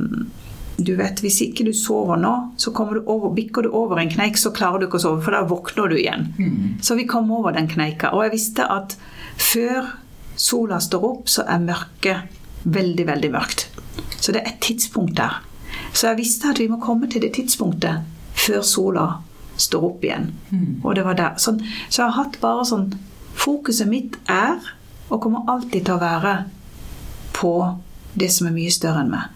du 0.79 0.95
vet, 0.95 1.21
Hvis 1.21 1.41
ikke 1.43 1.65
du 1.67 1.73
sover 1.75 2.17
nå, 2.17 2.33
så 2.57 2.71
du 2.71 3.03
over, 3.07 3.33
bikker 3.35 3.63
du 3.63 3.71
over 3.75 3.99
en 3.99 4.11
kneik, 4.11 4.37
så 4.39 4.53
klarer 4.55 4.79
du 4.79 4.87
ikke 4.87 5.01
å 5.01 5.03
sove, 5.03 5.23
for 5.25 5.35
da 5.35 5.43
våkner 5.43 5.89
du 5.91 5.97
igjen. 5.99 6.29
Så 6.81 6.95
vi 6.95 7.07
kom 7.07 7.31
over 7.35 7.53
den 7.53 7.67
kneika. 7.69 8.13
Og 8.15 8.23
jeg 8.23 8.33
visste 8.37 8.67
at 8.71 8.95
før 9.37 9.89
sola 10.39 10.79
står 10.79 11.05
opp, 11.05 11.29
så 11.29 11.43
er 11.51 11.65
mørket 11.65 12.39
veldig, 12.63 13.07
veldig 13.07 13.31
mørkt. 13.35 13.67
Så 14.21 14.33
det 14.33 14.45
er 14.45 14.53
et 14.53 14.61
tidspunkt 14.63 15.17
der. 15.19 15.41
Så 15.93 16.13
jeg 16.13 16.21
visste 16.21 16.53
at 16.53 16.61
vi 16.63 16.69
må 16.71 16.79
komme 16.79 17.11
til 17.11 17.23
det 17.23 17.33
tidspunktet 17.35 18.07
før 18.39 18.63
sola 18.63 19.09
står 19.59 19.85
opp 19.85 20.05
igjen. 20.05 20.31
Og 20.85 20.95
det 20.95 21.05
var 21.05 21.19
der. 21.19 21.39
Sånn, 21.43 21.59
så 21.89 22.03
jeg 22.03 22.07
har 22.13 22.25
hatt 22.25 22.41
bare 22.41 22.65
sånn 22.65 22.93
Fokuset 23.39 23.87
mitt 23.87 24.17
er, 24.27 24.59
og 25.11 25.21
kommer 25.23 25.47
alltid 25.47 25.85
til 25.87 25.95
å 25.95 26.01
være, 26.03 26.33
på 27.39 27.53
det 28.21 28.31
som 28.35 28.49
er 28.49 28.57
mye 28.57 28.73
større 28.75 29.05
enn 29.05 29.13
meg. 29.13 29.33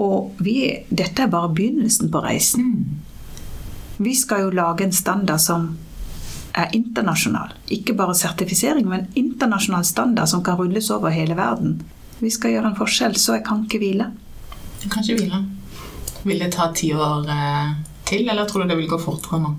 Og 0.00 0.36
vi, 0.42 0.58
dette 0.90 1.24
er 1.24 1.32
bare 1.32 1.52
begynnelsen 1.54 2.12
på 2.12 2.22
reisen. 2.24 2.70
Vi 3.96 4.14
skal 4.18 4.46
jo 4.46 4.54
lage 4.56 4.84
en 4.84 4.92
standard 4.92 5.40
som 5.40 5.74
er 6.56 6.72
internasjonal. 6.76 7.52
Ikke 7.72 7.94
bare 7.96 8.14
sertifisering, 8.16 8.88
men 8.88 9.06
internasjonal 9.14 9.84
standard 9.84 10.28
som 10.28 10.44
kan 10.44 10.56
rulles 10.56 10.90
over 10.90 11.12
hele 11.12 11.36
verden. 11.36 11.82
Vi 12.18 12.30
skal 12.32 12.54
gjøre 12.56 12.72
en 12.72 12.78
forskjell, 12.78 13.16
så 13.20 13.36
jeg 13.36 13.44
kan 13.44 13.66
ikke 13.66 13.80
hvile. 13.82 14.10
Du 14.82 14.88
kan 14.88 15.04
ikke 15.04 15.20
hvile. 15.20 15.42
Vil 16.24 16.40
det 16.40 16.52
ta 16.56 16.70
ti 16.74 16.94
år 16.94 17.28
eh, 17.30 17.74
til, 18.08 18.28
eller 18.28 18.48
tror 18.48 18.64
du 18.64 18.72
det 18.72 18.78
vil 18.80 18.88
gå 18.88 18.98
fortere 19.00 19.40
nå? 19.42 19.52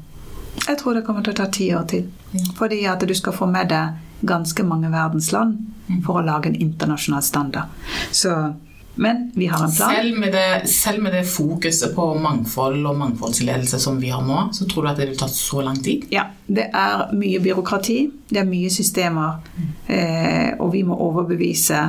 Jeg 0.68 0.78
tror 0.82 0.98
det 0.98 1.06
kommer 1.06 1.24
til 1.24 1.36
å 1.36 1.38
ta 1.38 1.46
ti 1.54 1.70
år 1.78 1.86
til. 1.90 2.10
Fordi 2.58 2.82
at 2.90 3.06
du 3.08 3.14
skal 3.16 3.36
få 3.36 3.46
med 3.50 3.70
deg 3.72 4.07
ganske 4.22 4.64
mange 4.66 4.90
verdens 4.92 5.32
land 5.32 5.58
for 6.06 6.20
å 6.20 6.26
lage 6.26 6.50
en 6.52 6.56
internasjonal 6.56 7.24
standard. 7.24 7.76
Så, 8.12 8.34
men 8.96 9.28
vi 9.36 9.48
har 9.52 9.64
en 9.64 9.72
plan. 9.72 9.94
Selv 9.96 10.18
med, 10.20 10.34
det, 10.34 10.70
selv 10.72 11.04
med 11.04 11.14
det 11.14 11.24
fokuset 11.30 11.94
på 11.96 12.08
mangfold 12.22 12.82
og 12.90 12.98
mangfoldsledelse 12.98 13.80
som 13.82 14.00
vi 14.02 14.10
har 14.14 14.26
nå, 14.26 14.48
så 14.58 14.68
tror 14.70 14.88
du 14.88 14.92
at 14.92 15.02
det 15.02 15.12
vil 15.12 15.20
ta 15.20 15.30
så 15.32 15.62
lang 15.66 15.78
tid? 15.84 16.08
Ja, 16.14 16.28
det 16.48 16.70
er 16.74 17.08
mye 17.18 17.42
byråkrati, 17.44 18.00
det 18.32 18.42
er 18.42 18.50
mye 18.50 18.74
systemer, 18.74 19.40
eh, 19.86 20.58
og 20.58 20.74
vi 20.74 20.84
må 20.88 20.98
overbevise 21.08 21.84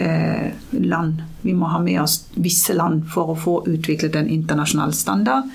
eh, 0.00 0.48
land. 0.80 1.22
Vi 1.42 1.54
må 1.58 1.68
ha 1.70 1.82
med 1.82 2.00
oss 2.02 2.22
visse 2.40 2.74
land 2.78 3.04
for 3.12 3.34
å 3.34 3.38
få 3.38 3.60
utviklet 3.68 4.16
en 4.18 4.30
internasjonal 4.30 4.94
standard. 4.96 5.50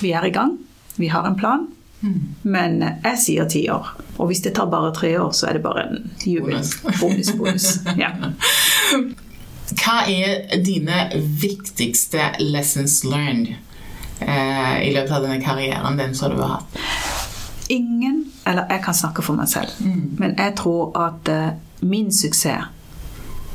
Vi 0.00 0.14
er 0.14 0.28
i 0.28 0.34
gang, 0.34 0.56
vi 1.00 1.10
har 1.10 1.26
en 1.26 1.38
plan, 1.40 1.68
men 2.42 2.80
jeg 2.82 3.18
sier 3.20 3.48
ti 3.50 3.64
år. 3.70 3.92
Og 4.18 4.30
hvis 4.30 4.42
det 4.44 4.54
tar 4.56 4.70
bare 4.72 4.92
tre 4.96 5.12
år, 5.20 5.32
så 5.36 5.50
er 5.50 5.58
det 5.58 5.64
bare 5.64 5.86
en 5.88 6.10
jubel. 6.24 6.56
Bonus. 7.00 7.32
Bonus. 7.38 7.68
Ja. 8.00 8.12
Hva 9.80 10.00
er 10.10 10.62
dine 10.64 11.04
viktigste 11.14 12.32
lessons 12.42 13.04
learned 13.06 13.52
eh, 14.18 14.76
i 14.82 14.90
løpet 14.94 15.14
av 15.14 15.26
denne 15.26 15.38
karrieren 15.44 16.00
din 16.00 16.16
som 16.16 16.34
du 16.34 16.40
har 16.42 16.56
hatt? 16.58 16.80
Ingen, 17.70 18.24
eller 18.50 18.66
jeg 18.72 18.82
kan 18.82 18.96
snakke 18.98 19.22
for 19.22 19.38
meg 19.38 19.46
selv, 19.46 19.76
men 20.18 20.34
jeg 20.34 20.56
tror 20.58 20.90
at 20.98 21.30
eh, 21.30 21.52
min 21.86 22.10
suksess 22.10 22.66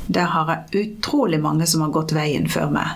der 0.06 0.30
har 0.30 0.50
jeg 0.70 0.84
utrolig 0.86 1.40
mange 1.42 1.66
som 1.66 1.82
har 1.82 1.90
gått 1.90 2.14
veien 2.14 2.46
før 2.48 2.70
meg. 2.70 2.94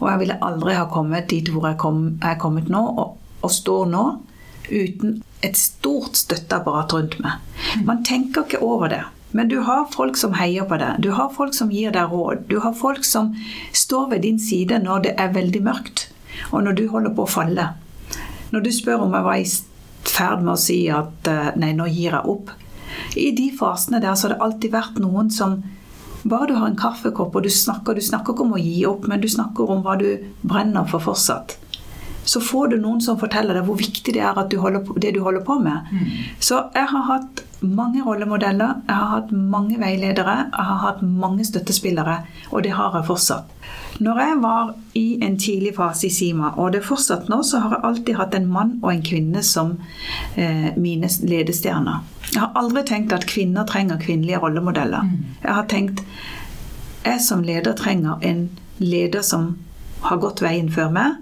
Og 0.00 0.08
jeg 0.10 0.20
ville 0.24 0.38
aldri 0.42 0.74
ha 0.74 0.88
kommet 0.90 1.28
dit 1.30 1.48
hvor 1.52 1.68
jeg 1.68 1.78
kom, 1.78 2.00
er 2.18 2.34
kommet 2.40 2.70
nå, 2.72 2.80
og, 2.82 3.16
og 3.40 3.52
står 3.52 3.86
nå, 3.92 4.04
uten 4.70 5.22
et 5.42 5.58
stort 5.58 6.16
støtteapparat 6.20 6.94
rundt 6.94 7.18
meg. 7.22 7.42
Man 7.84 8.04
tenker 8.06 8.46
ikke 8.46 8.62
over 8.62 8.92
det. 8.92 9.02
Men 9.32 9.48
du 9.48 9.62
har 9.64 9.88
folk 9.94 10.18
som 10.20 10.34
heier 10.36 10.66
på 10.68 10.76
deg. 10.76 11.00
Du 11.00 11.10
har 11.16 11.32
folk 11.32 11.54
som 11.56 11.70
gir 11.72 11.92
deg 11.94 12.12
råd. 12.12 12.44
Du 12.50 12.58
har 12.60 12.74
folk 12.76 13.04
som 13.08 13.32
står 13.72 14.10
ved 14.10 14.26
din 14.26 14.40
side 14.40 14.82
når 14.84 15.06
det 15.06 15.14
er 15.20 15.32
veldig 15.32 15.62
mørkt, 15.64 16.10
og 16.50 16.66
når 16.66 16.76
du 16.76 16.82
holder 16.92 17.14
på 17.16 17.24
å 17.24 17.32
falle. 17.40 17.70
Når 18.52 18.66
du 18.66 18.72
spør 18.76 19.06
om 19.06 19.16
jeg 19.16 19.24
var 19.24 19.40
i 19.40 19.46
ferd 20.12 20.42
med 20.44 20.52
å 20.54 20.60
si 20.60 20.82
at 20.92 21.30
eh, 21.30 21.54
nei, 21.56 21.72
nå 21.76 21.88
gir 21.88 22.12
jeg 22.12 22.28
opp. 22.28 22.52
I 23.16 23.30
de 23.36 23.48
fasene 23.56 24.02
der 24.02 24.18
så 24.18 24.28
har 24.28 24.34
det 24.34 24.44
alltid 24.44 24.74
vært 24.74 25.00
noen 25.00 25.32
som 25.32 25.62
bare 26.28 26.50
du 26.50 26.54
har 26.54 26.68
en 26.68 26.78
kaffekopp 26.78 27.34
og 27.34 27.46
du 27.46 27.50
snakker, 27.50 27.96
du 27.96 28.04
snakker 28.04 28.34
ikke 28.34 28.44
om 28.44 28.54
å 28.54 28.60
gi 28.60 28.84
opp, 28.86 29.08
men 29.10 29.22
du 29.22 29.28
snakker 29.30 29.70
om 29.72 29.80
hva 29.82 29.96
du 29.98 30.10
brenner 30.44 30.86
for 30.90 31.02
fortsatt. 31.02 31.56
Så 32.24 32.40
får 32.40 32.68
du 32.72 32.76
noen 32.80 33.00
som 33.02 33.18
forteller 33.18 33.56
deg 33.58 33.66
hvor 33.66 33.78
viktig 33.80 34.14
det 34.14 34.22
er 34.22 34.38
at 34.38 34.50
du 34.50 34.58
holder 34.62 34.84
på, 34.86 34.94
det 35.02 35.14
du 35.16 35.22
holder 35.24 35.42
på 35.46 35.58
med. 35.62 35.88
Så 36.38 36.60
jeg 36.74 36.86
har 36.92 37.08
hatt 37.08 37.42
mange 37.62 38.02
rollemodeller, 38.02 38.82
jeg 38.88 38.94
har 38.94 39.10
hatt 39.12 39.32
mange 39.32 39.78
veiledere, 39.78 40.36
jeg 40.50 40.66
har 40.68 40.80
hatt 40.82 41.02
mange 41.02 41.44
støttespillere, 41.46 42.16
og 42.50 42.64
det 42.66 42.74
har 42.74 42.96
jeg 42.98 43.06
fortsatt. 43.06 43.50
Når 44.02 44.18
jeg 44.18 44.38
var 44.42 44.72
i 44.98 45.06
en 45.22 45.36
tidlig 45.38 45.74
fase 45.76 46.08
i 46.08 46.10
Sima, 46.10 46.52
og 46.56 46.72
det 46.72 46.80
er 46.80 46.88
fortsatt 46.88 47.28
nå, 47.30 47.42
så 47.46 47.60
har 47.62 47.76
jeg 47.76 47.84
alltid 47.88 48.18
hatt 48.18 48.34
en 48.34 48.48
mann 48.50 48.72
og 48.82 48.90
en 48.92 49.04
kvinne 49.06 49.42
som 49.46 49.76
eh, 50.34 50.72
mine 50.76 51.10
ledestjerner. 51.22 52.02
Jeg 52.32 52.40
har 52.40 52.54
aldri 52.58 52.82
tenkt 52.88 53.12
at 53.14 53.28
kvinner 53.30 53.66
trenger 53.68 54.00
kvinnelige 54.00 54.40
rollemodeller. 54.42 55.10
Jeg 55.42 55.54
har 55.54 55.68
tenkt 55.70 56.02
jeg 57.04 57.20
som 57.20 57.42
leder 57.42 57.74
trenger 57.78 58.22
en 58.22 58.46
leder 58.78 59.22
som 59.26 59.56
har 60.06 60.18
gått 60.22 60.42
veien 60.42 60.70
før 60.72 60.90
meg, 60.94 61.18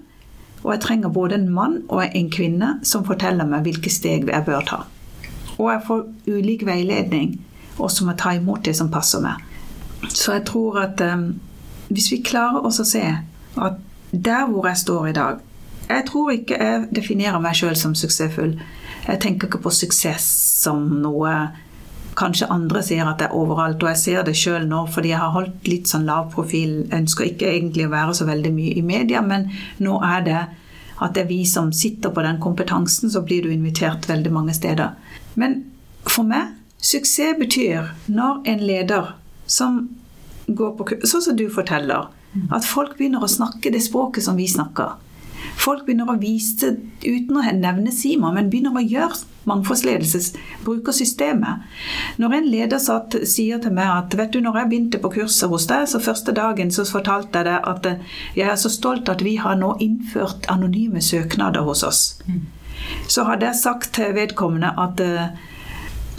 og 0.63 0.73
jeg 0.73 0.81
trenger 0.81 1.09
både 1.09 1.35
en 1.35 1.49
mann 1.49 1.77
og 1.89 2.03
en 2.05 2.29
kvinne 2.31 2.73
som 2.85 3.05
forteller 3.05 3.47
meg 3.49 3.65
hvilke 3.65 3.89
steg 3.89 4.29
jeg 4.29 4.45
bør 4.45 4.65
ta. 4.67 4.81
Og 5.57 5.71
jeg 5.71 5.81
får 5.87 6.03
ulik 6.27 6.65
veiledning, 6.65 7.39
og 7.77 7.91
så 7.91 8.05
må 8.05 8.13
jeg 8.13 8.21
ta 8.21 8.33
imot 8.37 8.65
det 8.65 8.75
som 8.77 8.91
passer 8.93 9.23
meg. 9.23 9.41
Så 10.09 10.35
jeg 10.37 10.45
tror 10.49 10.79
at 10.83 11.01
um, 11.01 11.27
hvis 11.89 12.11
vi 12.11 12.21
klarer 12.25 12.65
oss 12.65 12.79
å 12.81 12.87
se 12.87 13.01
at 13.01 13.79
der 14.11 14.45
hvor 14.49 14.67
jeg 14.67 14.77
står 14.77 15.07
i 15.07 15.15
dag 15.15 15.39
Jeg 15.91 16.03
tror 16.07 16.31
ikke 16.31 16.57
jeg 16.59 16.87
definerer 16.95 17.39
meg 17.43 17.55
sjøl 17.55 17.75
som 17.75 17.91
suksessfull. 17.95 18.53
Jeg 19.07 19.19
tenker 19.19 19.49
ikke 19.49 19.59
på 19.59 19.73
suksess 19.75 20.23
som 20.61 20.85
noe 21.03 21.33
Kanskje 22.21 22.49
andre 22.53 22.83
sier 22.85 23.07
at 23.09 23.17
det 23.17 23.29
er 23.29 23.37
overalt, 23.37 23.81
og 23.81 23.89
jeg 23.89 23.97
ser 23.97 24.25
det 24.27 24.37
sjøl 24.37 24.67
nå 24.69 24.83
fordi 24.93 25.09
jeg 25.13 25.21
har 25.23 25.33
holdt 25.33 25.69
litt 25.69 25.89
sånn 25.89 26.05
lav 26.05 26.29
profil. 26.35 26.83
Ønsker 26.93 27.31
ikke 27.31 27.49
egentlig 27.49 27.87
å 27.87 27.93
være 27.93 28.17
så 28.19 28.27
veldig 28.29 28.51
mye 28.53 28.75
i 28.77 28.83
media, 28.85 29.23
men 29.25 29.49
nå 29.81 29.97
er 30.05 30.27
det 30.27 30.41
at 31.01 31.15
det 31.15 31.23
er 31.23 31.31
vi 31.31 31.41
som 31.49 31.71
sitter 31.73 32.13
på 32.13 32.21
den 32.21 32.37
kompetansen, 32.43 33.09
så 33.09 33.23
blir 33.25 33.41
du 33.41 33.49
invitert 33.49 34.05
veldig 34.09 34.31
mange 34.33 34.53
steder. 34.53 34.93
Men 35.33 35.63
for 36.05 36.27
meg, 36.27 36.53
suksess 36.77 37.39
betyr 37.39 37.89
når 38.05 38.43
en 38.53 38.65
leder 38.69 39.15
som 39.49 39.81
går 40.47 40.75
på 40.77 40.91
kurs, 40.91 41.07
sånn 41.09 41.25
som 41.25 41.39
du 41.39 41.47
forteller, 41.53 42.11
at 42.53 42.67
folk 42.67 42.97
begynner 42.99 43.25
å 43.25 43.31
snakke 43.31 43.73
det 43.73 43.81
språket 43.83 44.27
som 44.27 44.37
vi 44.37 44.45
snakker. 44.47 44.93
Folk 45.61 45.85
begynner 45.85 46.09
å 46.09 46.17
vise, 46.17 46.73
uten 47.03 47.37
å 47.37 47.43
nevne 47.53 47.91
Sima, 47.93 48.31
men 48.33 48.49
begynner 48.49 48.79
å 48.79 48.81
gjøre 48.81 49.19
mangfoldsledelse, 49.49 50.39
bruker 50.65 50.93
systemet. 50.95 51.65
Når 52.21 52.35
en 52.37 52.49
leder 52.53 52.81
satt, 52.81 53.17
sier 53.29 53.61
til 53.61 53.73
meg 53.77 53.89
at 53.89 54.17
vet 54.17 54.33
du, 54.33 54.39
når 54.41 54.61
jeg 54.61 54.71
begynte 54.71 55.01
på 55.01 55.13
kurset 55.17 55.49
hos 55.51 55.67
deg, 55.69 55.87
så 55.89 56.01
første 56.01 56.33
dagen 56.37 56.73
så 56.73 56.85
fortalte 56.89 57.41
jeg 57.41 57.49
deg 57.49 57.69
at 57.73 57.89
eh, 57.89 58.17
jeg 58.37 58.49
er 58.53 58.59
så 58.61 58.71
stolt 58.73 59.09
at 59.09 59.23
vi 59.25 59.35
har 59.41 59.57
nå 59.59 59.75
innført 59.81 60.49
anonyme 60.53 61.01
søknader 61.01 61.65
hos 61.67 61.83
oss. 61.85 62.03
Så 63.09 63.25
hadde 63.27 63.49
jeg 63.49 63.61
sagt 63.61 63.93
til 63.97 64.15
vedkommende 64.17 64.73
at 64.81 65.01
eh, 65.03 65.33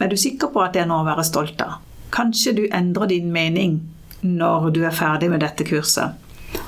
Er 0.03 0.09
du 0.11 0.16
sikker 0.16 0.51
på 0.51 0.62
at 0.62 0.74
det 0.74 0.82
er 0.82 0.86
noe 0.90 1.03
å 1.03 1.07
være 1.07 1.22
stolt 1.26 1.61
av? 1.62 1.80
Kanskje 2.14 2.55
du 2.57 2.62
endrer 2.74 3.11
din 3.11 3.30
mening 3.32 3.80
når 4.22 4.70
du 4.74 4.80
er 4.86 4.95
ferdig 4.95 5.28
med 5.30 5.43
dette 5.43 5.66
kurset. 5.66 6.18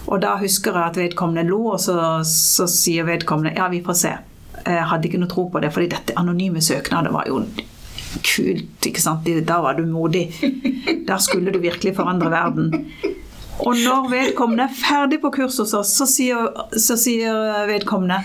Og 0.07 0.21
da 0.23 0.37
husker 0.41 0.77
jeg 0.77 0.93
at 0.93 1.01
vedkommende 1.01 1.49
lo, 1.49 1.61
og 1.75 1.81
så, 1.81 1.97
så 2.29 2.69
sier 2.71 3.07
vedkommende 3.09 3.55
ja, 3.57 3.69
vi 3.73 3.83
får 3.85 4.01
se. 4.01 4.17
Jeg 4.65 4.89
hadde 4.89 5.09
ikke 5.09 5.21
noe 5.21 5.33
tro 5.33 5.47
på 5.53 5.61
det, 5.61 5.73
fordi 5.75 5.91
dette 5.93 6.17
anonyme 6.21 6.63
søknadet 6.65 7.13
var 7.13 7.29
jo 7.29 7.43
kult. 8.25 8.87
ikke 8.87 9.03
sant? 9.03 9.29
Da 9.47 9.61
var 9.65 9.79
du 9.79 9.87
modig. 9.89 10.29
Da 11.09 11.19
skulle 11.21 11.53
du 11.53 11.61
virkelig 11.61 11.97
forandre 11.97 12.31
verden. 12.33 12.71
Og 13.63 13.77
når 13.79 14.09
vedkommende 14.11 14.67
er 14.67 14.77
ferdig 14.77 15.21
på 15.23 15.31
kurs 15.35 15.59
hos 15.63 15.75
oss, 15.77 15.93
så 15.95 16.07
sier, 16.11 16.49
så 16.75 16.97
sier 16.99 17.67
vedkommende 17.71 18.23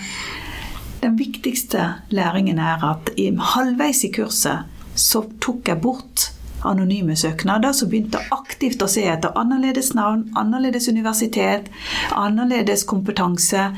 den 1.00 1.16
viktigste 1.16 1.86
læringen 2.12 2.58
er 2.60 2.82
at 2.84 3.12
halvveis 3.54 4.02
i 4.04 4.10
kurset 4.12 4.68
så 5.00 5.22
tok 5.40 5.68
jeg 5.70 5.80
bort 5.80 6.26
anonyme 6.66 7.16
søknader, 7.16 7.72
så 7.72 7.88
begynte 7.88 8.20
jeg 8.20 8.28
aktivt 8.60 8.82
å 8.84 8.86
se 8.92 9.06
etter 9.08 9.32
annerledes 9.40 9.94
navn, 9.96 10.26
annerledes 10.36 10.84
universitet, 10.92 11.70
annerledes 12.12 12.82
kompetanse, 12.84 13.70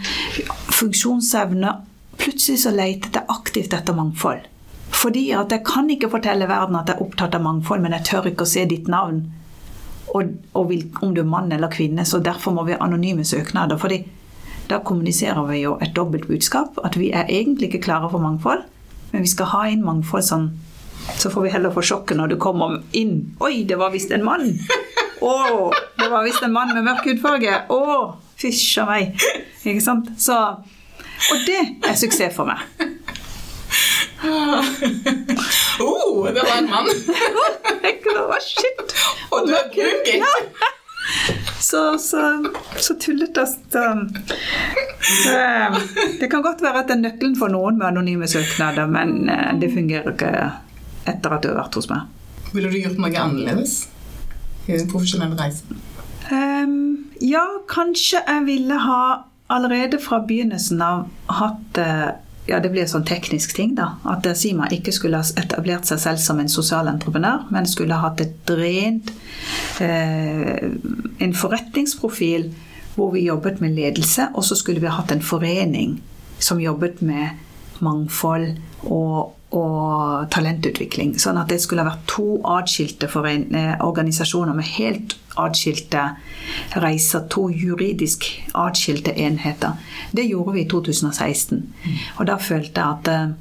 funksjonsevne. 0.75 1.77
Plutselig 2.19 2.65
så 2.65 2.73
leter 2.75 3.21
jeg 3.21 3.31
aktivt 3.31 3.77
etter 3.79 3.95
mangfold. 3.95 4.49
Fordi 4.91 5.29
at 5.39 5.55
jeg 5.55 5.63
kan 5.69 5.87
ikke 5.91 6.11
fortelle 6.11 6.49
verden 6.51 6.81
at 6.81 6.91
jeg 6.91 6.99
er 6.99 7.05
opptatt 7.07 7.39
av 7.39 7.45
mangfold, 7.47 7.85
men 7.85 7.95
jeg 7.95 8.09
tør 8.11 8.27
ikke 8.33 8.43
å 8.43 8.51
se 8.51 8.67
ditt 8.67 8.91
navn. 8.91 9.23
Og, 10.19 10.35
og 10.59 10.75
om 11.07 11.15
du 11.15 11.23
er 11.23 11.31
mann 11.31 11.55
eller 11.55 11.71
kvinne, 11.71 12.03
så 12.03 12.19
derfor 12.19 12.51
må 12.59 12.67
vi 12.67 12.75
ha 12.75 12.83
anonyme 12.83 13.23
søknader. 13.23 13.79
fordi 13.79 14.03
da 14.67 14.81
kommuniserer 14.83 15.47
vi 15.47 15.63
jo 15.63 15.77
et 15.79 15.95
dobbelt 15.95 16.27
budskap. 16.27 16.83
At 16.83 16.99
vi 16.99 17.13
er 17.15 17.31
egentlig 17.31 17.71
ikke 17.71 17.87
klare 17.87 18.11
for 18.11 18.19
mangfold, 18.19 18.67
men 19.13 19.23
vi 19.23 19.31
skal 19.31 19.55
ha 19.55 19.63
inn 19.71 19.87
mangfold 19.87 20.27
sånn. 20.27 20.51
Så 21.19 21.31
får 21.31 21.43
vi 21.43 21.53
heller 21.55 21.71
få 21.75 21.83
sjokket 21.87 22.19
når 22.19 22.33
du 22.33 22.37
kommer 22.43 22.81
inn. 22.99 23.37
Oi, 23.41 23.63
det 23.69 23.79
var 23.81 23.93
visst 23.95 24.11
en 24.15 24.25
mann! 24.27 24.49
Å, 25.23 25.71
det 25.99 26.09
var 26.11 26.25
visst 26.27 26.43
en 26.43 26.55
mann 26.55 26.73
med 26.75 26.87
mørk 26.87 27.07
hudfarge! 27.07 27.61
Å, 27.71 27.81
fysj 28.43 28.81
a 28.83 28.87
meg! 28.89 29.15
Ikke 29.63 29.85
sant? 29.85 30.11
Så, 30.19 30.35
og 30.35 31.47
det 31.47 31.61
er 31.87 31.99
suksess 31.99 32.35
for 32.35 32.51
meg. 32.51 32.59
oh, 35.83 36.27
det 36.31 36.43
var 36.43 36.57
en 36.59 36.71
mann! 36.71 36.91
det 37.83 38.27
var 38.35 38.43
shit! 38.43 38.97
Og 39.31 39.47
du 39.47 39.55
er 39.55 39.71
brunkitt! 39.71 40.23
Ja. 40.23 40.71
Så, 41.63 41.99
så, 41.99 42.45
så 42.77 42.95
tullete. 42.95 43.47
Så, 43.47 43.83
det 46.21 46.29
kan 46.31 46.43
godt 46.43 46.63
være 46.63 46.83
at 46.83 46.91
det 46.91 46.97
er 46.99 47.03
nøkkelen 47.05 47.39
for 47.39 47.53
noen 47.53 47.79
med 47.79 47.87
anonyme 47.93 48.29
søknader, 48.31 48.91
men 48.91 49.31
eh, 49.31 49.55
det 49.63 49.71
fungerer 49.75 50.13
ikke 50.13 50.33
etter 51.09 51.35
at 51.35 51.45
du 51.45 51.51
har 51.53 51.61
vært 51.65 51.79
hos 51.79 51.89
meg. 51.91 52.09
Ville 52.53 52.71
du 52.71 52.79
gjort 52.79 53.01
noe 53.01 53.13
annerledes 53.19 53.77
i 54.69 54.77
din 54.77 54.91
profesjonelle 54.91 55.39
reise? 55.39 55.65
Um, 56.31 57.09
ja, 57.21 57.45
kanskje 57.71 58.23
jeg 58.23 58.45
ville 58.47 58.79
ha 58.87 59.05
allerede 59.53 59.99
fra 60.01 60.23
begynnelsen 60.27 60.81
av 60.85 61.09
hatt 61.27 61.81
eh, 61.81 62.13
ja, 62.47 62.59
det 62.59 62.73
blir 62.73 62.83
en 62.83 62.91
sånn 62.91 63.07
teknisk 63.07 63.55
ting, 63.55 63.75
da. 63.79 63.93
At 64.09 64.27
Sima 64.39 64.67
ikke 64.75 64.95
skulle 64.95 65.21
ha 65.21 65.27
etablert 65.39 65.87
seg 65.87 66.01
selv 66.03 66.23
som 66.23 66.41
en 66.43 66.51
sosial 66.51 66.91
entreprenør, 66.91 67.45
men 67.55 67.69
skulle 67.71 67.95
ha 67.95 68.09
hatt 68.09 68.23
et 68.25 68.53
rent 68.59 69.13
eh, 69.85 70.71
En 71.23 71.35
forretningsprofil 71.39 72.51
hvor 72.97 73.13
vi 73.15 73.27
jobbet 73.29 73.61
med 73.63 73.77
ledelse, 73.79 74.29
og 74.35 74.45
så 74.45 74.59
skulle 74.59 74.83
vi 74.83 74.91
ha 74.91 74.99
hatt 74.99 75.15
en 75.15 75.23
forening 75.25 76.01
som 76.43 76.61
jobbet 76.61 77.01
med 77.07 77.39
mangfold 77.85 78.59
og 78.85 79.39
og 79.53 80.31
talentutvikling. 80.33 81.17
Sånn 81.21 81.37
at 81.41 81.51
det 81.53 81.59
skulle 81.61 81.85
vært 81.85 82.07
to 82.09 82.39
atskilte 82.55 83.09
eh, 83.09 83.75
organisasjoner 83.85 84.57
med 84.57 84.69
helt 84.79 85.17
atskilte 85.41 86.07
reiser. 86.81 87.27
To 87.33 87.49
juridisk 87.51 88.29
atskilte 88.57 89.13
enheter. 89.13 89.77
Det 90.13 90.25
gjorde 90.25 90.57
vi 90.57 90.65
i 90.65 90.69
2016. 90.73 91.61
Og 92.19 92.27
da 92.31 92.39
følte 92.41 92.81
jeg 92.81 92.97
at 92.97 93.13
uh, 93.13 93.35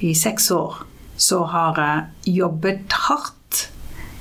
i 0.00 0.14
seks 0.16 0.50
år 0.54 0.80
så 1.18 1.42
har 1.50 1.80
jeg 1.82 2.38
jobbet 2.38 2.96
hardt 3.08 3.68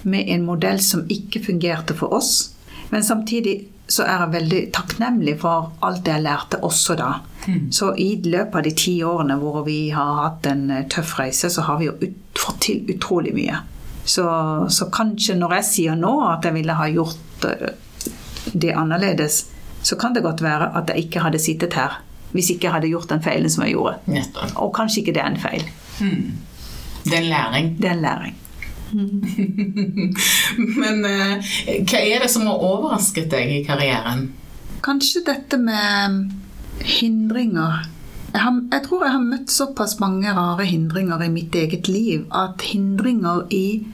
med 0.04 0.28
en 0.34 0.46
modell 0.48 0.82
som 0.84 1.08
ikke 1.08 1.46
fungerte 1.46 1.96
for 1.96 2.16
oss. 2.18 2.52
Men 2.92 3.04
samtidig 3.04 3.70
så 3.88 4.04
er 4.04 4.24
jeg 4.24 4.34
veldig 4.34 4.62
takknemlig 4.76 5.38
for 5.42 5.72
alt 5.86 6.04
det 6.06 6.12
jeg 6.18 6.26
lærte 6.26 6.60
også 6.66 6.96
da. 7.00 7.12
Mm. 7.48 7.72
Så 7.72 7.94
i 7.96 8.10
løpet 8.24 8.60
av 8.60 8.66
de 8.66 8.74
ti 8.76 8.96
årene 9.08 9.38
hvor 9.40 9.62
vi 9.68 9.78
har 9.96 10.22
hatt 10.24 10.48
en 10.52 10.66
eh, 10.74 10.86
tøff 10.92 11.16
reise, 11.20 11.50
så 11.54 11.64
har 11.70 11.80
vi 11.80 11.88
jo 11.88 11.96
ut, 12.02 12.18
fått 12.38 12.60
til 12.68 12.92
utrolig 12.92 13.32
mye. 13.38 13.62
Så, 14.08 14.26
så, 14.72 14.88
kanskje 14.92 15.36
når 15.40 15.58
jeg 15.60 15.68
sier 15.68 15.96
nå 16.00 16.14
at 16.28 16.46
jeg 16.48 16.56
ville 16.56 16.76
ha 16.76 16.88
gjort 16.92 17.48
eh, 17.48 18.12
det 18.54 18.76
annerledes, 18.76 19.46
så 19.84 19.96
kan 20.00 20.16
det 20.16 20.26
godt 20.26 20.44
være 20.44 20.72
at 20.76 20.92
jeg 20.92 21.08
ikke 21.08 21.24
hadde 21.24 21.42
sittet 21.44 21.80
her 21.80 22.02
hvis 22.36 22.50
ikke 22.52 22.68
jeg 22.68 22.74
hadde 22.76 22.90
gjort 22.92 23.08
den 23.10 23.24
feilen 23.24 23.50
som 23.50 23.64
jeg 23.64 23.78
gjorde. 23.78 24.02
Nettopp. 24.12 24.52
Og 24.60 24.74
kanskje 24.76 25.00
ikke 25.02 25.14
det 25.16 25.22
er 25.24 25.30
en 25.32 25.40
feil. 25.40 25.64
Mm. 26.04 26.36
Det 27.06 27.14
er 27.14 27.22
en 27.22 27.30
læring. 27.32 27.70
Det 27.80 27.88
er 27.88 27.96
en 27.96 28.04
læring. 28.04 28.36
Men 30.82 31.04
uh, 31.06 31.54
hva 31.88 32.00
er 32.02 32.24
det 32.24 32.30
som 32.32 32.48
har 32.48 32.64
overrasket 32.64 33.30
deg 33.34 33.54
i 33.60 33.62
karrieren? 33.68 34.30
Kanskje 34.86 35.24
dette 35.28 35.60
med 35.60 36.32
hindringer. 36.86 37.88
Jeg, 38.34 38.42
har, 38.44 38.60
jeg, 38.72 38.84
tror 38.86 39.06
jeg 39.06 39.16
har 39.16 39.24
møtt 39.24 39.54
såpass 39.54 39.98
mange 40.04 40.34
rare 40.36 40.68
hindringer 40.68 41.24
i 41.26 41.32
mitt 41.34 41.56
eget 41.58 41.90
liv 41.90 42.28
at 42.36 42.62
hindringer 42.70 43.48
i 43.54 43.88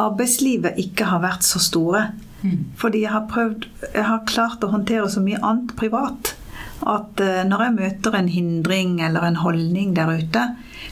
arbeidslivet 0.00 0.78
ikke 0.80 1.10
har 1.10 1.22
vært 1.24 1.46
så 1.46 1.60
store. 1.62 2.08
Mm. 2.42 2.72
Fordi 2.76 3.00
jeg 3.02 3.10
har 3.14 3.24
prøvd 3.30 3.64
Jeg 3.94 4.04
har 4.04 4.26
klart 4.28 4.64
å 4.64 4.68
håndtere 4.68 5.08
så 5.08 5.22
mye 5.24 5.40
annet 5.40 5.72
privat 5.78 6.34
at 6.84 7.22
uh, 7.24 7.40
når 7.48 7.62
jeg 7.64 7.76
møter 7.78 8.16
en 8.18 8.28
hindring 8.28 8.98
eller 9.02 9.24
en 9.24 9.38
holdning 9.40 9.94
der 9.96 10.12
ute, 10.12 10.42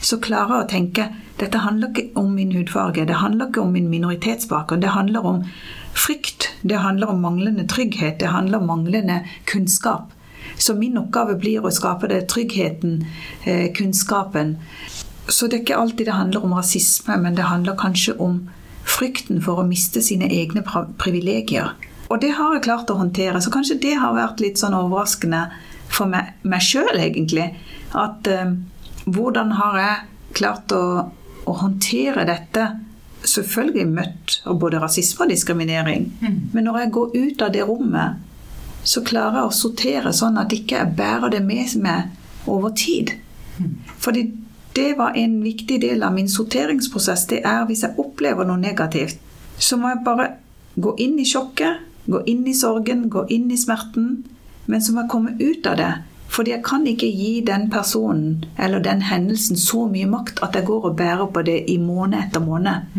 så 0.01 0.17
klarer 0.21 0.55
jeg 0.55 0.65
å 0.65 0.71
tenke 0.71 1.05
dette 1.39 1.59
handler 1.59 1.91
ikke 1.91 2.15
om 2.19 2.35
min 2.35 2.53
hudfarge, 2.55 3.05
det 3.07 3.19
handler 3.19 3.49
ikke 3.49 3.61
om 3.65 3.73
min 3.75 3.89
minoritetsbakgrunn. 3.91 4.81
Det 4.81 4.93
handler 4.95 5.25
om 5.25 5.41
frykt, 5.95 6.49
det 6.61 6.79
handler 6.79 7.11
om 7.11 7.21
manglende 7.21 7.67
trygghet, 7.67 8.19
det 8.19 8.31
handler 8.31 8.61
om 8.61 8.67
manglende 8.71 9.19
kunnskap. 9.45 10.13
Så 10.57 10.75
min 10.75 10.97
oppgave 10.97 11.35
blir 11.39 11.65
å 11.65 11.71
skape 11.71 12.07
det 12.07 12.27
tryggheten, 12.31 13.05
eh, 13.43 13.73
kunnskapen. 13.73 14.55
Så 15.27 15.47
det 15.47 15.57
er 15.57 15.63
ikke 15.63 15.81
alltid 15.81 16.05
det 16.05 16.13
handler 16.13 16.45
om 16.45 16.53
rasisme, 16.53 17.17
men 17.17 17.35
det 17.35 17.43
handler 17.43 17.75
kanskje 17.75 18.19
om 18.19 18.49
frykten 18.85 19.41
for 19.41 19.59
å 19.59 19.67
miste 19.67 20.01
sine 20.01 20.29
egne 20.29 20.63
privilegier. 20.97 21.73
Og 22.09 22.21
det 22.21 22.35
har 22.37 22.53
jeg 22.53 22.63
klart 22.63 22.91
å 22.93 22.99
håndtere, 22.99 23.41
så 23.41 23.51
kanskje 23.51 23.81
det 23.81 23.95
har 23.97 24.13
vært 24.13 24.39
litt 24.39 24.61
sånn 24.61 24.77
overraskende 24.77 25.49
for 25.89 26.05
meg, 26.05 26.33
meg 26.43 26.61
sjøl, 26.61 26.95
egentlig. 26.95 27.55
At 27.93 28.27
eh, 28.27 28.53
hvordan 29.05 29.51
har 29.51 29.79
jeg 29.81 29.97
klart 30.37 30.71
å, 30.71 31.11
å, 31.45 31.55
håndtere 31.61 32.25
dette? 32.27 32.67
Selvfølgelig 33.25 33.87
møtt 33.89 34.39
av 34.45 34.59
både 34.61 34.79
rasisme 34.83 35.25
og 35.25 35.31
diskriminering. 35.33 36.09
Mm. 36.21 36.39
Men 36.53 36.67
når 36.67 36.83
jeg 36.83 36.95
går 36.97 37.15
ut 37.15 37.45
av 37.45 37.53
det 37.55 37.65
rommet 37.65 38.25
så 38.85 39.01
klarer 39.05 39.39
jeg 39.39 39.49
å 39.49 39.57
sortere 39.57 40.13
sånn 40.13 40.37
at 40.37 40.53
ikke 40.53 40.77
jeg 40.77 40.95
bærer 40.97 41.33
det 41.33 41.41
med 41.43 41.73
meg 41.81 42.49
over 42.51 42.73
tid. 42.77 43.15
Fordi 44.03 44.27
det 44.75 44.91
var 44.99 45.17
en 45.17 45.39
viktig 45.41 45.79
del 45.81 46.03
av 46.05 46.13
min 46.13 46.29
sorteringsprosess. 46.29 47.25
Det 47.31 47.41
er 47.47 47.65
hvis 47.65 47.85
jeg 47.85 47.97
opplever 48.01 48.45
noe 48.45 48.61
negativt, 48.61 49.17
så 49.57 49.79
må 49.79 49.93
jeg 49.93 50.03
bare 50.05 50.29
gå 50.75 50.93
inn 51.01 51.17
i 51.19 51.25
sjokket, 51.25 51.81
gå 52.05 52.21
inn 52.29 52.43
i 52.45 52.53
sorgen, 52.53 53.07
gå 53.09 53.25
inn 53.33 53.49
i 53.51 53.57
smerten. 53.57 54.25
Men 54.69 54.83
så 54.83 54.93
må 54.93 55.05
jeg 55.05 55.13
komme 55.13 55.33
ut 55.39 55.65
av 55.71 55.79
det. 55.79 55.93
Fordi 56.27 56.51
jeg 56.51 56.63
kan 56.65 56.87
ikke 56.87 57.07
gi 57.07 57.41
den 57.47 57.69
personen 57.71 58.45
eller 58.59 58.81
den 58.83 59.01
hendelsen 59.07 59.59
så 59.59 59.85
mye 59.87 60.07
makt 60.09 60.41
at 60.43 60.55
jeg 60.57 60.67
går 60.67 60.89
og 60.89 60.97
bærer 60.99 61.27
på 61.31 61.43
det 61.47 61.61
i 61.71 61.77
måned 61.77 62.17
etter 62.19 62.43
måned. 62.43 62.89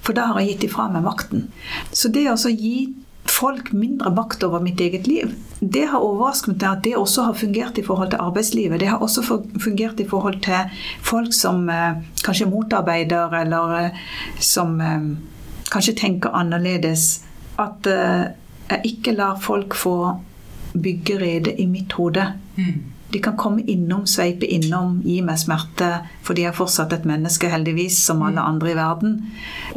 For 0.00 0.16
da 0.16 0.30
har 0.30 0.40
jeg 0.40 0.54
gitt 0.54 0.70
ifra 0.70 0.86
meg 0.92 1.04
makten. 1.04 1.48
Så 1.92 2.08
det 2.14 2.28
å 2.30 2.38
gi 2.48 2.94
folk 3.30 3.72
mindre 3.72 4.10
makt 4.14 4.44
over 4.46 4.62
mitt 4.62 4.80
eget 4.80 5.06
liv. 5.06 5.34
Det 5.60 5.86
har 5.90 6.04
overrasket 6.04 6.54
meg 6.54 6.66
at 6.70 6.84
det 6.84 6.94
også 6.96 7.26
har 7.28 7.38
fungert 7.38 7.78
i 7.78 7.84
forhold 7.84 8.12
til 8.12 8.22
arbeidslivet. 8.22 8.80
Det 8.80 8.88
har 8.88 9.02
også 9.02 9.24
fungert 9.62 10.00
i 10.00 10.08
forhold 10.08 10.40
til 10.44 10.78
folk 11.04 11.34
som 11.34 11.68
eh, 11.72 11.98
kanskje 12.24 12.48
motarbeider, 12.50 13.34
eller 13.40 13.76
eh, 13.80 14.00
som 14.40 14.80
eh, 14.80 15.08
kanskje 15.72 15.96
tenker 15.98 16.36
annerledes. 16.36 17.22
At 17.58 17.86
eh, 17.90 18.26
jeg 18.70 18.94
ikke 18.96 19.16
lar 19.16 19.40
folk 19.42 19.74
få 19.74 19.96
byggerede 20.76 21.56
i 21.60 21.66
mitt 21.66 21.92
hode. 21.96 22.32
Mm. 22.56 22.92
De 23.12 23.20
kan 23.22 23.36
komme 23.38 23.62
innom, 23.62 24.06
sveipe 24.06 24.48
innom, 24.50 24.98
gi 25.04 25.20
meg 25.22 25.38
smerte, 25.38 25.90
for 26.26 26.34
de 26.34 26.48
er 26.48 26.56
fortsatt 26.56 26.92
et 26.96 27.06
menneske, 27.06 27.50
heldigvis, 27.52 28.00
som 28.08 28.24
alle 28.26 28.42
mm. 28.42 28.48
andre 28.50 28.72
i 28.72 28.78
verden. 28.78 29.14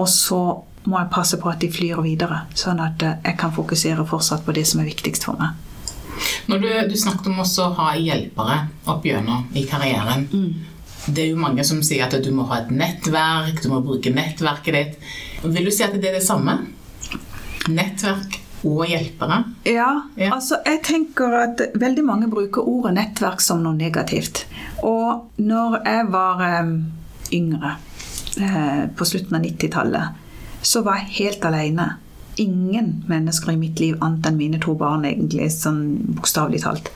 Og 0.02 0.10
så 0.10 0.40
må 0.90 0.98
jeg 0.98 1.12
passe 1.14 1.38
på 1.42 1.52
at 1.52 1.62
de 1.62 1.70
flyr 1.72 2.02
videre, 2.02 2.42
sånn 2.58 2.82
at 2.82 3.04
eh, 3.06 3.20
jeg 3.28 3.38
kan 3.40 3.54
fokusere 3.54 4.08
fortsatt 4.10 4.46
på 4.48 4.56
det 4.58 4.66
som 4.68 4.82
er 4.82 4.90
viktigst 4.90 5.28
for 5.28 5.38
meg. 5.42 5.54
Når 6.50 6.64
du, 6.64 6.70
du 6.90 6.98
snakket 7.00 7.30
om 7.32 7.44
også 7.44 7.70
å 7.70 7.78
ha 7.78 7.94
hjelpere 8.00 8.58
opp 8.92 9.06
gjennom 9.08 9.46
i 9.56 9.64
karrieren. 9.70 10.26
Mm. 10.34 10.66
Det 11.06 11.24
er 11.24 11.30
jo 11.32 11.40
mange 11.40 11.64
som 11.68 11.80
sier 11.86 12.08
at 12.08 12.18
du 12.24 12.32
må 12.36 12.48
ha 12.50 12.64
et 12.64 12.74
nettverk, 12.74 13.62
du 13.64 13.70
må 13.72 13.80
bruke 13.86 14.12
nettverket 14.14 14.76
ditt. 14.76 15.10
Vil 15.46 15.70
du 15.70 15.72
si 15.72 15.86
at 15.86 15.96
det 15.96 16.12
er 16.12 16.18
det 16.20 16.26
samme? 16.26 16.58
Nettverk 17.70 18.42
og 18.66 18.86
hjelpere? 18.88 19.43
Ja, 19.66 20.01
Ja. 20.18 20.34
altså 20.36 20.57
jeg 20.66 20.82
tenker 20.84 21.34
at 21.43 21.62
veldig 21.80 22.03
mange 22.05 22.28
bruker 22.32 22.62
ordet 22.68 22.93
nettverk 22.97 23.41
som 23.41 23.64
noe 23.64 23.74
negativt. 23.78 24.45
Og 24.84 25.30
når 25.38 25.80
jeg 25.86 26.07
var 26.12 26.41
eh, 26.41 26.74
yngre, 27.34 27.76
eh, 28.41 28.88
på 28.95 29.05
slutten 29.05 29.36
av 29.36 29.41
90-tallet, 29.43 30.10
så 30.62 30.82
var 30.84 30.99
jeg 30.99 31.16
helt 31.20 31.45
alene. 31.45 31.89
Ingen 32.38 33.03
mennesker 33.07 33.51
i 33.51 33.55
mitt 33.60 33.80
liv 33.80 33.95
annet 34.01 34.26
enn 34.28 34.38
mine 34.38 34.60
to 34.60 34.74
barn, 34.76 35.05
egentlig, 35.05 35.49
sånn 35.51 36.14
bokstavelig 36.16 36.62
talt. 36.64 36.91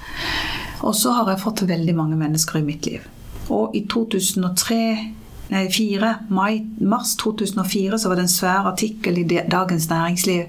Og 0.83 0.95
så 0.95 1.11
har 1.15 1.29
jeg 1.31 1.39
fått 1.43 1.63
veldig 1.67 1.95
mange 1.95 2.15
mennesker 2.19 2.59
i 2.59 2.63
mitt 2.67 2.85
liv. 2.85 3.01
Og 3.49 3.75
i 3.75 3.85
2003 3.87 5.13
Nei, 5.53 5.67
4, 5.69 6.15
mai, 6.33 6.65
mars 6.81 7.11
2004 7.21 7.99
så 7.99 8.09
var 8.09 8.17
det 8.17 8.23
en 8.25 8.31
svær 8.31 8.67
artikkel 8.71 9.19
i 9.21 9.25
Dagens 9.27 9.85
Næringsliv. 9.89 10.47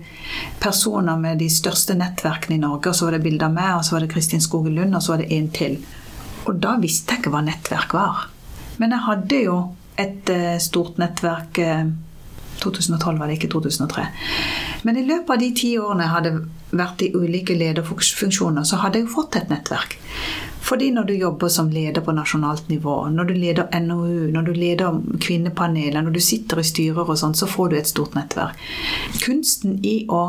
Personer 0.62 1.18
med 1.20 1.42
de 1.42 1.50
største 1.52 1.92
nettverkene 1.98 2.57
i 2.57 2.62
Norge. 2.62 2.88
og 2.88 2.96
Så 2.96 3.05
var 3.05 3.18
det 3.18 3.22
bilde 3.26 3.44
av 3.44 3.52
meg, 3.52 3.74
og 3.76 3.84
så 3.84 3.96
var 3.96 4.00
det 4.00 4.12
Kristin 4.14 4.40
Skogen 4.40 4.74
Lund, 4.74 4.96
og 4.96 5.02
så 5.02 5.12
var 5.12 5.20
det 5.20 5.32
en 5.36 5.50
til. 5.52 5.76
Og 6.46 6.57
da 6.62 6.78
visste 6.80 7.12
jeg 7.12 7.20
ikke 7.20 7.34
hva 7.34 7.42
nettverk 7.44 7.92
var. 7.92 8.24
Men 8.80 8.96
jeg 8.96 9.07
hadde 9.11 9.42
jo 9.42 9.59
et 10.00 10.32
eh, 10.32 10.57
stort 10.59 10.96
nettverk 10.98 11.61
eh, 11.61 11.84
2012 12.62 13.18
var 13.20 13.28
det 13.28 13.36
ikke 13.36 13.52
2003. 13.52 14.07
Men 14.88 14.96
i 14.96 15.05
løpet 15.05 15.34
av 15.36 15.42
de 15.42 15.50
ti 15.52 15.74
årene 15.78 16.07
jeg 16.07 16.14
hadde 16.14 16.34
vært 16.80 17.05
i 17.05 17.12
ulike 17.12 17.59
lederfunksjoner, 17.61 18.64
så 18.64 18.80
hadde 18.80 19.02
jeg 19.02 19.09
jo 19.09 19.16
fått 19.18 19.36
et 19.36 19.52
nettverk. 19.52 19.98
Fordi 20.64 20.88
når 20.94 21.08
du 21.08 21.14
jobber 21.14 21.50
som 21.52 21.68
leder 21.70 22.00
på 22.00 22.14
nasjonalt 22.16 22.68
nivå, 22.72 22.96
når 23.12 23.28
du 23.28 23.34
leder 23.36 23.80
NOU, 23.84 24.30
når 24.32 24.46
du 24.46 24.52
leder 24.56 25.00
kvinnepaneler, 25.20 26.00
når 26.00 26.16
du 26.16 26.20
sitter 26.24 26.62
i 26.62 26.64
styrer 26.64 27.04
og 27.04 27.18
sånn, 27.20 27.36
så 27.36 27.48
får 27.50 27.70
du 27.70 27.76
et 27.78 27.90
stort 27.90 28.16
nettverk. 28.16 28.60
Kunsten 29.20 29.76
i 29.84 29.96
å 30.08 30.22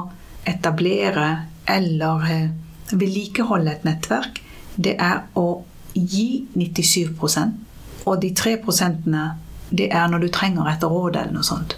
etablere 0.46 1.30
eller 1.72 2.28
eh, 2.32 2.50
vedlikeholde 2.92 3.72
et 3.72 3.88
nettverk, 3.88 4.42
det 4.76 4.98
er 5.00 5.24
å 5.40 5.64
gi 5.96 6.44
97% 6.54 7.66
og 8.06 8.22
de 8.22 8.34
3 8.36 8.58
det 9.70 9.88
er 9.92 10.08
når 10.08 10.20
du 10.20 10.28
trenger 10.30 10.68
et 10.70 10.84
råd 10.84 11.16
eller 11.16 11.34
noe 11.34 11.44
sånt. 11.44 11.76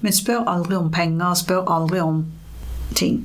Men 0.00 0.12
spør 0.16 0.46
aldri 0.48 0.76
om 0.78 0.90
penger, 0.90 1.34
spør 1.34 1.68
aldri 1.68 2.00
om 2.00 2.24
ting. 2.96 3.24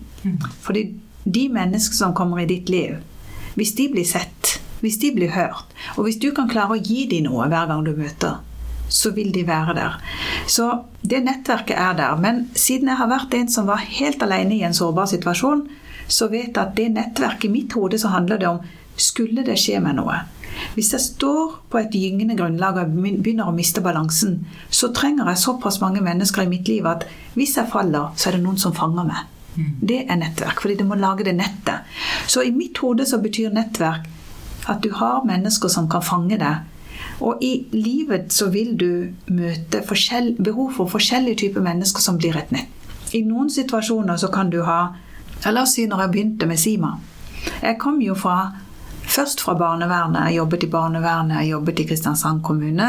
Fordi 0.61 0.83
de 1.23 1.47
menneskene 1.49 1.97
som 1.97 2.13
kommer 2.13 2.43
i 2.43 2.45
ditt 2.49 2.69
liv, 2.69 2.97
hvis 3.57 3.75
de 3.77 3.89
blir 3.93 4.07
sett, 4.07 4.57
hvis 4.81 4.99
de 5.01 5.13
blir 5.15 5.31
hørt, 5.35 5.69
og 5.95 6.07
hvis 6.07 6.19
du 6.19 6.31
kan 6.35 6.49
klare 6.51 6.75
å 6.75 6.81
gi 6.81 7.05
dem 7.11 7.29
noe 7.29 7.47
hver 7.51 7.69
gang 7.69 7.85
du 7.85 7.93
møter, 7.97 8.41
så 8.93 9.13
vil 9.15 9.31
de 9.33 9.45
være 9.47 9.73
der. 9.77 9.97
Så 10.47 10.67
det 11.01 11.23
nettverket 11.25 11.77
er 11.79 11.95
der. 11.97 12.19
Men 12.21 12.45
siden 12.53 12.91
jeg 12.91 12.99
har 12.99 13.09
vært 13.09 13.33
en 13.33 13.49
som 13.49 13.69
var 13.69 13.81
helt 13.81 14.21
alene 14.21 14.59
i 14.59 14.65
en 14.67 14.75
sårbar 14.75 15.09
situasjon, 15.09 15.65
så 16.07 16.27
vet 16.29 16.51
jeg 16.51 16.61
at 16.61 16.75
det 16.77 16.91
nettverket 16.93 17.47
i 17.47 17.53
mitt 17.53 17.73
hode 17.73 17.97
så 17.99 18.11
handler 18.13 18.41
det 18.41 18.49
om 18.51 18.61
skulle 18.99 19.45
det 19.47 19.57
skje 19.57 19.79
meg 19.81 19.97
noe. 19.97 20.19
Hvis 20.75 20.91
jeg 20.93 21.01
står 21.01 21.55
på 21.71 21.79
et 21.79 21.95
gyngende 21.97 22.37
grunnlag 22.37 22.77
og 22.77 22.93
begynner 22.93 23.49
å 23.49 23.55
miste 23.55 23.81
balansen, 23.81 24.43
så 24.69 24.91
trenger 24.93 25.31
jeg 25.31 25.41
såpass 25.41 25.79
mange 25.81 26.03
mennesker 26.05 26.45
i 26.45 26.51
mitt 26.51 26.69
liv 26.69 26.85
at 26.85 27.07
hvis 27.33 27.57
jeg 27.57 27.71
faller, 27.73 28.13
så 28.15 28.29
er 28.29 28.37
det 28.37 28.43
noen 28.45 28.61
som 28.61 28.75
fanger 28.77 29.07
meg. 29.09 29.32
Det 29.55 30.03
er 30.09 30.17
nettverk, 30.17 30.61
fordi 30.61 30.79
du 30.81 30.85
må 30.89 30.97
lage 30.97 31.25
det 31.27 31.35
nettet. 31.37 31.89
Så 32.27 32.41
i 32.41 32.51
mitt 32.51 32.77
hode 32.81 33.05
så 33.05 33.19
betyr 33.21 33.53
nettverk 33.53 34.09
at 34.71 34.83
du 34.83 34.93
har 34.95 35.25
mennesker 35.27 35.69
som 35.69 35.89
kan 35.91 36.03
fange 36.03 36.39
deg. 36.39 36.69
Og 37.23 37.43
i 37.43 37.67
livet 37.73 38.33
så 38.33 38.49
vil 38.53 38.75
du 38.79 39.13
møte 39.33 39.83
behov 40.39 40.73
for 40.77 40.89
forskjellige 40.89 41.43
typer 41.45 41.61
mennesker 41.61 42.01
som 42.01 42.17
blir 42.17 42.37
et 42.37 42.51
nett. 42.51 42.69
I 43.13 43.21
noen 43.21 43.49
situasjoner 43.49 44.17
så 44.17 44.31
kan 44.33 44.49
du 44.49 44.63
ha 44.63 44.95
La 45.43 45.65
oss 45.65 45.73
si 45.75 45.83
når 45.85 46.05
jeg 46.05 46.11
begynte 46.11 46.47
med 46.47 46.57
Sima. 46.57 46.93
Jeg 47.61 47.77
kom 47.77 48.01
jo 48.01 48.15
fra 48.15 48.53
Først 49.03 49.41
fra 49.43 49.53
barnevernet. 49.59 50.29
Jeg 50.29 50.37
jobbet 50.37 50.63
i 50.63 50.69
barnevernet, 50.71 51.41
jeg 51.41 51.51
jobbet 51.51 51.79
i 51.79 51.85
Kristiansand 51.89 52.39
kommune. 52.41 52.85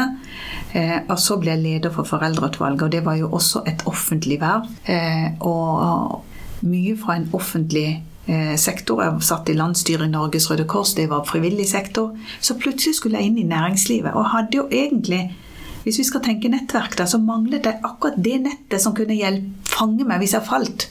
Eh, 0.73 1.01
og 1.09 1.19
så 1.19 1.35
ble 1.41 1.51
jeg 1.51 1.61
leder 1.61 1.91
for 1.91 2.07
foreldreutvalget, 2.07 2.85
og 2.85 2.91
det 2.93 3.01
var 3.05 3.17
jo 3.19 3.27
også 3.35 3.65
et 3.67 3.83
offentlig 3.85 4.39
verv. 4.39 4.69
Eh, 4.87 5.35
og 5.43 6.23
mye 6.65 6.95
fra 6.99 7.17
en 7.19 7.29
offentlig 7.33 7.87
eh, 8.27 8.55
sektor. 8.59 9.01
Jeg 9.03 9.25
satt 9.27 9.49
i 9.49 9.57
landsstyret 9.57 10.09
i 10.09 10.13
Norges 10.13 10.49
Røde 10.51 10.67
Kors, 10.69 10.95
det 10.97 11.09
var 11.11 11.27
frivillig 11.29 11.69
sektor. 11.71 12.15
Så 12.41 12.57
plutselig 12.59 12.99
skulle 12.99 13.21
jeg 13.21 13.31
inn 13.31 13.41
i 13.41 13.49
næringslivet, 13.49 14.13
og 14.13 14.31
hadde 14.33 14.61
jo 14.61 14.69
egentlig 14.71 15.27
hvis 15.85 15.99
vi 16.01 16.03
skal 16.07 16.23
tenke 16.25 16.49
nettverk, 16.49 16.95
da, 16.97 17.05
så 17.05 17.19
manglet 17.21 17.61
det 17.67 17.75
akkurat 17.85 18.15
det 18.17 18.39
nettet 18.41 18.81
som 18.81 18.95
kunne 18.97 19.13
hjelpe 19.13 19.65
fange 19.75 20.05
meg 20.07 20.21
hvis 20.23 20.33
jeg 20.33 20.47
falt 20.47 20.87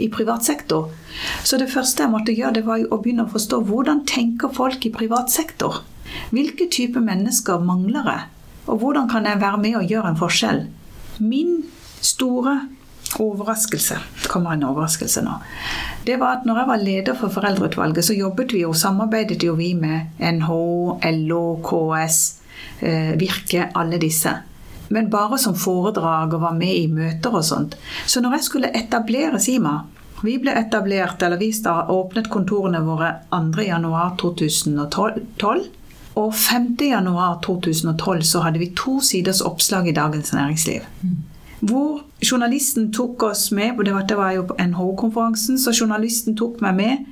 i 0.00 0.08
privat 0.10 0.44
sektor. 0.46 0.90
Så 1.46 1.58
det 1.60 1.70
første 1.70 2.02
jeg 2.02 2.12
måtte 2.12 2.34
gjøre, 2.34 2.56
det 2.58 2.64
var 2.66 2.80
jo 2.82 2.90
å 2.90 3.00
begynne 3.02 3.26
å 3.26 3.32
forstå 3.32 3.60
hvordan 3.68 4.04
tenker 4.08 4.52
folk 4.54 4.86
i 4.86 4.92
privat 4.94 5.30
sektor? 5.30 5.82
Hvilke 6.34 6.66
type 6.72 7.00
mennesker 7.02 7.62
mangler 7.62 8.10
jeg? 8.10 8.24
Og 8.66 8.80
hvordan 8.80 9.08
kan 9.10 9.28
jeg 9.28 9.42
være 9.42 9.60
med 9.60 9.76
og 9.78 9.90
gjøre 9.90 10.12
en 10.12 10.18
forskjell? 10.18 10.64
Min 11.22 11.60
store 12.02 12.56
overraskelse 13.20 13.98
Det 14.22 14.30
kommer 14.32 14.54
en 14.54 14.66
overraskelse 14.68 15.22
nå. 15.24 15.36
Det 16.06 16.18
var 16.20 16.40
at 16.40 16.48
når 16.48 16.60
jeg 16.60 16.68
var 16.68 16.82
leder 16.82 17.18
for 17.18 17.34
foreldreutvalget, 17.34 18.04
så 18.04 18.16
jobbet 18.16 18.52
vi 18.52 18.64
og 18.64 18.76
samarbeidet 18.76 19.42
jo 19.42 19.54
vi 19.58 19.72
med 19.78 20.18
NHO, 20.18 20.98
LO, 21.24 21.44
KS, 21.64 22.18
eh, 22.80 23.14
Virke, 23.20 23.70
alle 23.74 24.00
disse 24.02 24.34
men 24.88 25.10
bare 25.10 25.38
som 25.38 25.54
foredrag 25.58 26.34
og 26.34 26.40
var 26.40 26.52
med 26.54 26.74
i 26.74 26.86
møter 26.92 27.34
og 27.34 27.44
sånt. 27.44 27.76
Så 28.06 28.20
når 28.22 28.30
jeg 28.36 28.44
skulle 28.48 28.76
etablere 28.76 29.40
Sima 29.40 29.80
Vi 30.24 30.38
ble 30.40 30.54
etablert, 30.56 31.22
eller 31.22 31.36
vi 31.36 31.52
åpnet 31.92 32.30
kontorene 32.32 32.80
våre 32.80 33.10
2.1.2012. 33.34 35.64
Og 36.16 36.32
5.1.2012 36.32 38.22
så 38.22 38.40
hadde 38.40 38.58
vi 38.62 38.70
to 38.78 39.00
siders 39.04 39.42
oppslag 39.44 39.88
i 39.88 39.92
Dagens 39.92 40.32
Næringsliv. 40.32 40.80
Hvor 41.64 42.02
journalisten 42.20 42.90
tok 42.92 43.22
oss 43.30 43.48
med, 43.56 43.78
det 43.84 43.94
var, 43.94 44.04
det 44.08 44.16
var 44.18 44.32
jo 44.36 44.46
på 44.50 44.56
NHO-konferansen, 44.60 45.58
så 45.58 45.72
journalisten 45.72 46.36
tok 46.36 46.60
meg 46.64 46.76
med. 46.80 47.04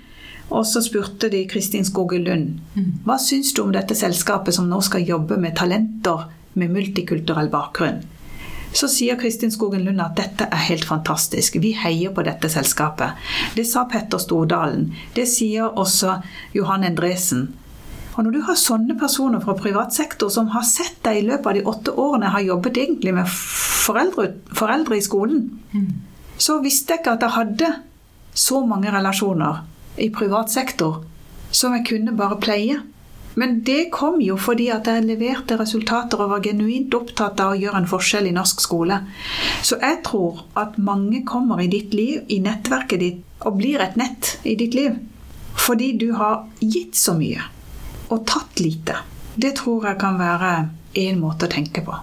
Og 0.52 0.66
så 0.68 0.82
spurte 0.84 1.30
de 1.32 1.46
Kristin 1.48 1.86
Skoge 1.88 2.18
Lund 2.20 2.58
hva 3.06 3.16
syns 3.22 3.54
du 3.56 3.62
om 3.62 3.70
dette 3.72 3.96
selskapet 3.96 4.52
som 4.52 4.66
nå 4.68 4.82
skal 4.84 5.06
jobbe 5.08 5.38
med 5.40 5.56
talenter 5.56 6.26
med 6.60 6.74
multikulturell 6.74 7.48
bakgrunn. 7.52 8.02
Så 8.76 8.88
sier 8.88 9.16
Kristin 9.20 9.52
Skogen 9.52 9.84
Lund 9.84 10.00
at 10.00 10.16
dette 10.16 10.48
er 10.48 10.64
helt 10.68 10.84
fantastisk. 10.88 11.56
Vi 11.60 11.74
heier 11.76 12.12
på 12.12 12.24
dette 12.24 12.48
selskapet. 12.52 13.16
Det 13.56 13.66
sa 13.68 13.84
Petter 13.88 14.20
Stordalen. 14.20 14.90
Det 15.16 15.26
sier 15.28 15.72
også 15.76 16.18
Johan 16.56 16.84
Endresen. 16.88 17.50
Og 18.12 18.24
når 18.24 18.34
du 18.34 18.40
har 18.44 18.58
sånne 18.60 18.96
personer 19.00 19.40
fra 19.40 19.54
privat 19.56 19.94
sektor 19.96 20.28
som 20.32 20.50
har 20.52 20.66
sett 20.68 20.98
deg 21.04 21.20
i 21.20 21.26
løpet 21.30 21.48
av 21.48 21.56
de 21.56 21.64
åtte 21.72 21.94
årene 21.96 22.28
jeg 22.28 22.36
har 22.36 22.48
jobbet 22.50 22.80
egentlig 22.82 23.14
med 23.16 23.30
foreldre, 23.32 24.26
foreldre 24.52 24.98
i 24.98 25.04
skolen, 25.04 25.46
så 26.36 26.58
visste 26.64 26.92
jeg 26.92 27.02
ikke 27.02 27.16
at 27.16 27.24
jeg 27.24 27.36
hadde 27.38 27.70
så 28.34 28.62
mange 28.66 28.92
relasjoner 28.92 29.62
i 30.00 30.08
privat 30.12 30.52
sektor 30.52 31.02
som 31.52 31.76
jeg 31.76 31.86
kunne 31.88 32.16
bare 32.16 32.40
pleie. 32.40 32.80
Men 33.34 33.62
det 33.64 33.88
kom 33.92 34.20
jo 34.20 34.36
fordi 34.36 34.66
at 34.74 34.88
jeg 34.88 35.06
leverte 35.06 35.56
resultater 35.56 36.20
og 36.20 36.34
var 36.34 36.44
genuint 36.44 36.92
opptatt 36.92 37.40
av 37.40 37.54
å 37.54 37.60
gjøre 37.60 37.80
en 37.80 37.88
forskjell 37.88 38.28
i 38.28 38.34
norsk 38.36 38.60
skole. 38.60 38.98
Så 39.64 39.78
jeg 39.80 40.02
tror 40.04 40.44
at 40.60 40.76
mange 40.76 41.22
kommer 41.24 41.62
i 41.64 41.70
ditt 41.72 41.96
liv, 41.96 42.26
i 42.28 42.42
nettverket 42.44 43.00
ditt, 43.00 43.24
og 43.40 43.56
blir 43.56 43.80
et 43.80 43.96
nett 43.96 44.36
i 44.44 44.52
ditt 44.60 44.76
liv. 44.76 45.00
Fordi 45.56 45.94
du 45.96 46.10
har 46.20 46.44
gitt 46.60 46.96
så 46.96 47.16
mye 47.16 47.48
og 48.12 48.24
tatt 48.28 48.60
lite. 48.60 49.00
Det 49.34 49.54
tror 49.58 49.88
jeg 49.88 50.00
kan 50.00 50.18
være 50.20 50.52
én 51.00 51.20
måte 51.20 51.48
å 51.48 51.52
tenke 51.52 51.84
på. 51.84 51.96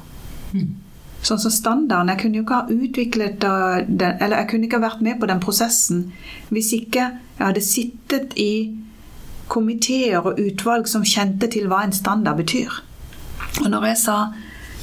Sånn 1.21 1.41
som 1.41 1.51
standarden. 1.51 2.09
Jeg 2.13 2.21
kunne 2.21 2.39
jo 2.39 2.45
ikke 2.45 2.59
ha 2.59 2.73
utviklet 2.73 3.41
den, 3.43 4.13
eller 4.23 4.37
jeg 4.41 4.49
kunne 4.51 4.67
ikke 4.67 4.79
ha 4.79 4.87
vært 4.87 5.01
med 5.05 5.19
på 5.19 5.27
den 5.29 5.41
prosessen 5.43 6.05
hvis 6.49 6.71
ikke 6.77 7.01
jeg 7.03 7.43
hadde 7.43 7.63
sittet 7.65 8.37
i 8.39 8.51
komiteer 9.51 10.23
og 10.23 10.39
utvalg 10.39 10.87
som 10.87 11.05
kjente 11.05 11.49
til 11.51 11.67
hva 11.69 11.83
en 11.85 11.95
standard 11.95 12.39
betyr. 12.39 12.71
Og 13.63 13.67
når 13.73 13.91
jeg 13.91 14.01
sa 14.05 14.17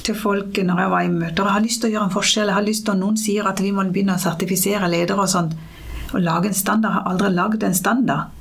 til 0.07 0.19
folk 0.19 0.59
når 0.63 0.83
jeg 0.83 0.93
var 0.93 1.07
i 1.07 1.11
møter 1.11 1.49
jeg 1.49 1.57
har 1.57 1.65
lyst 1.65 1.81
til 1.83 1.91
å 1.91 1.95
gjøre 1.95 2.09
en 2.09 2.15
forskjell, 2.15 2.51
jeg 2.51 2.59
har 2.59 2.67
lyst 2.67 2.85
til 2.87 2.95
at 2.95 3.01
noen 3.01 3.19
sier 3.21 3.49
at 3.49 3.63
vi 3.63 3.73
må 3.75 3.87
begynne 3.89 4.19
å 4.19 4.23
sertifisere 4.23 4.91
ledere 4.93 5.25
og 5.25 5.33
sånt, 5.33 5.57
og 6.13 6.23
lage 6.23 6.53
en 6.53 6.59
standard, 6.59 6.93
jeg 6.93 7.01
har 7.01 7.11
aldri 7.11 7.33
lagd 7.35 7.65
en 7.67 7.75
standard, 7.75 8.36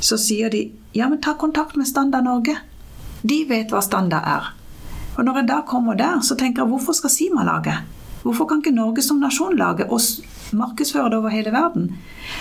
så 0.00 0.18
sier 0.20 0.50
de 0.52 0.68
ja, 0.96 1.08
men 1.08 1.20
ta 1.20 1.34
kontakt 1.34 1.76
med 1.76 1.88
Standard 1.88 2.24
Norge. 2.24 2.56
De 3.22 3.42
vet 3.48 3.72
hva 3.72 3.82
standard 3.84 4.24
er. 4.28 4.48
Og 5.16 5.24
når 5.24 5.40
jeg 5.40 5.48
da 5.48 5.60
kommer 5.68 5.96
der, 5.98 6.20
så 6.24 6.36
tenker 6.36 6.62
jeg 6.62 6.70
hvorfor 6.70 6.96
skal 6.96 7.12
Sima 7.12 7.44
lage? 7.44 7.74
Hvorfor 8.22 8.48
kan 8.48 8.60
ikke 8.62 8.74
Norge 8.74 9.04
som 9.04 9.20
nasjon 9.22 9.56
lage 9.56 9.86
og 9.92 10.00
markedsføre 10.56 11.10
det 11.12 11.18
over 11.20 11.32
hele 11.32 11.52
verden? 11.54 11.92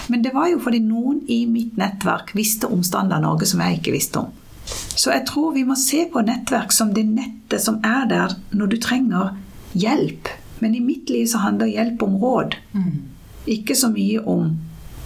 Men 0.09 0.23
det 0.25 0.33
var 0.33 0.49
jo 0.51 0.59
fordi 0.63 0.81
noen 0.83 1.21
i 1.31 1.43
mitt 1.49 1.77
nettverk 1.79 2.33
visste 2.35 2.69
om 2.71 2.83
Standard 2.83 3.23
Norge 3.25 3.47
som 3.49 3.61
jeg 3.63 3.79
ikke 3.79 3.95
visste 3.95 4.23
om. 4.23 4.31
Så 4.65 5.11
jeg 5.13 5.27
tror 5.29 5.53
vi 5.53 5.65
må 5.67 5.77
se 5.77 6.05
på 6.11 6.23
nettverk 6.25 6.73
som 6.73 6.93
det 6.95 7.05
nettet 7.05 7.61
som 7.61 7.77
er 7.85 8.07
der 8.09 8.33
når 8.55 8.71
du 8.73 8.77
trenger 8.81 9.35
hjelp. 9.77 10.31
Men 10.63 10.75
i 10.75 10.81
mitt 10.81 11.11
liv 11.13 11.27
så 11.29 11.43
handler 11.43 11.69
hjelp 11.69 12.01
om 12.03 12.17
råd. 12.21 12.57
Ikke 13.51 13.75
så 13.77 13.91
mye 13.93 14.23
om 14.25 14.55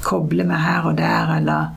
koble 0.06 0.46
med 0.48 0.64
her 0.64 0.88
og 0.88 0.96
der 0.98 1.36
eller, 1.40 1.76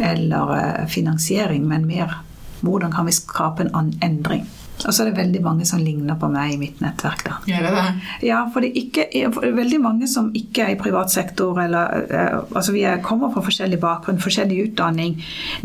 eller 0.00 0.56
eh, 0.56 0.86
finansiering, 0.88 1.66
men 1.68 1.86
mer 1.86 2.18
hvordan 2.60 2.92
kan 2.92 3.06
vi 3.06 3.12
skape 3.16 3.64
en 3.64 3.74
annen 3.74 4.02
endring. 4.04 4.48
Og 4.80 4.94
så 4.94 5.02
er 5.02 5.10
det 5.10 5.18
veldig 5.18 5.40
mange 5.44 5.66
som 5.68 5.80
ligner 5.82 6.16
på 6.16 6.28
meg 6.32 6.54
i 6.54 6.58
mitt 6.60 6.78
nettverk. 6.80 7.24
da. 7.26 7.34
Gjør 7.48 7.66
det 7.66 7.72
det? 7.74 8.28
Ja, 8.30 8.38
for 8.52 8.64
det 8.64 8.70
er 8.70 8.78
ikke, 8.80 9.04
for 9.34 9.44
det 9.44 9.50
er 9.50 9.58
veldig 9.58 9.80
mange 9.84 10.08
som 10.08 10.30
ikke 10.36 10.64
er 10.64 10.72
i 10.74 10.78
privat 10.80 11.12
sektor, 11.12 11.60
eller 11.60 12.06
eh, 12.08 12.38
Altså, 12.56 12.72
vi 12.72 12.84
er, 12.88 13.02
kommer 13.04 13.32
fra 13.34 13.42
forskjellig 13.44 13.80
bakgrunn, 13.80 14.20
forskjellig 14.22 14.62
utdanning. 14.70 15.18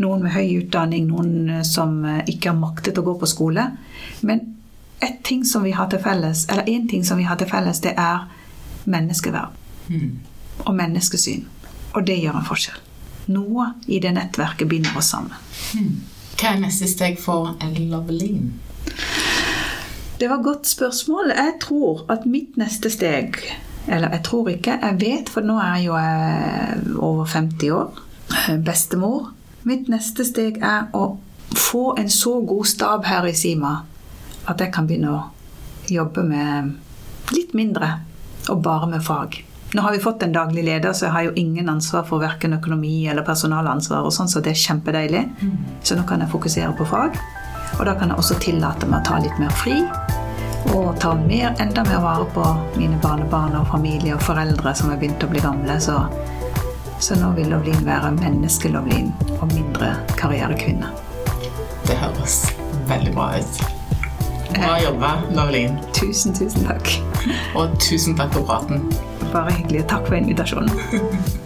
Noen 0.04 0.24
med 0.24 0.36
høy 0.36 0.58
utdanning, 0.60 1.08
noen 1.08 1.58
eh, 1.58 1.64
som 1.64 2.02
ikke 2.26 2.52
har 2.52 2.60
maktet 2.60 3.00
å 3.00 3.06
gå 3.06 3.16
på 3.20 3.30
skole. 3.30 3.70
Men 4.20 4.44
ett 5.00 5.22
ting 5.24 5.44
som 5.44 5.64
vi 5.64 5.72
har 5.76 5.88
til 5.92 6.00
felles, 6.04 6.46
eller 6.52 6.68
én 6.68 6.88
ting 6.88 7.04
som 7.04 7.20
vi 7.20 7.28
har 7.28 7.40
til 7.40 7.48
felles, 7.48 7.80
det 7.84 7.94
er 7.96 8.28
menneskeverd. 8.84 9.62
Og 10.64 10.74
menneskesyn. 10.74 11.46
Og 11.94 12.04
det 12.04 12.20
gjør 12.20 12.40
en 12.40 12.48
forskjell. 12.48 12.85
Noe 13.32 13.72
i 13.86 13.98
det 14.02 14.12
nettverket 14.14 14.68
binder 14.70 14.96
oss 14.98 15.10
sammen. 15.14 15.34
Hva 16.36 16.52
er 16.52 16.60
neste 16.62 16.86
steg 16.90 17.18
for 17.18 17.54
Lovelin? 17.90 18.52
Det 20.20 20.28
var 20.30 20.38
et 20.38 20.44
godt 20.46 20.66
spørsmål. 20.68 21.32
Jeg 21.36 21.54
tror 21.60 22.04
at 22.12 22.26
mitt 22.26 22.56
neste 22.56 22.90
steg 22.90 23.36
Eller 23.88 24.10
jeg 24.16 24.22
tror 24.26 24.48
ikke, 24.50 24.78
jeg 24.82 24.96
vet, 25.00 25.28
for 25.30 25.46
nå 25.46 25.54
er 25.62 25.76
jeg 25.76 25.84
jo 25.86 25.94
eh, 25.94 26.96
over 26.98 27.24
50 27.30 27.70
år. 27.70 28.00
eh, 28.48 28.56
Bestemor. 28.66 29.28
Mitt 29.62 29.86
neste 29.88 30.24
steg 30.26 30.58
er 30.62 30.88
å 30.94 31.04
få 31.54 31.94
en 31.98 32.10
så 32.10 32.40
god 32.42 32.66
stab 32.66 33.04
her 33.06 33.26
i 33.30 33.34
Sima 33.34 33.76
at 34.46 34.58
jeg 34.60 34.72
kan 34.74 34.86
begynne 34.86 35.12
å 35.14 35.20
jobbe 35.90 36.22
med 36.26 36.74
litt 37.34 37.54
mindre 37.54 37.92
og 38.50 38.62
bare 38.62 38.86
med 38.90 39.02
fag. 39.06 39.38
Nå 39.74 39.82
har 39.82 39.92
vi 39.92 39.98
fått 39.98 40.22
en 40.22 40.32
daglig 40.32 40.64
leder, 40.64 40.92
så 40.92 41.08
jeg 41.08 41.12
har 41.12 41.22
jo 41.26 41.32
ingen 41.34 41.68
ansvar 41.68 42.04
for 42.06 42.22
verken 42.22 42.54
økonomi 42.54 43.08
eller 43.10 43.26
personalansvar, 43.26 44.06
og 44.06 44.14
sånn, 44.14 44.28
så 44.30 44.40
det 44.40 44.52
er 44.54 44.60
kjempedeilig. 44.62 45.24
Så 45.82 45.96
nå 45.98 46.04
kan 46.06 46.22
jeg 46.22 46.30
fokusere 46.30 46.70
på 46.78 46.86
fag. 46.86 47.18
Og 47.78 47.84
da 47.86 47.96
kan 47.98 48.12
jeg 48.12 48.18
også 48.18 48.38
tillate 48.40 48.86
meg 48.86 49.02
å 49.02 49.08
ta 49.08 49.18
litt 49.20 49.40
mer 49.42 49.50
fri. 49.58 49.80
Og 50.74 50.94
ta 51.02 51.14
mer, 51.18 51.52
enda 51.62 51.82
mer 51.86 52.00
vare 52.02 52.26
på 52.34 52.44
mine 52.76 52.98
barnebarn 53.02 53.56
og 53.58 53.66
familie 53.70 54.14
og 54.14 54.22
foreldre 54.22 54.74
som 54.74 54.90
er 54.90 55.00
begynt 55.02 55.26
å 55.26 55.30
bli 55.30 55.42
gamle. 55.42 55.78
Så, 55.82 55.98
så 57.02 57.18
nå 57.18 57.32
vil 57.36 57.50
Lovlin 57.50 57.82
være 57.86 58.14
menneske-Lovlin 58.20 59.10
og 59.40 59.50
mindre 59.52 59.96
karrierekvinne. 60.16 60.92
Det 61.86 61.98
høres 62.00 62.38
veldig 62.86 63.12
bra 63.18 63.28
ut. 63.38 63.60
Bra 64.56 64.78
jobba, 64.80 65.12
Lovlin. 65.34 65.76
Tusen, 65.94 66.34
tusen 66.34 66.64
takk. 66.70 66.96
Og 67.58 67.76
tusen 67.82 68.16
takk 68.18 68.32
for 68.38 68.46
praten. 68.46 68.86
Bare 69.36 69.52
hyggelig. 69.52 69.84
Takk 69.88 70.06
for 70.08 70.16
invitasjonen. 70.16 70.70